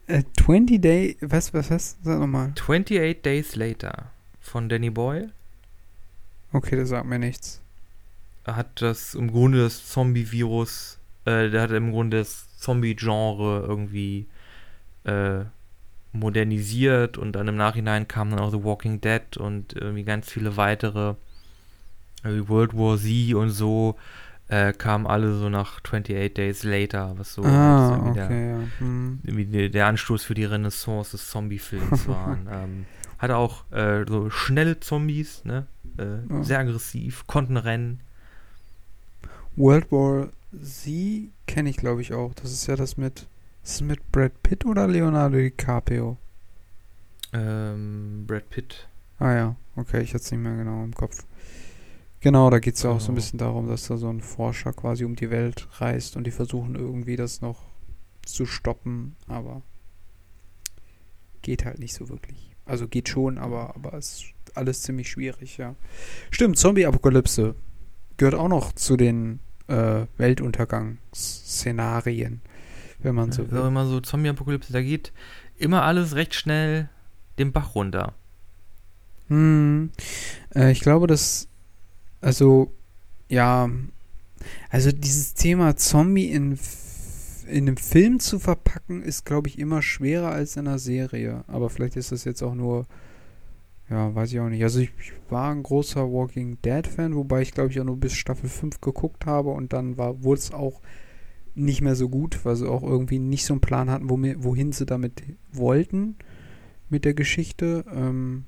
Äh, 0.07 0.23
20 0.39 0.81
Day, 0.81 1.17
was, 1.19 1.53
was, 1.53 1.69
was? 1.69 1.97
Sag 2.01 2.17
nochmal. 2.17 2.53
28 2.57 3.21
Days 3.21 3.57
Later 3.57 4.11
von 4.39 4.69
Danny 4.69 4.89
Boyle. 4.89 5.31
Okay, 6.53 6.77
das 6.77 6.89
sagt 6.89 7.07
mir 7.07 7.19
nichts. 7.19 7.61
Er 8.45 8.55
hat 8.55 8.81
das 8.81 9.15
im 9.15 9.31
Grunde 9.31 9.63
das 9.63 9.89
Zombie-Virus, 9.89 10.97
äh, 11.25 11.49
der 11.49 11.63
hat 11.63 11.71
im 11.71 11.91
Grunde 11.91 12.19
das 12.19 12.57
Zombie-Genre 12.59 13.65
irgendwie 13.67 14.27
äh, 15.03 15.43
modernisiert 16.15 17.17
und 17.17 17.33
dann 17.33 17.47
im 17.47 17.55
Nachhinein 17.55 18.07
kam 18.07 18.29
dann 18.29 18.39
auch 18.39 18.51
The 18.51 18.63
Walking 18.63 19.01
Dead 19.01 19.37
und 19.37 19.73
irgendwie 19.73 20.03
ganz 20.03 20.29
viele 20.31 20.57
weitere, 20.57 21.15
wie 22.23 22.47
World 22.47 22.75
War 22.75 22.97
Z 22.97 23.33
und 23.35 23.51
so 23.51 23.95
äh, 24.47 24.73
kamen 24.73 25.07
alle 25.07 25.35
so 25.35 25.49
nach 25.49 25.77
28 25.77 26.33
Days 26.33 26.63
Later, 26.63 27.13
was 27.17 27.33
so 27.33 27.43
ah, 27.43 27.97
okay, 27.97 28.13
der, 28.13 28.31
ja. 28.31 28.59
hm. 28.77 29.19
der, 29.23 29.69
der, 29.69 29.87
Anstoß 29.87 30.23
für 30.23 30.35
die 30.35 30.45
Renaissance 30.45 31.11
des 31.11 31.29
Zombie-Films 31.29 32.07
waren. 32.07 32.47
ähm, 32.51 32.85
hatte 33.17 33.37
auch 33.37 33.71
äh, 33.71 34.05
so 34.07 34.29
schnelle 34.29 34.79
Zombies, 34.79 35.43
ne? 35.45 35.65
Äh, 35.97 36.31
ja. 36.31 36.43
Sehr 36.43 36.59
aggressiv, 36.59 37.25
konnten 37.27 37.57
rennen. 37.57 38.01
World 39.55 39.91
War 39.91 40.29
Z 40.61 41.29
kenne 41.47 41.69
ich, 41.69 41.77
glaube 41.77 42.01
ich, 42.01 42.13
auch. 42.13 42.33
Das 42.35 42.51
ist 42.51 42.67
ja 42.67 42.75
das 42.75 42.97
mit. 42.97 43.27
Ist 43.65 43.73
es 43.73 43.81
mit 43.81 44.09
Brad 44.11 44.43
Pitt 44.43 44.63
oder 44.63 44.87
Leonardo 44.87 45.37
DiCaprio? 45.37 46.19
Ähm, 47.33 48.25
Brad 48.27 48.47
Pitt. 48.51 48.87
Ah 49.17 49.33
ja, 49.33 49.55
okay, 49.75 50.03
ich 50.03 50.13
hatte 50.13 50.23
es 50.23 50.31
nicht 50.31 50.41
mehr 50.41 50.55
genau 50.55 50.83
im 50.83 50.93
Kopf. 50.93 51.25
Genau, 52.19 52.51
da 52.51 52.59
geht 52.59 52.75
es 52.75 52.83
ja 52.83 52.91
auch 52.91 52.99
so 52.99 53.05
ein 53.05 53.15
genau. 53.15 53.15
bisschen 53.15 53.39
darum, 53.39 53.67
dass 53.67 53.87
da 53.87 53.97
so 53.97 54.07
ein 54.07 54.21
Forscher 54.21 54.71
quasi 54.71 55.03
um 55.03 55.15
die 55.15 55.31
Welt 55.31 55.67
reist 55.81 56.15
und 56.15 56.27
die 56.27 56.31
versuchen 56.31 56.75
irgendwie 56.75 57.15
das 57.15 57.41
noch 57.41 57.63
zu 58.23 58.45
stoppen, 58.45 59.15
aber 59.27 59.63
geht 61.41 61.65
halt 61.65 61.79
nicht 61.79 61.95
so 61.95 62.07
wirklich. 62.07 62.51
Also 62.65 62.87
geht 62.87 63.09
schon, 63.09 63.39
aber, 63.39 63.75
aber 63.75 63.95
es 63.95 64.17
ist 64.17 64.25
alles 64.53 64.83
ziemlich 64.83 65.09
schwierig, 65.09 65.57
ja. 65.57 65.73
Stimmt, 66.29 66.59
Zombie-Apokalypse 66.59 67.55
gehört 68.17 68.35
auch 68.35 68.47
noch 68.47 68.73
zu 68.73 68.95
den 68.95 69.39
äh, 69.67 70.05
Weltuntergangsszenarien, 70.17 72.41
wenn 73.05 73.15
man 73.15 73.31
so 73.31 73.49
will. 73.49 73.61
Immer 73.61 73.85
so 73.85 74.01
Zombie-Apokalypse, 74.01 74.73
da 74.73 74.81
geht 74.81 75.13
immer 75.57 75.83
alles 75.83 76.15
recht 76.15 76.35
schnell 76.35 76.89
den 77.39 77.53
Bach 77.53 77.75
runter. 77.75 78.13
Hm, 79.27 79.91
äh, 80.53 80.71
ich 80.71 80.81
glaube, 80.81 81.07
dass 81.07 81.47
also, 82.25 82.71
ja, 83.29 83.69
also 84.71 84.91
dieses 84.91 85.35
Thema 85.35 85.75
Zombie 85.75 86.31
in, 86.31 86.57
in 87.47 87.67
einem 87.67 87.77
Film 87.77 88.19
zu 88.19 88.39
verpacken, 88.39 89.03
ist, 89.03 89.25
glaube 89.25 89.47
ich, 89.47 89.59
immer 89.59 89.83
schwerer 89.83 90.31
als 90.31 90.57
in 90.57 90.67
einer 90.67 90.79
Serie. 90.79 91.43
Aber 91.47 91.69
vielleicht 91.69 91.97
ist 91.97 92.11
das 92.11 92.23
jetzt 92.23 92.41
auch 92.41 92.55
nur, 92.55 92.87
ja, 93.91 94.15
weiß 94.15 94.33
ich 94.33 94.39
auch 94.39 94.49
nicht. 94.49 94.63
Also 94.63 94.79
ich, 94.79 94.91
ich 94.99 95.13
war 95.29 95.51
ein 95.51 95.61
großer 95.61 96.11
Walking 96.11 96.57
Dead-Fan, 96.63 97.15
wobei 97.15 97.43
ich, 97.43 97.51
glaube 97.51 97.69
ich, 97.69 97.79
auch 97.79 97.85
nur 97.85 97.97
bis 97.99 98.13
Staffel 98.13 98.49
5 98.49 98.81
geguckt 98.81 99.27
habe 99.27 99.51
und 99.51 99.71
dann 99.71 99.97
wurde 99.97 100.39
es 100.39 100.51
auch 100.51 100.81
nicht 101.55 101.81
mehr 101.81 101.95
so 101.95 102.09
gut, 102.09 102.43
weil 102.43 102.55
sie 102.55 102.69
auch 102.69 102.83
irgendwie 102.83 103.19
nicht 103.19 103.45
so 103.45 103.53
einen 103.53 103.61
Plan 103.61 103.89
hatten, 103.89 104.09
wohin 104.09 104.71
sie 104.71 104.85
damit 104.85 105.23
wollten 105.51 106.15
mit 106.89 107.05
der 107.05 107.13
Geschichte. 107.13 107.85
Ähm, 107.91 108.45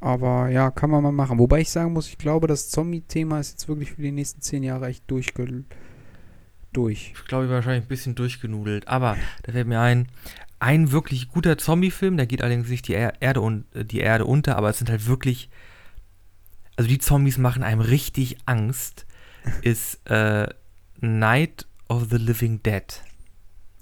aber 0.00 0.50
ja, 0.50 0.70
kann 0.70 0.90
man 0.90 1.02
mal 1.02 1.12
machen. 1.12 1.38
Wobei 1.38 1.60
ich 1.60 1.70
sagen 1.70 1.94
muss, 1.94 2.08
ich 2.08 2.18
glaube, 2.18 2.46
das 2.46 2.68
Zombie-Thema 2.68 3.40
ist 3.40 3.52
jetzt 3.52 3.68
wirklich 3.68 3.92
für 3.92 4.02
die 4.02 4.12
nächsten 4.12 4.42
zehn 4.42 4.62
Jahre 4.62 4.88
echt 4.88 5.10
durchge 5.10 5.64
durch. 6.72 7.14
Ich 7.14 7.24
glaube, 7.24 7.48
wahrscheinlich 7.48 7.84
ein 7.84 7.88
bisschen 7.88 8.14
durchgenudelt. 8.14 8.88
Aber 8.88 9.16
da 9.44 9.52
fällt 9.52 9.66
mir 9.66 9.80
ein, 9.80 10.08
ein 10.58 10.92
wirklich 10.92 11.30
guter 11.30 11.56
Zombie-Film, 11.56 12.16
der 12.16 12.26
geht 12.26 12.42
allerdings 12.42 12.68
nicht 12.68 12.88
die 12.88 12.92
Erde, 12.92 13.40
un 13.40 13.64
die 13.74 14.00
Erde 14.00 14.26
unter, 14.26 14.56
aber 14.56 14.70
es 14.70 14.78
sind 14.78 14.90
halt 14.90 15.06
wirklich. 15.06 15.48
Also 16.76 16.88
die 16.88 16.98
Zombies 16.98 17.38
machen 17.38 17.62
einem 17.62 17.80
richtig 17.80 18.36
Angst, 18.46 19.06
ist 19.62 20.04
äh, 20.10 20.48
Night 21.04 21.66
of 21.88 22.08
the 22.10 22.16
Living 22.16 22.62
Dead. 22.62 22.84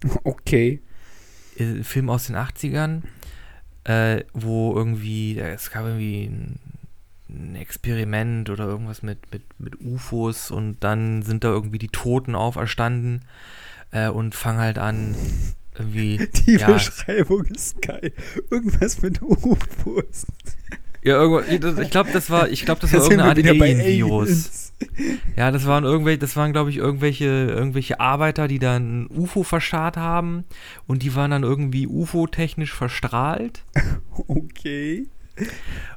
Okay. 0.25 0.81
Äh, 1.57 1.85
Film 1.85 2.11
aus 2.11 2.27
den 2.27 2.37
80ern 2.37 3.03
äh, 3.85 4.25
wo 4.33 4.75
irgendwie, 4.77 5.39
es 5.39 5.71
gab 5.71 5.85
irgendwie 5.85 6.25
ein, 6.27 6.59
ein, 7.29 7.57
Experiment 7.57 8.51
oder 8.51 8.67
irgendwas 8.67 9.03
mit, 9.03 9.19
mit, 9.33 9.43
mit 9.59 9.81
UFOs 9.81 10.51
und 10.51 10.79
dann 10.81 11.23
sind 11.23 11.45
da 11.45 11.49
irgendwie 11.49 11.79
die 11.79 11.89
Toten 11.89 12.35
auferstanden 12.35 13.23
äh, 13.91 14.09
und 14.09 14.35
fangen 14.35 14.61
halt 14.61 14.79
an, 14.79 15.17
irgendwie. 15.77 16.29
Die 16.47 16.59
ja, 16.59 16.71
Beschreibung 16.71 17.45
ist 17.47 17.81
geil. 17.83 18.13
Irgendwas 18.51 19.03
mit 19.03 19.21
UFOs. 19.23 20.27
Ja, 21.03 21.15
irgendwo, 21.15 21.41
ich 21.81 21.91
glaube, 21.91 22.11
das 22.13 22.31
war, 22.31 22.49
ich 22.49 22.65
glaube, 22.65 22.81
das 22.83 22.93
war 22.93 23.01
irgendeine 23.01 23.31
Art 23.31 23.39
Alien-Virus. 23.39 24.72
Ja, 25.37 25.51
das 25.51 25.67
waren 25.67 25.85
irgendwelche, 25.85 26.19
das 26.19 26.37
waren, 26.37 26.53
glaube 26.53 26.71
ich, 26.71 26.77
irgendwelche, 26.77 27.25
irgendwelche 27.25 28.01
Arbeiter, 28.01 28.49
die 28.49 28.59
dann 28.59 29.03
ein 29.03 29.11
UFO 29.11 29.43
verscharrt 29.43 29.97
haben 29.97 30.45
und 30.87 31.03
die 31.03 31.15
waren 31.15 31.31
dann 31.31 31.43
irgendwie 31.43 31.87
UFO-technisch 31.87 32.73
verstrahlt. 32.73 33.65
Okay. 34.29 35.09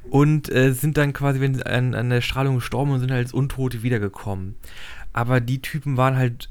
Und 0.08 0.50
äh, 0.50 0.72
sind 0.72 0.96
dann 0.96 1.12
quasi 1.12 1.40
wenn, 1.40 1.62
an, 1.62 1.94
an 1.94 2.08
der 2.08 2.22
Strahlung 2.22 2.56
gestorben 2.56 2.92
und 2.92 3.00
sind 3.00 3.10
halt 3.10 3.26
als 3.26 3.34
Untote 3.34 3.82
wiedergekommen. 3.82 4.56
Aber 5.12 5.40
die 5.40 5.60
Typen 5.60 5.98
waren 5.98 6.16
halt 6.16 6.48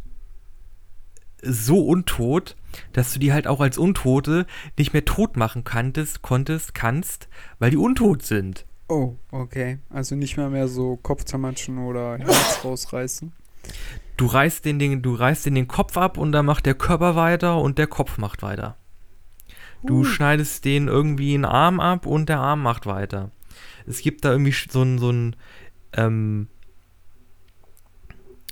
so 1.41 1.85
untot, 1.85 2.55
dass 2.93 3.13
du 3.13 3.19
die 3.19 3.33
halt 3.33 3.47
auch 3.47 3.61
als 3.61 3.77
Untote 3.77 4.45
nicht 4.77 4.93
mehr 4.93 5.05
tot 5.05 5.37
machen 5.37 5.63
kanntest, 5.63 6.21
konntest, 6.21 6.73
kannst, 6.73 7.27
weil 7.59 7.71
die 7.71 7.77
untot 7.77 8.23
sind. 8.23 8.65
Oh, 8.87 9.15
okay. 9.31 9.79
Also 9.89 10.15
nicht 10.15 10.37
mehr 10.37 10.49
mehr 10.49 10.67
so 10.67 10.97
Kopf 10.97 11.23
zermatschen 11.23 11.79
oder 11.79 12.17
Herz 12.17 12.59
rausreißen. 12.63 13.31
Du 14.17 14.27
reißt 14.27 14.63
den, 14.63 14.79
den, 14.79 15.01
du 15.01 15.15
reißt 15.15 15.45
den, 15.45 15.55
den 15.55 15.67
Kopf 15.67 15.97
ab 15.97 16.17
und 16.17 16.31
dann 16.31 16.45
macht 16.45 16.65
der 16.65 16.75
Körper 16.75 17.15
weiter 17.15 17.59
und 17.59 17.77
der 17.77 17.87
Kopf 17.87 18.17
macht 18.17 18.43
weiter. 18.43 18.77
Du 19.83 19.99
uh. 19.99 20.03
schneidest 20.03 20.65
den 20.65 20.87
irgendwie 20.87 21.33
einen 21.33 21.45
Arm 21.45 21.79
ab 21.79 22.05
und 22.05 22.29
der 22.29 22.39
Arm 22.39 22.61
macht 22.61 22.85
weiter. 22.85 23.31
Es 23.85 24.01
gibt 24.01 24.23
da 24.23 24.31
irgendwie 24.31 24.55
so 24.69 24.81
ein, 24.83 24.99
so 24.99 25.11
ein, 25.11 25.35
ähm, 25.93 26.47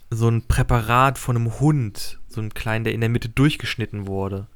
so 0.09 0.29
ein 0.29 0.47
Präparat 0.47 1.17
von 1.17 1.37
einem 1.37 1.59
Hund, 1.59 2.19
so 2.27 2.41
ein 2.41 2.53
kleinen, 2.53 2.83
der 2.83 2.93
in 2.93 3.01
der 3.01 3.09
Mitte 3.09 3.29
durchgeschnitten 3.29 4.07
wurde. 4.07 4.47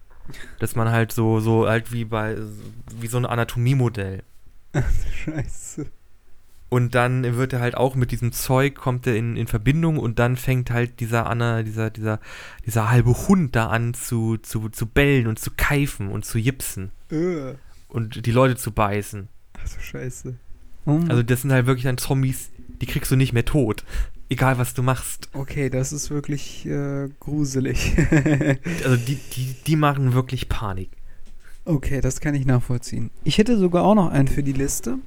Dass 0.60 0.76
man 0.76 0.90
halt 0.92 1.14
so, 1.14 1.40
so 1.40 1.68
halt 1.68 1.94
wie 1.94 2.04
bei, 2.04 2.36
wie 3.00 3.08
so 3.08 3.18
ein 3.18 3.26
Anatomiemodell. 3.26 4.24
Scheiße. 5.26 5.88
Und 6.70 6.96
dann 6.96 7.38
wird 7.38 7.54
er 7.54 7.62
halt 7.62 7.76
auch 7.76 7.96
mit 7.96 8.12
diesem 8.12 8.34
Zeug, 8.34 8.76
kommt 8.76 9.08
er 9.08 9.16
in, 9.16 9.38
in 9.38 9.48
Verbindung 9.48 9.98
und 9.98 10.20
dann 10.20 10.36
fängt 10.36 10.70
halt 10.70 11.00
dieser 11.00 11.28
Anna, 11.28 11.64
dieser, 11.64 11.90
dieser, 11.90 12.20
dieser 12.66 12.90
halbe 12.90 13.12
Hund 13.28 13.56
da 13.56 13.68
an 13.68 13.94
zu, 13.94 14.38
zu, 14.38 14.68
zu 14.68 14.86
bellen 14.86 15.28
und 15.28 15.40
zu 15.40 15.52
keifen 15.56 16.10
und 16.10 16.26
zu 16.26 16.38
jipsen. 16.38 16.92
Und 17.88 18.26
die 18.26 18.32
Leute 18.32 18.58
zu 18.58 18.72
beißen. 18.72 19.30
Ach 19.54 19.68
so 19.68 19.80
scheiße. 19.80 20.36
Oh 20.86 21.00
also 21.08 21.24
das 21.24 21.42
sind 21.42 21.54
halt 21.54 21.68
wirklich 21.68 21.86
dann 21.86 21.98
Zombies, 21.98 22.50
die 22.82 22.86
kriegst 22.86 23.12
du 23.12 23.16
nicht 23.16 23.32
mehr 23.32 23.46
tot. 23.46 23.86
Egal 24.30 24.58
was 24.58 24.74
du 24.74 24.84
machst. 24.84 25.30
Okay, 25.32 25.70
das 25.70 25.94
ist 25.94 26.10
wirklich 26.10 26.66
äh, 26.66 27.08
gruselig. 27.22 27.96
also 28.84 28.98
die, 28.98 29.16
die, 29.16 29.56
die 29.66 29.76
machen 29.78 30.14
wirklich 30.14 30.50
Panik. 30.50 30.92
Okay, 31.68 32.00
das 32.00 32.22
kann 32.22 32.34
ich 32.34 32.46
nachvollziehen. 32.46 33.12
Ich 33.26 33.38
hätte 33.38 33.58
sogar 33.58 33.84
auch 33.84 33.94
noch 33.94 34.10
einen 34.10 34.30
für 34.30 34.42
die 34.42 34.54
Liste. 34.54 35.00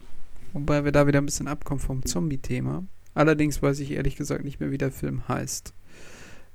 Wobei 0.53 0.85
wir 0.85 0.93
da 0.93 1.07
wieder 1.07 1.19
ein 1.19 1.25
bisschen 1.25 1.49
abkommen 1.49 1.81
vom 1.81 2.05
Zombie-Thema. 2.05 2.85
Allerdings 3.15 3.63
weiß 3.63 3.81
ich 3.81 3.93
ehrlich 3.93 4.15
gesagt 4.15 4.45
nicht 4.45 4.61
mehr, 4.61 4.71
wie 4.71 4.77
der 4.77 4.93
Film 4.93 5.27
heißt. 5.27 5.73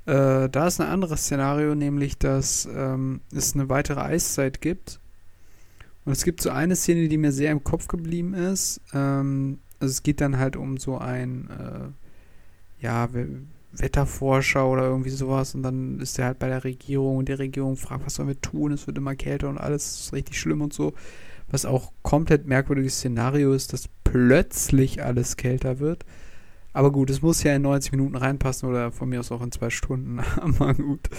Äh, 0.05 0.47
da 0.47 0.67
ist 0.67 0.79
ein 0.79 0.89
anderes 0.89 1.21
Szenario, 1.21 1.73
nämlich, 1.73 2.19
dass 2.19 2.69
ähm, 2.71 3.21
es 3.33 3.55
eine 3.55 3.67
weitere 3.67 3.99
Eiszeit 3.99 4.61
gibt. 4.61 4.99
Und 6.05 6.11
es 6.11 6.23
gibt 6.23 6.39
so 6.39 6.51
eine 6.51 6.75
Szene, 6.75 7.07
die 7.07 7.17
mir 7.17 7.31
sehr 7.31 7.51
im 7.51 7.63
Kopf 7.63 7.87
geblieben 7.87 8.35
ist. 8.35 8.81
Ähm, 8.93 9.57
also 9.79 9.91
es 9.91 10.03
geht 10.03 10.21
dann 10.21 10.37
halt 10.37 10.55
um 10.55 10.77
so 10.77 10.99
ein, 10.99 11.49
äh, 11.49 12.85
ja, 12.85 13.09
Wetterforscher 13.79 14.67
oder 14.67 14.83
irgendwie 14.83 15.09
sowas. 15.09 15.55
Und 15.55 15.63
dann 15.63 15.99
ist 15.99 16.19
er 16.19 16.25
halt 16.25 16.39
bei 16.39 16.47
der 16.47 16.63
Regierung 16.63 17.17
und 17.17 17.29
die 17.29 17.33
Regierung 17.33 17.77
fragt, 17.77 18.05
was 18.05 18.15
sollen 18.15 18.29
wir 18.29 18.41
tun? 18.41 18.71
Es 18.71 18.87
wird 18.87 18.97
immer 18.97 19.15
kälter 19.15 19.49
und 19.49 19.57
alles 19.57 20.01
ist 20.01 20.13
richtig 20.13 20.39
schlimm 20.39 20.61
und 20.61 20.73
so 20.73 20.93
was 21.49 21.65
auch 21.65 21.91
komplett 22.01 22.47
merkwürdiges 22.47 22.97
Szenario 22.97 23.53
ist, 23.53 23.73
dass 23.73 23.87
plötzlich 24.03 25.03
alles 25.03 25.37
kälter 25.37 25.79
wird. 25.79 26.05
Aber 26.73 26.91
gut, 26.91 27.09
es 27.09 27.21
muss 27.21 27.43
ja 27.43 27.55
in 27.55 27.61
90 27.61 27.91
Minuten 27.93 28.15
reinpassen 28.15 28.67
oder 28.67 28.91
von 28.91 29.07
mir 29.07 29.19
aus 29.19 29.31
auch 29.31 29.41
in 29.41 29.51
zwei 29.51 29.69
Stunden. 29.69 30.19
Aber 30.41 30.73
gut, 30.73 31.09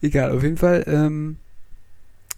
egal. 0.00 0.32
Auf 0.32 0.42
jeden 0.42 0.56
Fall, 0.56 0.84
ähm, 0.86 1.36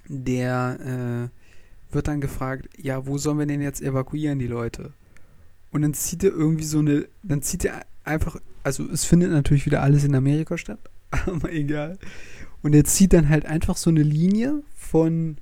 der 0.09 1.31
äh, 1.31 1.95
wird 1.95 2.09
dann 2.09 2.21
gefragt, 2.21 2.69
ja, 2.77 3.07
wo 3.07 3.17
sollen 3.17 3.39
wir 3.39 3.47
denn 3.47 3.63
jetzt 3.63 3.81
evakuieren, 3.81 4.39
die 4.39 4.47
Leute? 4.47 4.93
Und 5.71 5.83
dann 5.83 5.95
zieht 5.95 6.25
er 6.25 6.31
irgendwie 6.31 6.65
so 6.65 6.81
eine, 6.81 7.09
dann 7.23 7.43
zieht 7.43 7.65
er 7.65 7.87
einfach, 8.05 8.39
also 8.67 8.85
es 8.91 9.05
findet 9.05 9.31
natürlich 9.31 9.65
wieder 9.65 9.81
alles 9.81 10.03
in 10.03 10.17
Amerika 10.17 10.59
statt, 10.59 10.81
aber 11.27 11.53
egal. 11.53 11.99
Und 12.63 12.75
er 12.75 12.85
zieht 12.85 13.13
dann 13.13 13.29
halt 13.29 13.47
einfach 13.47 13.77
so 13.77 13.91
eine 13.91 14.03
Linie 14.03 14.63
von 14.75 15.37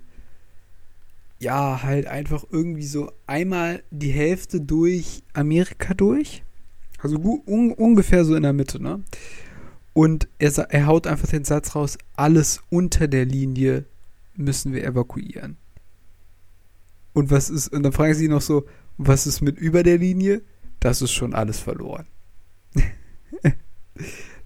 ja, 1.38 1.82
halt 1.82 2.06
einfach 2.06 2.44
irgendwie 2.50 2.86
so 2.86 3.10
einmal 3.26 3.82
die 3.90 4.10
Hälfte 4.10 4.60
durch 4.60 5.22
Amerika 5.32 5.94
durch. 5.94 6.42
Also 6.98 7.16
un 7.16 7.72
ungefähr 7.72 8.24
so 8.24 8.34
in 8.34 8.42
der 8.42 8.52
Mitte, 8.52 8.82
ne? 8.82 9.02
Und 9.94 10.28
er, 10.38 10.50
er 10.70 10.86
haut 10.86 11.06
einfach 11.06 11.28
den 11.28 11.44
Satz 11.44 11.74
raus, 11.74 11.96
alles 12.16 12.62
unter 12.68 13.08
der 13.08 13.24
Linie 13.24 13.86
müssen 14.36 14.72
wir 14.72 14.84
evakuieren. 14.84 15.56
Und 17.14 17.30
was 17.30 17.48
ist, 17.48 17.68
und 17.68 17.82
dann 17.84 17.92
fragen 17.92 18.14
sie 18.14 18.28
noch 18.28 18.42
so, 18.42 18.66
was 18.98 19.26
ist 19.26 19.40
mit 19.40 19.58
über 19.58 19.82
der 19.82 19.98
Linie? 19.98 20.42
Das 20.80 21.00
ist 21.00 21.12
schon 21.12 21.34
alles 21.34 21.58
verloren. 21.58 22.06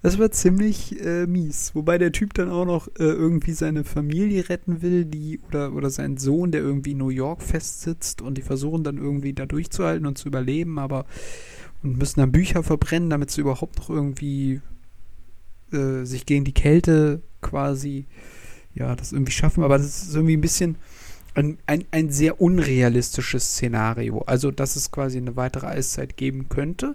Das 0.01 0.18
war 0.20 0.30
ziemlich 0.30 1.05
äh, 1.05 1.26
mies. 1.26 1.74
Wobei 1.74 1.99
der 1.99 2.12
Typ 2.12 2.32
dann 2.34 2.51
auch 2.51 2.64
noch 2.64 2.86
äh, 2.86 3.03
irgendwie 3.03 3.53
seine 3.53 3.82
Familie 3.82 4.49
retten 4.49 4.80
will, 4.80 5.05
die 5.05 5.41
oder, 5.49 5.72
oder 5.72 5.91
seinen 5.91 6.18
Sohn, 6.18 6.53
der 6.53 6.61
irgendwie 6.61 6.93
in 6.93 6.99
New 6.99 7.09
York 7.09 7.43
festsitzt 7.43 8.22
und 8.22 8.39
die 8.39 8.43
versuchen 8.43 8.84
dann 8.84 8.97
irgendwie 8.97 9.32
da 9.32 9.45
durchzuhalten 9.45 10.07
und 10.07 10.16
zu 10.16 10.28
überleben, 10.28 10.78
aber 10.78 11.05
und 11.82 11.99
müssen 11.99 12.20
dann 12.20 12.30
Bücher 12.30 12.62
verbrennen, 12.62 13.11
damit 13.11 13.30
sie 13.30 13.41
überhaupt 13.41 13.78
noch 13.78 13.91
irgendwie 13.91 14.61
äh, 15.72 16.05
sich 16.05 16.26
gegen 16.26 16.45
die 16.45 16.55
Kälte 16.55 17.22
quasi 17.41 18.07
ja, 18.74 18.95
das 18.95 19.12
irgendwie 19.12 19.32
schaffen. 19.32 19.64
Aber 19.64 19.78
das 19.78 20.03
ist 20.05 20.14
irgendwie 20.14 20.36
ein 20.36 20.41
bisschen 20.41 20.76
ein, 21.34 21.59
ein, 21.66 21.84
ein 21.91 22.11
sehr 22.11 22.41
unrealistisches 22.41 23.53
Szenario. 23.53 24.20
Also, 24.26 24.51
dass 24.51 24.76
es 24.76 24.91
quasi 24.91 25.18
eine 25.18 25.36
weitere 25.36 25.66
Eiszeit 25.66 26.16
geben 26.16 26.49
könnte 26.49 26.95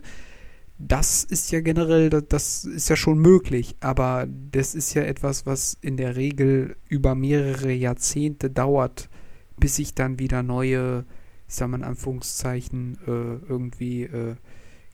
das 0.88 1.24
ist 1.24 1.52
ja 1.52 1.62
generell, 1.62 2.10
das 2.10 2.66
ist 2.66 2.90
ja 2.90 2.96
schon 2.96 3.18
möglich, 3.18 3.76
aber 3.80 4.28
das 4.52 4.76
ist 4.76 4.94
ja 4.94 5.04
etwas, 5.04 5.46
was 5.46 5.78
in 5.82 5.98
der 5.98 6.16
Regel 6.16 6.76
über 6.90 7.16
mehrere 7.16 7.72
Jahrzehnte 7.72 8.50
dauert, 8.50 9.10
bis 9.58 9.78
sich 9.78 9.94
dann 9.94 10.20
wieder 10.20 10.44
neue, 10.44 11.06
ich 11.48 11.56
sag 11.56 11.70
mal 11.70 11.78
in 11.78 11.84
Anführungszeichen, 11.84 12.98
äh, 13.08 13.46
irgendwie 13.48 14.04
äh, 14.04 14.36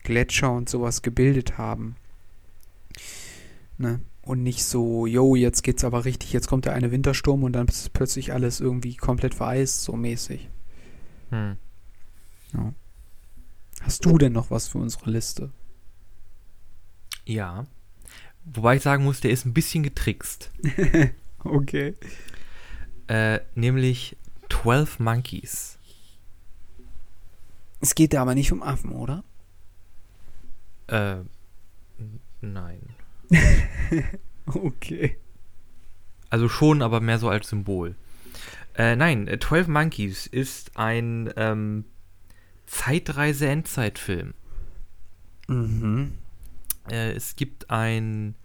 Gletscher 0.04 0.52
und 0.52 0.70
sowas 0.70 1.02
gebildet 1.02 1.58
haben. 1.58 1.96
Ne? 3.78 4.00
Und 4.22 4.44
nicht 4.44 4.64
so, 4.64 5.08
yo, 5.08 5.36
jetzt 5.36 5.64
geht's 5.64 5.84
aber 5.84 6.06
richtig, 6.06 6.34
jetzt 6.34 6.48
kommt 6.48 6.66
der 6.66 6.74
eine 6.74 6.92
Wintersturm 6.92 7.44
und 7.44 7.54
dann 7.54 7.68
ist 7.68 7.94
plötzlich 7.94 8.32
alles 8.32 8.60
irgendwie 8.60 8.96
komplett 8.96 9.34
vereist, 9.34 9.84
so 9.84 9.94
mäßig. 9.94 10.50
Hm. 11.32 11.58
Ja. 12.54 12.74
Hast 13.82 14.06
du 14.06 14.18
denn 14.18 14.34
noch 14.34 14.52
was 14.52 14.68
für 14.68 14.78
unsere 14.78 15.10
Liste? 15.10 15.52
Ja. 17.30 17.68
Wobei 18.44 18.78
ich 18.78 18.82
sagen 18.82 19.04
muss, 19.04 19.22
der 19.22 19.30
ist 19.30 19.46
ein 19.46 19.54
bisschen 19.54 19.84
getrickst. 19.84 20.50
okay. 21.44 21.94
Äh, 23.06 23.42
nämlich 23.54 24.18
12 24.50 25.00
Monkeys. 25.00 25.78
Es 27.82 27.94
geht 27.94 28.14
da 28.14 28.24
aber 28.24 28.34
nicht 28.34 28.52
um 28.52 28.64
Affen, 28.64 28.94
oder? 28.94 29.24
Äh, 30.88 31.18
nein. 32.42 32.82
okay. 34.48 35.18
Also 36.32 36.50
schon, 36.50 36.82
aber 36.82 37.00
mehr 37.00 37.20
so 37.20 37.30
als 37.30 37.50
Symbol. 37.50 37.96
Äh, 38.74 38.96
nein, 38.96 39.30
12 39.40 39.68
äh, 39.68 39.70
Monkeys 39.70 40.26
ist 40.26 40.76
ein 40.78 41.32
ähm, 41.38 41.86
Zeitreise-Endzeitfilm. 42.66 44.34
Mhm. 45.48 46.14
Äh, 46.92 47.12
es 47.12 47.36
gibt 47.36 47.70
ein, 47.70 48.36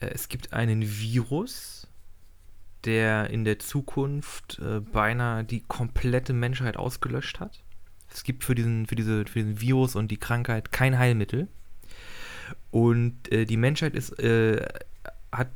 äh, 0.00 0.06
es 0.06 0.28
gibt 0.28 0.52
einen 0.52 0.82
Virus, 0.82 1.88
der 2.84 3.30
in 3.30 3.44
der 3.44 3.58
Zukunft 3.58 4.58
äh, 4.60 4.80
beinahe 4.80 5.44
die 5.44 5.60
komplette 5.60 6.32
Menschheit 6.32 6.76
ausgelöscht 6.76 7.40
hat. 7.40 7.62
Es 8.10 8.24
gibt 8.24 8.44
für 8.44 8.54
diesen, 8.54 8.86
für 8.86 8.94
diese, 8.94 9.26
für 9.26 9.40
diesen 9.40 9.60
Virus 9.60 9.96
und 9.96 10.10
die 10.10 10.16
Krankheit 10.16 10.72
kein 10.72 10.98
Heilmittel. 10.98 11.48
Und 12.70 13.30
äh, 13.32 13.44
die 13.44 13.56
Menschheit 13.56 13.94
ist, 13.94 14.18
äh, 14.18 14.66
hat 15.32 15.50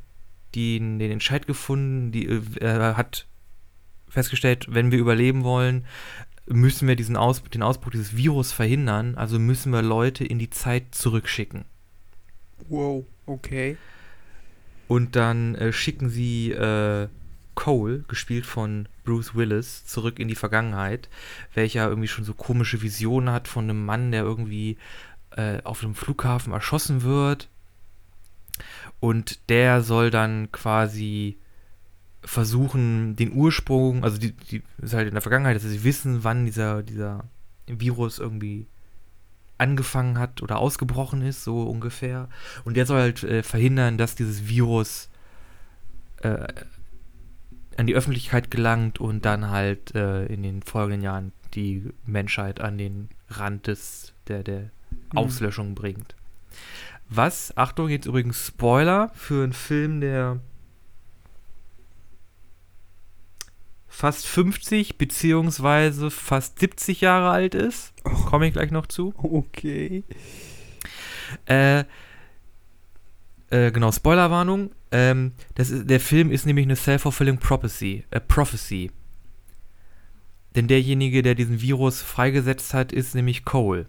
den, 0.53 0.99
den 0.99 1.11
Entscheid 1.11 1.47
gefunden, 1.47 2.11
die, 2.11 2.29
hat 2.61 3.25
festgestellt, 4.07 4.67
wenn 4.69 4.91
wir 4.91 4.99
überleben 4.99 5.43
wollen, 5.43 5.85
müssen 6.45 6.87
wir 6.87 6.95
diesen 6.95 7.17
Aus, 7.17 7.43
den 7.43 7.63
Ausbruch 7.63 7.91
dieses 7.91 8.15
Virus 8.15 8.51
verhindern, 8.51 9.15
also 9.15 9.39
müssen 9.39 9.71
wir 9.71 9.81
Leute 9.81 10.25
in 10.25 10.39
die 10.39 10.49
Zeit 10.49 10.93
zurückschicken. 10.93 11.65
Wow, 12.69 13.05
okay. 13.25 13.77
Und 14.87 15.15
dann 15.15 15.55
äh, 15.55 15.71
schicken 15.73 16.09
sie 16.09 16.51
äh, 16.51 17.07
Cole, 17.55 18.03
gespielt 18.07 18.45
von 18.45 18.87
Bruce 19.03 19.35
Willis, 19.35 19.85
zurück 19.85 20.19
in 20.19 20.27
die 20.27 20.35
Vergangenheit, 20.35 21.09
welcher 21.53 21.87
irgendwie 21.87 22.07
schon 22.07 22.25
so 22.25 22.33
komische 22.33 22.81
Visionen 22.81 23.33
hat 23.33 23.47
von 23.47 23.65
einem 23.65 23.85
Mann, 23.85 24.11
der 24.11 24.23
irgendwie 24.23 24.77
äh, 25.31 25.61
auf 25.63 25.83
einem 25.83 25.95
Flughafen 25.95 26.53
erschossen 26.53 27.03
wird. 27.03 27.49
Und 28.99 29.49
der 29.49 29.81
soll 29.81 30.09
dann 30.09 30.51
quasi 30.51 31.37
versuchen, 32.23 33.15
den 33.15 33.33
Ursprung, 33.33 34.03
also 34.03 34.17
die, 34.17 34.31
die 34.31 34.63
ist 34.81 34.93
halt 34.93 35.07
in 35.07 35.13
der 35.13 35.21
Vergangenheit, 35.21 35.55
dass 35.55 35.63
sie 35.63 35.83
wissen, 35.83 36.23
wann 36.23 36.45
dieser, 36.45 36.83
dieser 36.83 37.25
Virus 37.67 38.19
irgendwie 38.19 38.67
angefangen 39.57 40.17
hat 40.17 40.41
oder 40.41 40.57
ausgebrochen 40.57 41.21
ist, 41.21 41.43
so 41.43 41.63
ungefähr. 41.63 42.29
Und 42.63 42.75
der 42.77 42.85
soll 42.85 42.99
halt 42.99 43.23
äh, 43.23 43.43
verhindern, 43.43 43.97
dass 43.97 44.15
dieses 44.15 44.47
Virus 44.47 45.09
äh, 46.21 46.47
an 47.77 47.87
die 47.87 47.95
Öffentlichkeit 47.95 48.51
gelangt 48.51 48.99
und 48.99 49.25
dann 49.25 49.49
halt 49.49 49.95
äh, 49.95 50.25
in 50.25 50.43
den 50.43 50.61
folgenden 50.61 51.01
Jahren 51.01 51.31
die 51.53 51.89
Menschheit 52.05 52.61
an 52.61 52.77
den 52.77 53.09
Rand 53.29 53.67
des, 53.67 54.13
der, 54.27 54.43
der 54.43 54.59
mhm. 54.59 55.17
Auslöschung 55.17 55.75
bringt. 55.75 56.15
Was, 57.09 57.55
Achtung, 57.57 57.89
jetzt 57.89 58.05
übrigens 58.05 58.47
Spoiler 58.47 59.11
für 59.13 59.43
einen 59.43 59.53
Film, 59.53 60.01
der 60.01 60.39
fast 63.93 64.25
50 64.25 64.97
beziehungsweise 64.97 66.09
fast 66.09 66.57
70 66.59 67.01
Jahre 67.01 67.29
alt 67.29 67.53
ist. 67.53 67.93
Komme 68.03 68.47
ich 68.47 68.53
gleich 68.53 68.71
noch 68.71 68.87
zu. 68.87 69.13
Okay. 69.15 70.03
Äh, 71.45 71.83
äh, 73.51 73.71
genau, 73.71 73.91
Spoilerwarnung. 73.91 74.71
Ähm, 74.91 75.33
das 75.53 75.69
ist, 75.69 75.89
der 75.89 75.99
Film 75.99 76.31
ist 76.31 76.47
nämlich 76.47 76.65
eine 76.65 76.75
self-fulfilling 76.75 77.37
prophecy, 77.37 78.03
äh, 78.09 78.19
prophecy. 78.19 78.89
Denn 80.55 80.67
derjenige, 80.67 81.21
der 81.21 81.35
diesen 81.35 81.61
Virus 81.61 82.01
freigesetzt 82.01 82.73
hat, 82.73 82.91
ist 82.91 83.13
nämlich 83.13 83.45
Cole. 83.45 83.87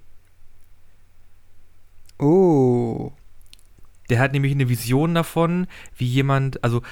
Oh. 2.19 3.13
Der 4.11 4.19
hat 4.19 4.33
nämlich 4.33 4.53
eine 4.53 4.69
Vision 4.69 5.15
davon, 5.15 5.67
wie 5.97 6.07
jemand, 6.07 6.63
also 6.63 6.83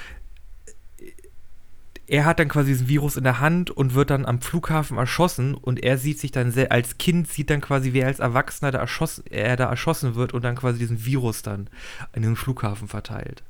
er 2.13 2.25
hat 2.25 2.37
dann 2.37 2.47
quasi 2.47 2.67
diesen 2.69 2.87
Virus 2.87 3.17
in 3.17 3.23
der 3.23 3.39
Hand 3.39 3.71
und 3.71 3.95
wird 3.95 4.11
dann 4.11 4.27
am 4.27 4.39
Flughafen 4.39 4.99
erschossen 4.99 5.55
und 5.55 5.81
er 5.81 5.97
sieht 5.97 6.19
sich 6.19 6.29
dann 6.29 6.51
sehr, 6.51 6.71
als 6.71 6.99
Kind 6.99 7.27
sieht 7.27 7.49
dann 7.49 7.59
quasi, 7.59 7.93
wie 7.93 8.01
er 8.01 8.07
als 8.07 8.19
Erwachsener 8.19 8.69
da 8.69 8.77
erschossen, 8.77 9.23
er 9.31 9.55
da 9.55 9.67
erschossen 9.67 10.13
wird 10.13 10.31
und 10.31 10.43
dann 10.43 10.55
quasi 10.55 10.77
diesen 10.77 11.05
Virus 11.05 11.41
dann 11.41 11.71
in 12.13 12.21
den 12.21 12.35
Flughafen 12.35 12.87
verteilt. 12.87 13.41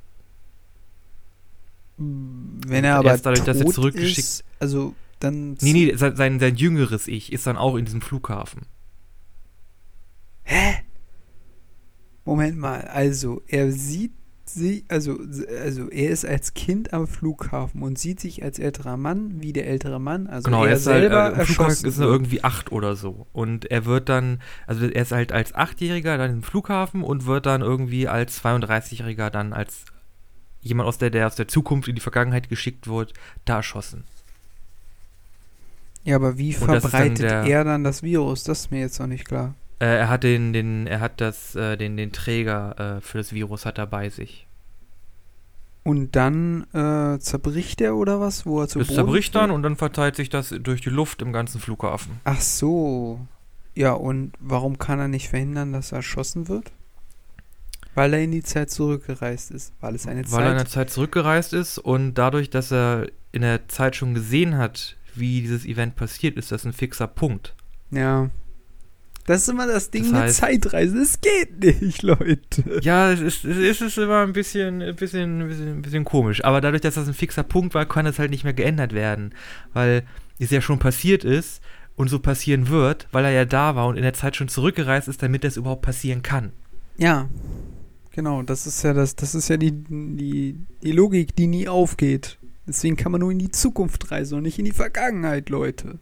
Wenn 1.98 2.84
er 2.84 2.96
aber 2.96 3.10
erst 3.10 3.26
dadurch, 3.26 3.44
dass 3.44 3.60
er 3.60 3.66
zurückgeschickt- 3.66 4.18
ist, 4.18 4.44
also 4.60 4.94
dann 5.20 5.58
Nee, 5.60 5.74
nee, 5.74 5.94
sein, 5.96 6.16
sein, 6.16 6.40
sein 6.40 6.56
jüngeres 6.56 7.06
Ich 7.06 7.34
ist 7.34 7.46
dann 7.46 7.58
auch 7.58 7.76
in 7.76 7.84
diesem 7.84 8.00
Flughafen. 8.00 8.62
Hä? 10.44 10.76
Moment 12.24 12.56
mal, 12.56 12.80
also 12.80 13.42
er 13.46 13.70
sieht 13.70 14.14
sie, 14.46 14.84
also, 14.88 15.18
also 15.62 15.90
er 15.90 16.10
ist 16.10 16.24
als 16.24 16.54
Kind 16.54 16.92
am 16.92 17.06
Flughafen 17.06 17.82
und 17.82 17.98
sieht 17.98 18.20
sich 18.20 18.42
als 18.42 18.58
älterer 18.58 18.96
Mann, 18.96 19.40
wie 19.42 19.52
der 19.52 19.66
ältere 19.66 20.00
Mann, 20.00 20.26
also 20.26 20.44
genau, 20.44 20.64
er, 20.64 20.70
er 20.70 20.76
ist 20.76 20.86
halt, 20.86 21.00
selber 21.02 21.24
äh, 21.24 21.28
im 21.28 21.34
Flughafen 21.46 21.64
erschossen 21.66 21.86
ist 21.88 21.98
er 21.98 22.06
irgendwie 22.06 22.44
acht 22.44 22.72
oder 22.72 22.96
so. 22.96 23.26
Und 23.32 23.70
er 23.70 23.84
wird 23.86 24.08
dann, 24.08 24.40
also 24.66 24.86
er 24.86 25.02
ist 25.02 25.12
halt 25.12 25.32
als 25.32 25.54
Achtjähriger 25.54 26.18
dann 26.18 26.30
im 26.30 26.42
Flughafen 26.42 27.02
und 27.02 27.26
wird 27.26 27.46
dann 27.46 27.62
irgendwie 27.62 28.08
als 28.08 28.42
32-Jähriger 28.42 29.30
dann 29.30 29.52
als 29.52 29.84
jemand 30.60 30.88
aus 30.88 30.98
der, 30.98 31.10
der 31.10 31.26
aus 31.26 31.34
der 31.36 31.48
Zukunft 31.48 31.88
in 31.88 31.94
die 31.94 32.00
Vergangenheit 32.00 32.48
geschickt 32.48 32.86
wird, 32.88 33.12
da 33.44 33.56
erschossen. 33.56 34.04
Ja, 36.04 36.16
aber 36.16 36.36
wie 36.38 36.48
Und 36.48 36.52
ist 36.54 36.68
dann 36.68 36.80
verbreitet 36.80 37.20
der- 37.20 37.42
er 37.44 37.64
dann 37.64 37.84
das 37.84 38.02
Virus? 38.02 38.44
Das 38.44 38.60
ist 38.60 38.70
mir 38.70 38.80
jetzt 38.80 38.98
noch 38.98 39.06
nicht 39.06 39.24
klar. 39.26 39.54
Äh, 39.84 39.98
er 39.98 40.08
hat 40.08 40.22
den, 40.22 40.54
den, 40.54 40.86
er 40.86 41.00
hat 41.00 41.20
das, 41.20 41.54
äh, 41.54 41.76
den, 41.76 41.98
den 41.98 42.10
Träger 42.10 42.96
äh, 42.96 43.00
für 43.02 43.18
das 43.18 43.34
Virus 43.34 43.66
hat 43.66 43.76
er 43.76 43.86
bei 43.86 44.08
sich. 44.08 44.46
Und 45.82 46.16
dann 46.16 46.62
äh, 46.72 47.18
zerbricht 47.18 47.82
er 47.82 47.94
oder 47.94 48.18
was, 48.18 48.46
wo 48.46 48.62
er 48.62 48.68
zu 48.68 48.78
Boden 48.78 48.94
zerbricht 48.94 49.34
dann 49.34 49.42
fällt? 49.42 49.54
und 49.54 49.62
dann 49.62 49.76
verteilt 49.76 50.16
sich 50.16 50.30
das 50.30 50.54
durch 50.58 50.80
die 50.80 50.88
Luft 50.88 51.20
im 51.20 51.34
ganzen 51.34 51.60
Flughafen. 51.60 52.18
Ach 52.24 52.40
so. 52.40 53.20
Ja, 53.74 53.92
und 53.92 54.32
warum 54.40 54.78
kann 54.78 55.00
er 55.00 55.08
nicht 55.08 55.28
verhindern, 55.28 55.74
dass 55.74 55.92
er 55.92 55.96
erschossen 55.96 56.48
wird? 56.48 56.72
Weil 57.94 58.14
er 58.14 58.22
in 58.22 58.30
die 58.30 58.42
Zeit 58.42 58.70
zurückgereist 58.70 59.50
ist. 59.50 59.74
Weil 59.82 59.94
es 59.94 60.06
eine 60.06 60.30
Weil 60.30 60.44
er 60.44 60.50
in 60.52 60.56
der 60.56 60.64
Zeit. 60.64 60.88
Zeit 60.88 60.90
zurückgereist 60.90 61.52
ist 61.52 61.76
und 61.76 62.14
dadurch, 62.14 62.48
dass 62.48 62.72
er 62.72 63.08
in 63.32 63.42
der 63.42 63.68
Zeit 63.68 63.96
schon 63.96 64.14
gesehen 64.14 64.56
hat, 64.56 64.96
wie 65.14 65.42
dieses 65.42 65.66
Event 65.66 65.94
passiert, 65.94 66.38
ist 66.38 66.52
das 66.52 66.64
ein 66.64 66.72
fixer 66.72 67.06
Punkt. 67.06 67.54
Ja. 67.90 68.30
Das 69.26 69.42
ist 69.42 69.48
immer 69.48 69.66
das 69.66 69.90
Ding 69.90 70.02
Das 70.02 70.12
mit 70.12 70.20
heißt- 70.22 70.32
Zeitreisen. 70.40 71.00
Es 71.00 71.18
geht 71.20 71.80
nicht, 71.82 72.02
Leute. 72.02 72.80
Ja, 72.82 73.10
es 73.10 73.20
ist, 73.20 73.44
es 73.44 73.80
ist 73.80 73.96
immer 73.98 74.20
ein 74.22 74.32
bisschen, 74.34 74.82
ein 74.82 74.96
bisschen, 74.96 75.40
ein 75.40 75.48
bisschen, 75.48 75.68
ein 75.78 75.82
bisschen 75.82 76.04
komisch. 76.04 76.44
Aber 76.44 76.60
dadurch, 76.60 76.82
dass 76.82 76.94
das 76.94 77.08
ein 77.08 77.14
fixer 77.14 77.42
Punkt 77.42 77.74
war, 77.74 77.86
kann 77.86 78.04
es 78.06 78.18
halt 78.18 78.30
nicht 78.30 78.44
mehr 78.44 78.52
geändert 78.52 78.92
werden. 78.92 79.34
Weil 79.72 80.02
es 80.38 80.50
ja 80.50 80.60
schon 80.60 80.78
passiert 80.78 81.24
ist 81.24 81.62
und 81.96 82.08
so 82.08 82.18
passieren 82.18 82.68
wird, 82.68 83.08
weil 83.12 83.24
er 83.24 83.30
ja 83.30 83.44
da 83.46 83.76
war 83.76 83.86
und 83.86 83.96
in 83.96 84.02
der 84.02 84.12
Zeit 84.14 84.36
schon 84.36 84.48
zurückgereist 84.48 85.08
ist, 85.08 85.22
damit 85.22 85.42
das 85.44 85.56
überhaupt 85.56 85.82
passieren 85.82 86.22
kann. 86.22 86.52
Ja. 86.98 87.28
Genau, 88.10 88.42
das 88.42 88.66
ist 88.66 88.82
ja 88.84 88.92
das, 88.92 89.16
das 89.16 89.34
ist 89.34 89.48
ja 89.48 89.56
die, 89.56 89.72
die, 89.72 90.56
die 90.82 90.92
Logik, 90.92 91.34
die 91.34 91.46
nie 91.48 91.66
aufgeht. 91.66 92.38
Deswegen 92.66 92.96
kann 92.96 93.10
man 93.12 93.20
nur 93.20 93.30
in 93.32 93.38
die 93.38 93.50
Zukunft 93.50 94.10
reisen 94.10 94.36
und 94.36 94.42
nicht 94.44 94.58
in 94.58 94.64
die 94.64 94.72
Vergangenheit, 94.72 95.48
Leute. 95.50 95.98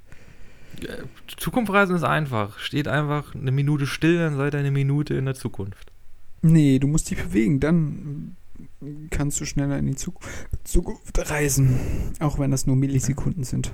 Äh, 0.81 1.05
Zukunftsreisen 1.37 1.97
ist 1.97 2.05
einfach. 2.05 2.59
Steht 2.59 2.89
einfach 2.89 3.35
eine 3.35 3.53
Minute 3.53 3.87
still, 3.87 4.19
dann 4.19 4.37
seid 4.37 4.55
ihr 4.55 4.61
eine 4.61 4.71
Minute 4.71 5.15
in 5.15 5.25
der 5.25 5.35
Zukunft. 5.35 5.93
Nee, 6.43 6.79
du 6.79 6.89
musst 6.89 7.11
dich 7.11 7.23
bewegen, 7.23 7.61
dann 7.61 8.37
kannst 9.11 9.41
du 9.41 9.45
schneller 9.45 9.79
in 9.79 9.87
die 9.87 9.95
Zuk 9.95 10.21
Zukunft 10.65 11.19
reisen. 11.31 11.79
Auch 12.19 12.39
wenn 12.39 12.51
das 12.51 12.67
nur 12.67 12.77
Millisekunden 12.77 13.45
sind. 13.45 13.73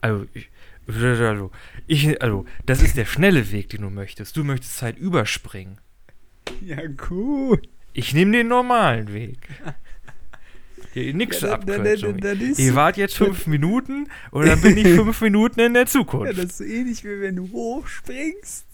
Also, 0.00 0.26
ich, 0.32 0.48
also, 0.88 1.50
ich, 1.86 2.22
also, 2.22 2.44
das 2.64 2.82
ist 2.82 2.96
der 2.96 3.06
schnelle 3.06 3.50
Weg, 3.50 3.70
den 3.70 3.82
du 3.82 3.90
möchtest. 3.90 4.36
Du 4.36 4.44
möchtest 4.44 4.76
Zeit 4.76 4.98
überspringen. 4.98 5.78
Ja, 6.60 6.86
gut. 6.86 7.68
Ich 7.92 8.14
nehme 8.14 8.32
den 8.32 8.48
normalen 8.48 9.12
Weg. 9.12 9.48
Hier, 10.92 11.12
nix 11.14 11.40
Ja, 11.40 11.56
dann- 11.56 11.70
Abkürzung. 11.70 12.18
dann- 12.20 12.38
dann 12.38 12.50
ist- 12.50 12.58
Ihr 12.58 12.74
wart 12.74 12.96
jetzt 12.96 13.16
fünf 13.16 13.46
Minuten 13.46 14.08
und 14.30 14.46
dann 14.46 14.60
bin 14.60 14.76
ich 14.78 14.88
fünf 14.88 15.20
Minuten 15.22 15.60
in 15.60 15.74
der 15.74 15.82
Ja, 15.82 15.86
Zukunft. 15.88 16.36
das 16.38 16.44
ist 16.46 16.58
so 16.58 16.64
ähnlich 16.64 17.04
wie 17.04 17.20
wenn 17.20 17.36
du 17.36 17.50
hochspringst. 17.52 18.64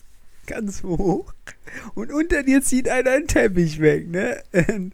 Ganz 0.46 0.82
hoch. 0.82 1.32
Und 1.94 2.10
unter 2.12 2.42
dir 2.42 2.62
zieht 2.62 2.88
einer 2.88 3.12
einen 3.12 3.26
Teppich 3.28 3.80
weg, 3.80 4.08
ne? 4.08 4.42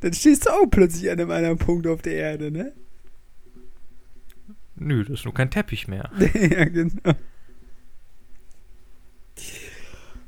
Dann 0.00 0.12
stehst 0.12 0.44
du 0.46 0.50
auch 0.50 0.66
plötzlich 0.70 1.10
an 1.10 1.18
einem 1.18 1.30
anderen 1.30 1.56
Punkt 1.58 1.86
auf 1.86 2.02
der 2.02 2.12
Erde, 2.14 2.50
ne? 2.50 2.72
Nö, 4.76 5.02
das 5.04 5.20
ist 5.20 5.24
nur 5.24 5.32
kein 5.34 5.50
Teppich 5.50 5.88
mehr. 5.88 6.10
ja, 6.18 6.64
genau. 6.66 6.92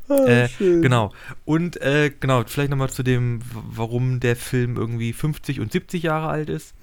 Ah, 0.08 0.24
Äh, 0.26 0.48
schön. 0.48 0.82
Genau. 0.82 1.12
Und 1.44 1.80
äh, 1.80 2.10
genau, 2.18 2.42
vielleicht 2.46 2.70
nochmal 2.70 2.90
zu 2.90 3.02
dem, 3.02 3.40
warum 3.52 4.20
der 4.20 4.36
Film 4.36 4.76
irgendwie 4.76 5.12
50 5.12 5.60
und 5.60 5.72
70 5.72 6.02
Jahre 6.02 6.28
alt 6.28 6.48
ist. 6.48 6.74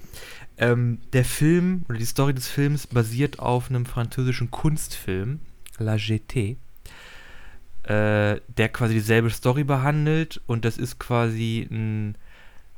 Ähm, 0.57 0.99
der 1.13 1.24
Film 1.26 1.86
oder 1.88 1.97
die 1.97 2.05
Story 2.05 2.34
des 2.34 2.47
Films 2.47 2.88
basiert 2.88 3.39
auf 3.39 3.70
einem 3.70 3.86
französischen 3.86 4.51
Kunstfilm, 4.51 5.39
La 5.78 5.93
Jetée, 5.93 6.57
äh, 7.84 8.41
der 8.57 8.70
quasi 8.70 8.95
dieselbe 8.95 9.30
Story 9.30 9.63
behandelt 9.63 10.41
und 10.47 10.65
das 10.65 10.78
ist 10.78 10.99
quasi 10.99 11.67
ein. 11.72 12.15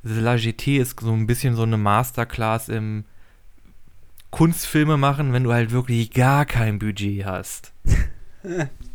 La 0.04 0.34
Jetée 0.34 0.80
ist 0.82 1.00
so 1.00 1.12
ein 1.14 1.28
bisschen 1.28 1.56
so 1.56 1.62
eine 1.64 1.78
Masterclass 1.78 2.70
im 2.70 3.04
Kunstfilme 4.32 4.98
machen, 4.98 5.32
wenn 5.34 5.44
du 5.44 5.54
halt 5.54 5.72
wirklich 5.72 6.12
gar 6.12 6.46
kein 6.46 6.80
Budget 6.80 7.26
hast. 7.26 7.74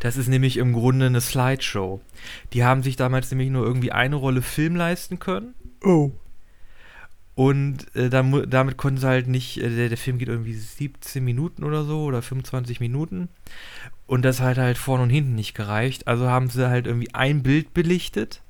Das 0.00 0.16
ist 0.16 0.28
nämlich 0.28 0.56
im 0.56 0.72
Grunde 0.72 1.06
eine 1.06 1.20
Slideshow. 1.20 2.00
Die 2.52 2.64
haben 2.64 2.82
sich 2.82 2.96
damals 2.96 3.30
nämlich 3.30 3.50
nur 3.50 3.64
irgendwie 3.64 3.92
eine 3.92 4.16
Rolle 4.16 4.42
Film 4.42 4.76
leisten 4.76 5.18
können. 5.18 5.54
Oh. 5.82 6.10
Und 7.34 7.86
äh, 7.94 8.08
damu- 8.08 8.44
damit 8.46 8.76
konnten 8.76 9.00
sie 9.00 9.06
halt 9.06 9.28
nicht, 9.28 9.58
äh, 9.62 9.70
der, 9.70 9.88
der 9.88 9.98
Film 9.98 10.18
geht 10.18 10.28
irgendwie 10.28 10.54
17 10.54 11.24
Minuten 11.24 11.64
oder 11.64 11.84
so 11.84 12.02
oder 12.04 12.20
25 12.22 12.80
Minuten. 12.80 13.28
Und 14.06 14.22
das 14.24 14.40
hat 14.40 14.58
halt 14.58 14.76
vorne 14.76 15.04
und 15.04 15.10
hinten 15.10 15.34
nicht 15.36 15.54
gereicht. 15.54 16.06
Also 16.06 16.28
haben 16.28 16.50
sie 16.50 16.68
halt 16.68 16.86
irgendwie 16.86 17.14
ein 17.14 17.42
Bild 17.42 17.72
belichtet. 17.72 18.42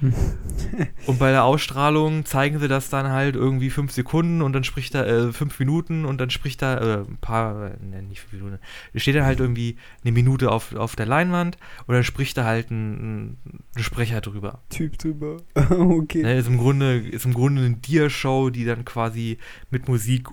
Und 1.06 1.18
bei 1.18 1.30
der 1.30 1.44
Ausstrahlung 1.44 2.24
zeigen 2.24 2.58
sie 2.58 2.68
das 2.68 2.90
dann 2.90 3.08
halt 3.08 3.36
irgendwie 3.36 3.70
fünf 3.70 3.92
Sekunden 3.92 4.42
und 4.42 4.52
dann 4.52 4.64
spricht 4.64 4.94
er, 4.94 5.06
äh, 5.06 5.32
fünf 5.32 5.58
Minuten 5.58 6.04
und 6.04 6.20
dann 6.20 6.30
spricht 6.30 6.62
er, 6.62 6.80
äh, 6.80 6.98
ein 7.08 7.18
paar, 7.20 7.72
äh, 7.72 7.76
ne, 7.84 8.02
nicht 8.02 8.20
fünf 8.20 8.42
Minuten, 8.42 8.58
da 8.92 8.98
steht 8.98 9.14
er 9.14 9.24
halt 9.24 9.40
irgendwie 9.40 9.76
eine 10.02 10.12
Minute 10.12 10.50
auf, 10.50 10.74
auf 10.74 10.96
der 10.96 11.06
Leinwand 11.06 11.58
und 11.86 11.94
dann 11.94 12.04
spricht 12.04 12.36
er 12.36 12.44
halt 12.44 12.70
ein, 12.70 13.36
ein 13.76 13.82
Sprecher 13.82 14.20
drüber. 14.20 14.60
Typ 14.70 14.98
drüber. 14.98 15.38
okay. 15.54 16.22
Ne, 16.22 16.36
ist, 16.36 16.48
im 16.48 16.58
Grunde, 16.58 16.98
ist 16.98 17.24
im 17.24 17.34
Grunde 17.34 17.62
eine 17.62 17.76
Dia-Show, 17.76 18.50
die 18.50 18.64
dann 18.64 18.84
quasi 18.84 19.38
mit 19.70 19.88
Musik 19.88 20.28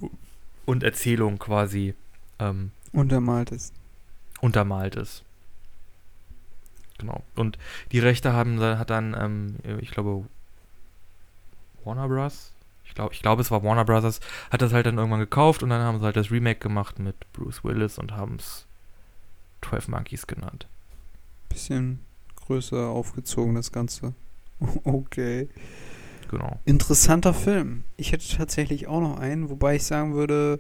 und 0.66 0.84
Erzählung 0.84 1.38
quasi 1.40 1.94
ähm, 2.40 2.72
Untermalt 2.92 3.52
ist. 3.52 3.74
untermalt 4.42 4.96
ist. 4.96 5.24
Genau. 7.02 7.24
Und 7.36 7.58
die 7.92 8.00
Rechte 8.00 8.32
haben 8.34 8.58
dann- 8.60 8.80
hat 8.80 8.90
dann, 8.90 9.16
ähm, 9.20 9.80
ich 9.80 9.92
glaube, 9.92 10.26
Warner 11.84 12.08
Bros. 12.08 12.54
Ich 12.86 12.94
glaube, 12.96 13.14
ich 13.14 13.22
glaube, 13.22 13.42
es 13.42 13.50
war 13.52 13.64
Warner 13.64 13.86
Brothers, 13.86 14.20
hat 14.52 14.62
das 14.62 14.74
halt 14.74 14.86
dann 14.86 14.98
irgendwann 14.98 15.20
gekauft 15.22 15.64
und 15.64 15.70
dann 15.70 15.82
haben 15.82 16.00
sie 16.00 16.06
halt 16.06 16.16
das 16.18 16.30
Remake 16.30 16.60
gemacht 16.60 17.00
mit 17.00 17.16
Bruce 17.34 17.64
Willis 17.64 17.98
und 17.98 18.12
haben 18.12 18.36
es 18.36 18.66
12 19.62 19.88
Monkeys 19.88 20.28
genannt. 20.28 20.68
Bisschen 21.50 22.00
größer 22.46 22.88
aufgezogen, 22.88 23.56
das 23.56 23.72
Ganze. 23.72 24.14
Okay. 24.84 25.50
Genau. 26.30 26.60
Interessanter 26.66 27.34
Film. 27.34 27.84
Ich 27.98 28.12
hätte 28.12 28.28
tatsächlich 28.38 28.88
auch 28.88 29.02
noch 29.02 29.18
einen, 29.20 29.50
wobei 29.50 29.76
ich 29.76 29.84
sagen 29.84 30.14
würde, 30.14 30.60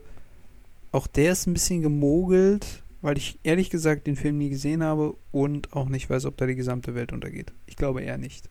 auch 0.91 1.07
der 1.07 1.33
ist 1.33 1.47
ein 1.47 1.53
bisschen 1.53 1.81
gemogelt, 1.81 2.81
weil 3.02 3.18
ich 3.18 3.39
ehrlich 3.43 3.70
gesagt 3.70 4.08
den 4.08 4.16
Film 4.16 4.38
nie 4.38 4.49
gesehen 4.49 4.84
habe 4.84 5.16
und 5.32 5.74
auch 5.74 5.89
nicht 5.89 6.10
weiß, 6.10 6.26
ob 6.26 6.38
da 6.38 6.45
die 6.45 6.56
gesamte 6.56 6.95
Welt 6.95 7.14
untergeht. 7.14 7.54
Ich 7.66 7.76
glaube 7.76 8.02
eher 8.02 8.18
nicht. 8.18 8.49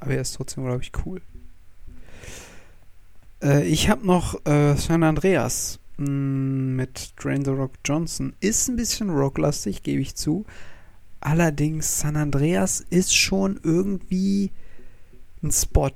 Aber 0.00 0.14
er 0.14 0.20
ist 0.20 0.34
trotzdem, 0.34 0.64
glaube 0.64 0.82
ich, 0.82 0.92
cool. 1.04 1.20
Äh, 3.42 3.66
ich 3.66 3.88
habe 3.88 4.06
noch 4.06 4.44
äh, 4.46 4.76
San 4.76 5.02
Andreas 5.02 5.80
mh, 5.96 6.08
mit 6.08 7.14
Dwayne 7.22 7.44
The 7.44 7.50
Rock 7.50 7.72
Johnson. 7.84 8.34
Ist 8.40 8.68
ein 8.68 8.76
bisschen 8.76 9.10
rocklastig, 9.10 9.82
gebe 9.82 10.02
ich 10.02 10.14
zu. 10.14 10.44
Allerdings, 11.20 12.00
San 12.00 12.16
Andreas 12.16 12.80
ist 12.90 13.16
schon 13.16 13.60
irgendwie 13.62 14.50
ein 15.42 15.52
Spot. 15.52 15.90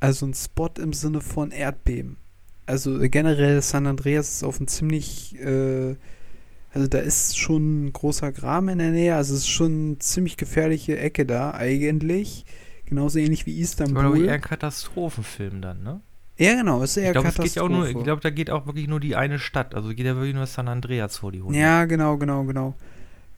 Also 0.00 0.26
ein 0.26 0.34
Spot 0.34 0.70
im 0.78 0.92
Sinne 0.92 1.20
von 1.20 1.50
Erdbeben. 1.50 2.16
Also 2.66 2.98
generell 2.98 3.62
San 3.62 3.86
Andreas 3.86 4.28
ist 4.34 4.44
auf 4.44 4.58
einem 4.58 4.66
ziemlich, 4.66 5.38
äh, 5.38 5.94
also 6.76 6.88
da 6.88 6.98
ist 6.98 7.38
schon 7.38 7.86
ein 7.86 7.92
großer 7.94 8.32
Graben 8.32 8.68
in 8.68 8.78
der 8.78 8.90
Nähe. 8.90 9.16
Also 9.16 9.32
es 9.32 9.40
ist 9.40 9.48
schon 9.48 9.72
eine 9.72 9.98
ziemlich 9.98 10.36
gefährliche 10.36 10.98
Ecke 10.98 11.24
da 11.24 11.52
eigentlich. 11.54 12.44
Genauso 12.84 13.18
ähnlich 13.18 13.46
wie 13.46 13.58
Istanbul. 13.60 14.04
Aber 14.04 14.16
eher 14.18 14.34
ein 14.34 14.42
Katastrophenfilm 14.42 15.62
dann, 15.62 15.82
ne? 15.82 16.02
Ja, 16.36 16.54
genau, 16.54 16.82
ist 16.82 16.98
eher 16.98 17.06
ich 17.06 17.12
glaube, 17.12 17.28
Katastrophe. 17.28 17.88
ich 17.88 18.04
glaube, 18.04 18.20
da 18.20 18.28
geht 18.28 18.50
auch 18.50 18.66
wirklich 18.66 18.88
nur 18.88 19.00
die 19.00 19.16
eine 19.16 19.38
Stadt. 19.38 19.74
Also 19.74 19.88
geht 19.88 20.04
ja 20.04 20.16
wirklich 20.16 20.34
nur 20.34 20.44
San 20.44 20.68
Andreas 20.68 21.16
vor 21.16 21.32
die 21.32 21.40
Hunde. 21.40 21.58
Ja, 21.58 21.86
genau, 21.86 22.18
genau, 22.18 22.44
genau. 22.44 22.74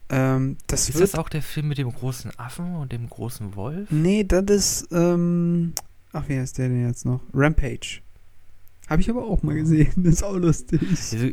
Ähm, 0.09 0.57
das 0.67 0.89
ist 0.89 0.99
das 0.99 1.15
auch 1.15 1.29
der 1.29 1.41
Film 1.41 1.69
mit 1.69 1.77
dem 1.77 1.93
großen 1.93 2.31
Affen 2.37 2.75
und 2.75 2.91
dem 2.91 3.09
großen 3.09 3.55
Wolf? 3.55 3.89
Nee, 3.89 4.25
das 4.25 4.43
ist, 4.49 4.87
ähm, 4.91 5.71
ach, 6.11 6.27
wie 6.27 6.37
heißt 6.37 6.57
der 6.57 6.67
denn 6.67 6.85
jetzt 6.85 7.05
noch? 7.05 7.21
Rampage. 7.33 8.01
Habe 8.89 9.01
ich 9.01 9.09
aber 9.09 9.23
auch 9.23 9.43
mal 9.43 9.55
gesehen. 9.55 9.93
Das 9.95 10.13
ist 10.15 10.23
auch 10.23 10.35
lustig. 10.35 10.81
Also, 10.89 11.29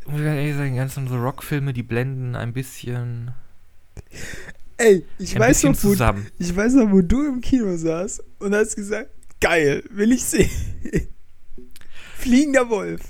ich 0.00 0.06
muss 0.08 0.22
ganz 0.22 0.36
ehrlich 0.36 0.56
sagen, 0.56 0.72
die 0.72 0.78
ganzen 0.78 1.08
so 1.08 1.16
Rockfilme, 1.20 1.72
die 1.72 1.82
blenden 1.82 2.34
ein 2.36 2.52
bisschen. 2.52 3.32
Ey, 4.76 5.04
ich 5.18 5.34
ein 5.36 5.40
weiß 5.40 5.64
noch, 5.64 5.70
wo, 5.72 5.74
zusammen. 5.90 6.26
ich 6.38 6.54
weiß 6.54 6.72
noch, 6.74 6.90
wo 6.90 7.00
du 7.02 7.26
im 7.28 7.40
Kino 7.40 7.76
saßt 7.76 8.22
und 8.38 8.54
hast 8.54 8.76
gesagt, 8.76 9.10
geil, 9.40 9.84
will 9.90 10.12
ich 10.12 10.24
sehen. 10.24 10.50
Fliegender 12.16 12.68
Wolf. 12.70 13.00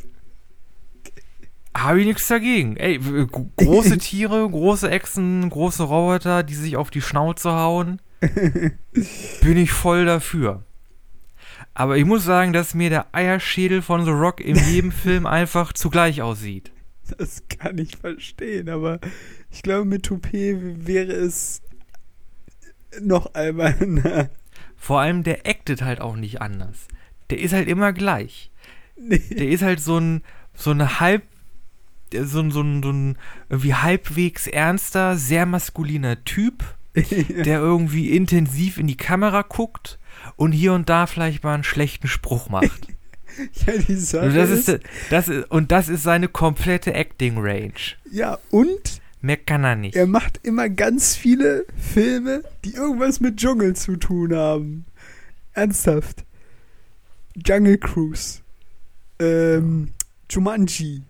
Habe 1.76 2.00
ich 2.00 2.06
nichts 2.06 2.26
dagegen. 2.26 2.76
Ey, 2.76 2.98
g- 2.98 3.26
große 3.56 3.98
Tiere, 3.98 4.48
große 4.48 4.90
Echsen, 4.90 5.48
große 5.48 5.84
Roboter, 5.84 6.42
die 6.42 6.54
sich 6.54 6.76
auf 6.76 6.90
die 6.90 7.00
Schnauze 7.00 7.52
hauen. 7.52 8.00
bin 9.40 9.56
ich 9.56 9.70
voll 9.70 10.04
dafür. 10.04 10.64
Aber 11.72 11.96
ich 11.96 12.04
muss 12.04 12.24
sagen, 12.24 12.52
dass 12.52 12.74
mir 12.74 12.90
der 12.90 13.06
Eierschädel 13.14 13.80
von 13.80 14.04
The 14.04 14.10
Rock 14.10 14.40
in 14.40 14.56
jedem 14.56 14.90
Film 14.92 15.24
einfach 15.26 15.72
zugleich 15.72 16.20
aussieht. 16.20 16.72
Das 17.18 17.42
kann 17.48 17.78
ich 17.78 17.96
verstehen, 17.96 18.68
aber 18.68 19.00
ich 19.50 19.62
glaube, 19.62 19.84
mit 19.84 20.04
Toupet 20.04 20.86
wäre 20.86 21.12
es 21.12 21.62
noch 23.00 23.34
alberner. 23.34 24.30
Vor 24.76 25.00
allem, 25.00 25.22
der 25.22 25.46
actet 25.46 25.82
halt 25.82 26.00
auch 26.00 26.16
nicht 26.16 26.40
anders. 26.40 26.88
Der 27.30 27.38
ist 27.38 27.52
halt 27.52 27.68
immer 27.68 27.92
gleich. 27.92 28.50
Nee. 28.96 29.18
Der 29.30 29.48
ist 29.48 29.62
halt 29.62 29.80
so 29.80 29.98
ein, 29.98 30.22
so 30.54 30.70
eine 30.70 31.00
halb, 31.00 31.22
so 32.12 32.40
ein, 32.40 32.50
so 32.50 32.62
ein, 32.62 32.82
so 32.82 32.90
ein 32.90 33.18
irgendwie 33.48 33.74
halbwegs 33.74 34.46
ernster, 34.46 35.16
sehr 35.16 35.46
maskuliner 35.46 36.24
Typ, 36.24 36.64
der 36.94 37.60
irgendwie 37.60 38.10
intensiv 38.10 38.78
in 38.78 38.86
die 38.86 38.96
Kamera 38.96 39.42
guckt 39.42 39.98
und 40.36 40.52
hier 40.52 40.72
und 40.72 40.88
da 40.88 41.06
vielleicht 41.06 41.44
mal 41.44 41.54
einen 41.54 41.64
schlechten 41.64 42.08
Spruch 42.08 42.48
macht. 42.48 42.88
ja, 43.66 43.72
die 43.76 43.96
Sache 43.96 44.26
Und 44.26 44.36
das 44.36 44.50
ist, 44.50 44.68
ist, 44.68 44.80
das 45.10 45.28
ist, 45.28 45.50
und 45.50 45.72
das 45.72 45.88
ist 45.88 46.02
seine 46.02 46.28
komplette 46.28 46.92
Acting-Range. 46.94 47.72
ja, 48.10 48.38
und 48.50 49.00
Mehr 49.22 49.36
kann 49.36 49.64
er 49.64 49.76
nicht. 49.76 49.96
er 49.96 50.06
macht 50.06 50.40
immer 50.44 50.68
ganz 50.70 51.14
viele 51.14 51.66
Filme, 51.76 52.42
die 52.64 52.72
irgendwas 52.74 53.20
mit 53.20 53.36
Dschungel 53.36 53.76
zu 53.76 53.96
tun 53.96 54.34
haben. 54.34 54.86
Ernsthaft. 55.52 56.24
Jungle 57.36 57.76
Cruise. 57.78 58.40
Ähm, 59.18 59.92
Jumanji. 60.30 61.02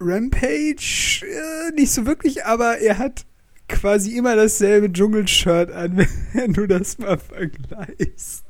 Rampage, 0.00 1.22
äh, 1.24 1.70
nicht 1.74 1.92
so 1.92 2.06
wirklich, 2.06 2.44
aber 2.44 2.78
er 2.78 2.98
hat 2.98 3.24
quasi 3.68 4.16
immer 4.16 4.36
dasselbe 4.36 4.92
Dschungelshirt 4.92 5.70
an, 5.70 5.96
wenn 6.32 6.52
du 6.52 6.66
das 6.66 6.98
mal 6.98 7.18
vergleichst. 7.18 8.44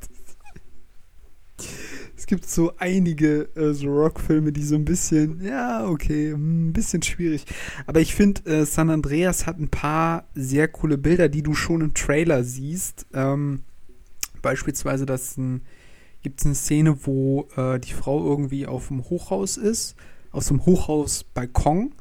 Gibt 2.32 2.48
so 2.48 2.72
einige 2.78 3.50
äh, 3.56 3.74
so 3.74 3.88
Rockfilme, 3.88 4.52
die 4.52 4.62
so 4.62 4.74
ein 4.74 4.86
bisschen, 4.86 5.44
ja, 5.44 5.86
okay, 5.86 6.32
hm, 6.32 6.68
ein 6.68 6.72
bisschen 6.72 7.02
schwierig. 7.02 7.44
Aber 7.86 8.00
ich 8.00 8.14
finde, 8.14 8.50
äh, 8.50 8.64
San 8.64 8.88
Andreas 8.88 9.44
hat 9.44 9.58
ein 9.58 9.68
paar 9.68 10.24
sehr 10.34 10.66
coole 10.66 10.96
Bilder, 10.96 11.28
die 11.28 11.42
du 11.42 11.52
schon 11.52 11.82
im 11.82 11.92
Trailer 11.92 12.42
siehst. 12.42 13.04
Ähm, 13.12 13.64
beispielsweise, 14.40 15.04
dass 15.04 15.36
ein, 15.36 15.60
gibt 16.22 16.40
es 16.40 16.46
eine 16.46 16.54
Szene, 16.54 16.96
wo 17.04 17.48
äh, 17.54 17.78
die 17.78 17.92
Frau 17.92 18.24
irgendwie 18.26 18.66
auf 18.66 18.88
dem 18.88 19.04
Hochhaus 19.10 19.58
ist, 19.58 19.94
auf 20.30 20.42
so 20.42 20.54
einem 20.54 20.64
Hochhausbalkon. 20.64 21.92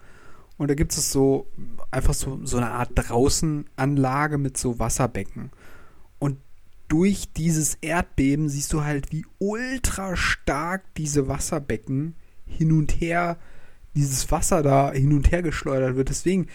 Und 0.57 0.69
da 0.69 0.75
gibt 0.75 0.93
es 0.93 1.11
so 1.11 1.45
einfach 1.91 2.13
so, 2.13 2.39
so 2.45 2.55
eine 2.55 2.71
Art 2.71 2.91
Draußenanlage 2.95 4.37
mit 4.37 4.57
so 4.57 4.79
Wasserbecken. 4.79 5.51
Durch 6.91 7.31
dieses 7.31 7.75
Erdbeben 7.75 8.49
siehst 8.49 8.73
du 8.73 8.83
halt, 8.83 9.13
wie 9.13 9.25
ultra 9.39 10.17
stark 10.17 10.83
diese 10.95 11.29
Wasserbecken 11.29 12.15
hin 12.45 12.73
und 12.73 12.99
her, 12.99 13.37
dieses 13.95 14.29
Wasser 14.29 14.61
da 14.61 14.91
hin 14.91 15.13
und 15.13 15.31
her 15.31 15.41
geschleudert 15.41 15.95
wird. 15.95 16.09
Deswegen, 16.09 16.47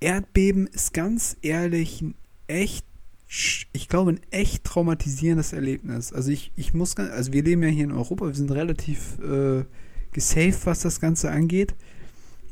Erdbeben 0.00 0.66
ist 0.68 0.94
ganz 0.94 1.36
ehrlich 1.42 2.00
ein 2.00 2.14
echt, 2.46 2.86
ich 3.74 3.90
glaube, 3.90 4.12
ein 4.12 4.20
echt 4.30 4.64
traumatisierendes 4.64 5.52
Erlebnis. 5.52 6.14
Also 6.14 6.30
ich, 6.30 6.50
ich 6.56 6.72
muss, 6.72 6.96
also 6.96 7.34
wir 7.34 7.42
leben 7.42 7.62
ja 7.64 7.68
hier 7.68 7.84
in 7.84 7.92
Europa, 7.92 8.24
wir 8.24 8.34
sind 8.34 8.50
relativ 8.50 9.18
äh, 9.18 9.66
gesaved, 10.12 10.64
was 10.64 10.80
das 10.80 11.00
Ganze 11.00 11.30
angeht. 11.30 11.74